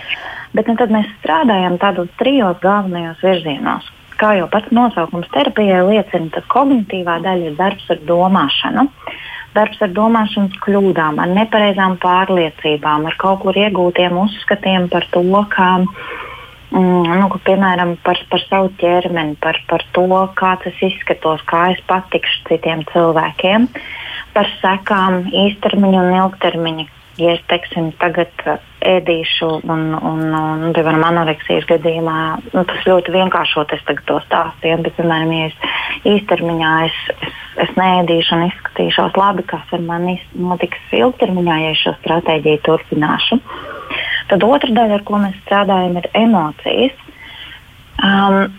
Bet 0.54 0.70
nu, 0.70 0.76
tad 0.78 0.92
mēs 0.94 1.08
strādājam 1.18 1.80
tādos 1.82 2.12
trijos 2.20 2.60
galvenajos 2.62 3.24
virzienos. 3.24 3.88
Kā 4.20 4.36
jau 4.38 4.46
pats 4.52 4.70
nosaukums 4.70 5.26
terapijai 5.34 5.80
liecina, 5.88 6.30
tad 6.36 6.44
kognitīvā 6.52 7.18
daļa 7.24 7.48
ir 7.50 7.56
darbs 7.58 7.88
ar 7.90 8.02
domāšanu. 8.06 8.86
Darbs 9.54 9.80
ar 9.86 9.92
domāšanas 9.94 10.58
kļūdām, 10.64 11.20
ar 11.22 11.30
nepareizām 11.30 11.96
pārliecībām, 12.02 13.06
ar 13.06 13.16
kaut 13.22 13.44
kur 13.44 13.58
iegūtiem 13.58 14.18
uzskatiem 14.18 14.88
par 14.90 15.06
to, 15.14 15.22
ka 15.54 15.68
Mm, 16.74 17.06
nu, 17.20 17.28
piemēram, 17.46 17.92
par, 18.02 18.18
par 18.32 18.42
savu 18.48 18.72
ķermeni, 18.80 19.36
par, 19.38 19.60
par 19.70 19.84
to, 19.94 20.08
kā 20.34 20.56
tas 20.64 20.80
izskatos, 20.82 21.44
kā 21.46 21.68
es 21.70 21.82
patikšu 21.86 22.40
citiem 22.48 22.82
cilvēkiem, 22.88 23.68
par 24.34 24.50
sekām 24.58 25.20
īstermiņa 25.44 26.00
un 26.02 26.16
ilgtermiņa. 26.18 26.88
Ja 27.14 27.36
es 27.36 27.42
teiksim, 27.46 27.92
tagad 28.00 28.32
ēdīšu, 28.82 29.48
un, 29.70 29.84
un, 29.94 30.22
un 30.34 30.72
piemēram, 30.74 31.04
anoreksijas 31.06 31.66
gadījumā 31.68 32.16
nu, 32.48 32.64
tas 32.66 32.88
ļoti 32.88 33.14
vienkāršot 33.14 33.74
es 33.76 33.84
to 33.86 34.16
stāstu, 34.24 34.66
ja, 34.66 34.78
bet, 34.82 34.96
piemēram, 34.98 35.30
ja 35.30 35.50
es 35.52 36.08
īstermiņā 36.10 36.72
es, 36.88 36.98
es, 37.28 37.38
es 37.68 37.70
neēdīšu 37.78 38.34
un 38.34 38.44
izskatīšos 38.48 39.14
labi, 39.20 39.46
kas 39.46 39.76
ar 39.76 39.86
mani 39.86 40.16
notiks 40.34 40.82
ilgtermiņā, 40.90 41.60
ja 41.62 41.70
es 41.76 41.84
šo 41.84 41.94
stratēģiju 42.00 42.64
turpināšu. 42.66 43.38
Tad 44.32 44.48
otra 44.48 44.74
daļa, 44.80 44.98
ar 44.98 45.06
ko 45.06 45.22
mēs 45.22 45.38
strādājam, 45.44 46.00
ir 46.00 46.10
emocijas. 46.18 47.00
Um, 48.02 48.50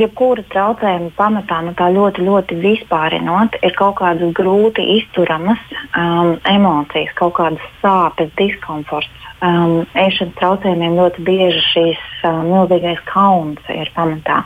jebkura 0.00 0.44
traucējuma 0.52 1.12
pamatā, 1.18 1.60
nu 1.66 1.74
tā 1.78 1.90
ļoti, 1.94 2.24
ļoti 2.26 2.58
vispārinot, 2.62 3.58
ir 3.64 3.76
kaut 3.78 3.96
kādas 4.00 4.32
grūti 4.36 4.84
izturamas 4.98 5.60
um, 5.96 6.34
emocijas, 6.50 7.12
kaut 7.18 7.36
kādas 7.38 7.70
sāpes, 7.82 8.32
diskomforts. 8.40 9.28
Um, 9.44 9.82
ēšanas 9.98 10.36
traucējumiem 10.38 10.98
ļoti 10.98 11.24
bieži 11.26 11.64
šīs 11.70 12.04
uh, 12.24 12.42
milzīgais 12.46 13.02
kauns 13.10 13.72
ir 13.74 13.90
pamatā. 13.96 14.44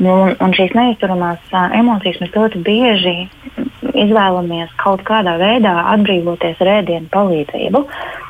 Nu, 0.00 0.14
un 0.32 0.54
šīs 0.56 0.76
neizturamās 0.76 1.42
uh, 1.52 1.72
emocijas 1.76 2.20
mēs 2.22 2.36
ļoti 2.36 2.62
bieži 2.64 3.16
izvēlamies 3.96 4.72
kaut 4.80 5.02
kādā 5.08 5.36
veidā 5.40 5.74
atbrīvoties 5.94 6.60
ar 6.64 6.72
ēdienu 6.78 7.12
palīdzību. 7.12 7.82
Uh, 7.82 8.26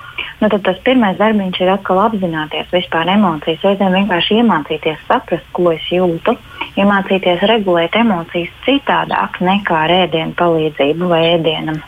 nu, 0.46 0.50
tad 0.52 0.62
tas 0.62 0.76
pirmais 0.86 1.16
darbiņš 1.18 1.58
ir 1.64 1.70
atkal 1.72 1.98
apzināties 2.04 2.68
vispār 2.70 3.08
emocijas. 3.16 3.64
Reizēm 3.66 3.96
vienkārši 3.98 4.36
iemācīties 4.40 5.00
saprast, 5.08 5.46
ko 5.56 5.72
es 5.72 5.82
jūtu, 5.90 6.36
iemācīties 6.78 7.42
regulēt 7.50 7.96
emocijas 7.98 8.52
citādāk 8.66 9.40
nekā 9.42 9.80
ar 9.88 9.94
ēdienu 10.04 10.36
palīdzību 10.38 11.08
vai 11.10 11.22
ēdienam 11.32 11.80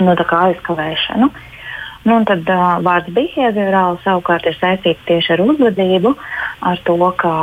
nu, 0.00 0.14
aizkavēšanu. 0.14 1.30
Nu, 2.06 2.20
tad 2.26 2.46
uh, 2.50 2.78
vārds 2.86 3.10
behaviorāli 3.14 3.98
savukārt 4.06 4.46
ir 4.46 4.56
saistīts 4.58 5.02
tieši 5.06 5.34
ar 5.36 5.42
uzvedību, 5.44 6.14
ar 6.70 6.80
to, 6.86 6.98
ka 7.18 7.34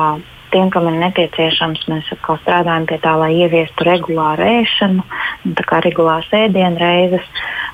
tiem, 0.54 0.70
kam 0.74 0.88
ir 0.90 0.98
nepieciešams, 1.02 1.86
mēs 1.92 2.10
atkal 2.16 2.40
strādājam 2.42 2.88
pie 2.90 2.98
tā, 3.04 3.14
lai 3.20 3.32
ieviestu 3.38 3.86
regulāru 3.88 4.46
ēšanu, 4.46 5.06
nu, 5.46 5.54
tā 5.58 5.66
kā 5.70 5.82
regulāras 5.86 6.30
ēdienreizes. 6.36 7.26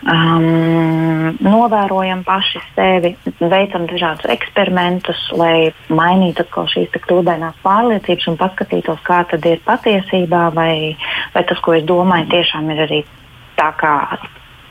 Um, 0.06 1.38
novērojam 1.42 2.22
paši 2.28 2.62
sevi, 2.76 3.16
veicam 3.40 3.88
dažādus 3.90 4.30
eksperimentus, 4.36 5.22
lai 5.34 5.72
mainītu 5.90 6.46
šīs 6.76 6.94
kļūdainās 7.08 7.58
pārliecības 7.66 8.30
un 8.32 8.40
paskatītos, 8.42 9.02
kā 9.08 9.24
tad 9.32 9.46
ir 9.50 9.64
patiesībā, 9.66 10.50
vai, 10.56 10.96
vai 11.34 11.46
tas, 11.50 11.62
ko 11.64 11.78
es 11.78 11.88
domāju, 11.88 12.30
tiešām 12.36 12.70
ir 12.76 12.86
arī 12.86 13.02
tā, 13.58 13.72
kā 13.80 13.96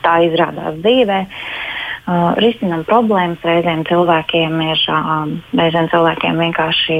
tā 0.05 0.19
izrādās 0.29 0.77
dzīvē. 0.83 1.19
Uh, 1.25 1.84
uh, 2.05 2.33
risinam 2.41 2.85
problēmas. 2.87 3.43
Reizēm 3.45 3.85
cilvēkiem 3.89 4.59
ir, 4.67 4.83
uh, 4.93 5.25
reizēm 5.59 5.89
cilvēkiem 5.93 6.43
vienkārši 6.45 6.99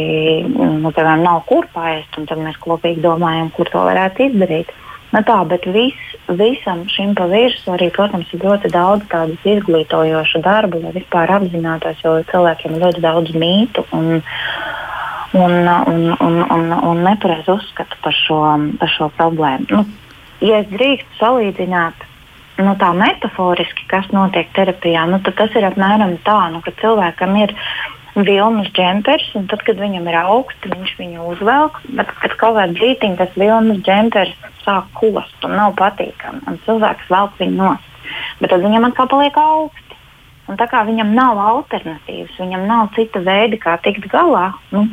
nu, 0.55 0.91
piemēram, 0.91 1.23
nav 1.25 1.43
kur 1.49 1.69
paēst, 1.73 2.17
un 2.19 2.27
tad 2.29 2.41
mēs 2.41 2.57
kopīgi 2.63 3.03
domājam, 3.05 3.51
kur 3.55 3.69
to 3.71 3.85
varētu 3.87 4.29
izdarīt. 4.29 4.73
Nu, 5.15 5.21
tā, 5.23 5.37
bet 5.47 5.63
vis, 5.71 5.99
visam 6.27 6.81
šim 6.91 7.13
pa 7.15 7.27
virsmu 7.31 7.75
arī, 7.75 7.91
protams, 7.95 8.31
ir 8.33 8.41
ļoti 8.43 8.71
daudz 8.73 9.05
tādu 9.11 9.37
izglītojošu 9.47 10.41
darbu, 10.43 10.81
lai 10.83 10.95
vispār 10.97 11.31
apzinātos, 11.37 12.01
jo 12.03 12.17
cilvēkiem 12.31 12.75
ir 12.75 12.83
ļoti 12.83 13.03
daudz 13.05 13.35
mītu 13.37 13.85
un, 13.95 14.09
un, 15.37 15.55
un, 15.93 16.01
un, 16.17 16.41
un, 16.57 16.73
un 16.89 17.05
nepareizu 17.05 17.55
uzskatu 17.59 18.01
par 18.03 18.17
šo, 18.17 18.41
par 18.81 18.91
šo 18.91 19.11
problēmu. 19.19 19.69
Nu, 19.71 19.85
ja 20.43 20.63
es 20.65 20.67
drīkstu 20.73 21.21
salīdzināt 21.21 22.04
nu, 22.61 22.75
tā 22.79 22.91
metaforiski, 22.95 23.87
kas 23.91 24.07
notiek 24.15 24.49
terapijā, 24.55 25.05
nu, 25.09 25.19
tas 25.25 25.53
ir 25.57 25.67
apmēram 25.67 26.17
tā, 26.25 26.39
nu, 26.53 26.61
ka 26.65 26.73
cilvēkam 26.81 27.35
ir 27.41 27.55
vilnas 28.15 28.69
džempers, 28.71 29.27
un 29.35 29.47
tad, 29.51 29.63
kad 29.67 29.79
viņam 29.79 30.07
ir 30.07 30.17
augsts, 30.21 30.69
viņš 30.71 30.93
viņu 30.99 31.25
uzvelk, 31.33 31.81
bet 31.97 32.11
pēc 32.21 32.35
kaut 32.39 32.55
kāda 32.55 32.71
brīdiņa 32.77 33.19
tas 33.19 33.33
vilnas 33.35 33.81
džempers 33.83 34.35
sāk 34.63 34.87
kost 34.95 35.47
un 35.47 35.57
nav 35.59 35.75
patīkami, 35.79 36.45
un 36.47 36.61
cilvēks 36.67 37.11
velk 37.11 37.35
viņu 37.41 37.59
nost. 37.59 37.91
Bet 38.39 38.53
tad 38.53 38.63
viņam 38.63 38.87
atkal 38.87 39.09
paliek 39.11 39.39
augsts. 39.39 39.81
Un 40.45 40.59
tā 40.59 40.67
kā 40.69 40.83
viņam 40.85 41.15
nav 41.17 41.39
alternatīvas, 41.41 42.35
viņam 42.37 42.67
nav 42.69 42.91
cita 42.93 43.17
veida, 43.25 43.57
kā 43.57 43.79
tikt 43.81 44.05
galā 44.11 44.51
nu, 44.69 44.83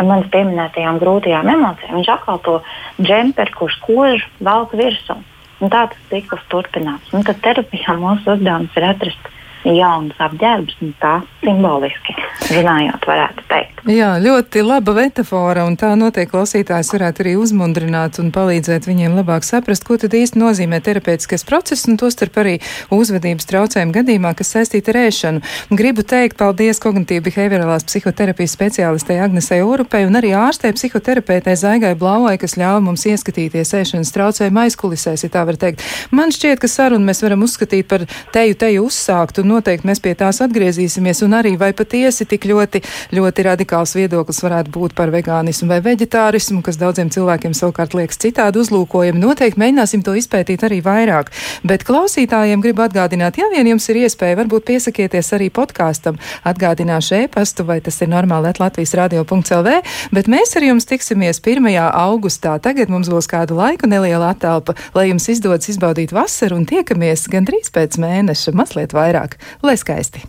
ar 0.00 0.06
manas 0.08 0.30
pieminētajām 0.32 1.00
grūtajām 1.02 1.50
emocijām, 1.52 1.98
viņš 1.98 2.08
atkal 2.14 2.40
to 2.46 2.54
džemperu, 2.96 3.52
kurš 3.58 3.76
kož, 3.84 4.24
velk 4.40 4.72
virsū. 4.78 5.18
Un 5.62 5.70
tā 5.70 5.84
tas 5.92 6.08
cikls 6.10 6.42
turpinās. 6.50 7.12
Un 7.14 7.22
tad 7.26 7.38
terapijā 7.44 7.94
mūsu 8.00 8.34
uzdevums 8.34 8.78
ir 8.78 8.88
atrast 8.88 9.30
jaunas 9.66 10.18
apģērbs, 10.22 10.78
un 10.82 10.92
tā 11.00 11.14
simboliski 11.42 12.14
runājot, 12.52 13.06
varētu 13.08 13.46
teikt. 13.50 13.82
Jā, 13.90 14.12
ļoti 14.22 14.62
laba 14.62 14.94
metafora, 14.94 15.64
un 15.66 15.76
tā 15.78 15.92
noteikti 15.98 16.30
klausītājs 16.32 16.92
varētu 16.94 17.24
arī 17.24 17.34
uzmundrināt 17.40 18.20
un 18.22 18.30
palīdzēt 18.34 18.86
viņiem 18.86 19.16
labāk 19.18 19.46
saprast, 19.46 19.84
ko 19.86 19.98
tad 19.98 20.14
īsti 20.14 20.38
nozīmē 20.38 20.78
terapeitiskais 20.84 21.46
process, 21.48 21.88
un 21.90 21.98
tostarp 22.00 22.38
arī 22.42 22.58
uzvedības 22.94 23.48
traucējumu 23.50 23.96
gadījumā, 23.96 24.34
kas 24.38 24.54
saistīta 24.54 24.94
ar 24.94 25.00
ēšanu. 25.06 25.42
Gribu 25.74 26.06
teikt 26.06 26.38
paldies 26.40 26.82
kognitīvi 26.82 27.26
behaviorālās 27.30 27.86
psihoterapijas 27.88 28.54
speciālistei 28.56 29.18
Agnesei 29.22 29.62
Urupei 29.66 30.06
un 30.06 30.18
arī 30.20 30.34
ārstei 30.38 30.74
psihoterapeitei 30.76 31.56
Zaigai 31.58 31.94
Blauai, 31.98 32.36
kas 32.42 32.56
ļauj 32.60 32.82
mums 32.86 33.06
ieskatīties 33.10 33.74
ēšanas 33.82 34.14
traucējumu 34.14 34.64
aizkulisēs, 34.66 35.26
ja 35.26 35.32
tā 35.32 35.44
var 35.48 35.58
teikt. 35.58 35.82
Man 36.14 36.30
šķiet, 36.34 36.62
ka 36.62 36.70
sarunu 36.70 37.06
mēs 37.08 37.22
varam 37.24 37.42
uzskatīt 37.46 37.90
par 37.90 38.06
teju 38.34 38.58
teju 38.62 38.86
uzsāktu, 38.88 39.44
noteikti 39.52 39.88
mēs 39.88 40.00
pie 40.02 40.14
tās 40.18 40.40
atgriezīsimies, 40.44 41.22
un 41.26 41.36
arī 41.38 41.54
vai 41.60 41.72
patiesi 41.76 42.26
tik 42.28 42.46
ļoti, 42.48 42.82
ļoti 43.14 43.46
radikāls 43.48 43.94
viedoklis 43.98 44.42
varētu 44.44 44.72
būt 44.72 44.96
par 44.98 45.12
vegānismu 45.14 45.68
vai 45.70 45.80
veģetārismu, 45.84 46.62
kas 46.64 46.80
daudziem 46.80 47.12
cilvēkiem 47.12 47.54
savukārt 47.56 47.96
liekas 47.98 48.20
citādi 48.22 48.62
uzlūkojami. 48.62 49.20
Noteikti 49.22 49.60
mēģināsim 49.60 50.04
to 50.06 50.16
izpētīt 50.18 50.64
arī 50.66 50.80
vairāk. 50.84 51.32
Bet 51.66 51.84
klausītājiem 51.88 52.62
gribu 52.64 52.84
atgādināt, 52.86 53.38
ja 53.40 53.48
vien 53.52 53.72
jums 53.72 53.88
ir 53.92 54.02
iespēja, 54.04 54.38
varbūt 54.40 54.66
piesakieties 54.70 55.32
arī 55.36 55.50
podkāstam, 55.54 56.18
atgādināšu 56.48 57.18
e-pastu, 57.22 57.66
vai 57.68 57.80
tas 57.84 58.00
ir 58.02 58.10
normāli 58.12 58.52
Latvijas 58.62 58.94
radio.lv, 58.98 59.78
bet 60.14 60.28
mēs 60.30 60.56
ar 60.58 60.66
jums 60.66 60.86
tiksimies 60.88 61.40
1. 61.42 61.68
augustā. 61.90 62.56
Tagad 62.62 62.92
mums 62.92 63.10
būs 63.12 63.28
kādu 63.30 63.56
laiku 63.58 63.88
neliela 63.90 64.32
atelpa, 64.32 64.76
lai 64.96 65.08
jums 65.10 65.28
izdodas 65.32 65.70
izbaudīt 65.72 66.14
vasaru 66.14 66.60
un 66.60 66.66
tiekamies 66.68 67.26
gandrīz 67.32 67.72
pēc 67.74 67.98
mēneša, 68.02 68.54
mazliet 68.56 68.94
vairāk. 68.96 69.38
Lai 69.62 69.76
skaisti! 69.76 70.22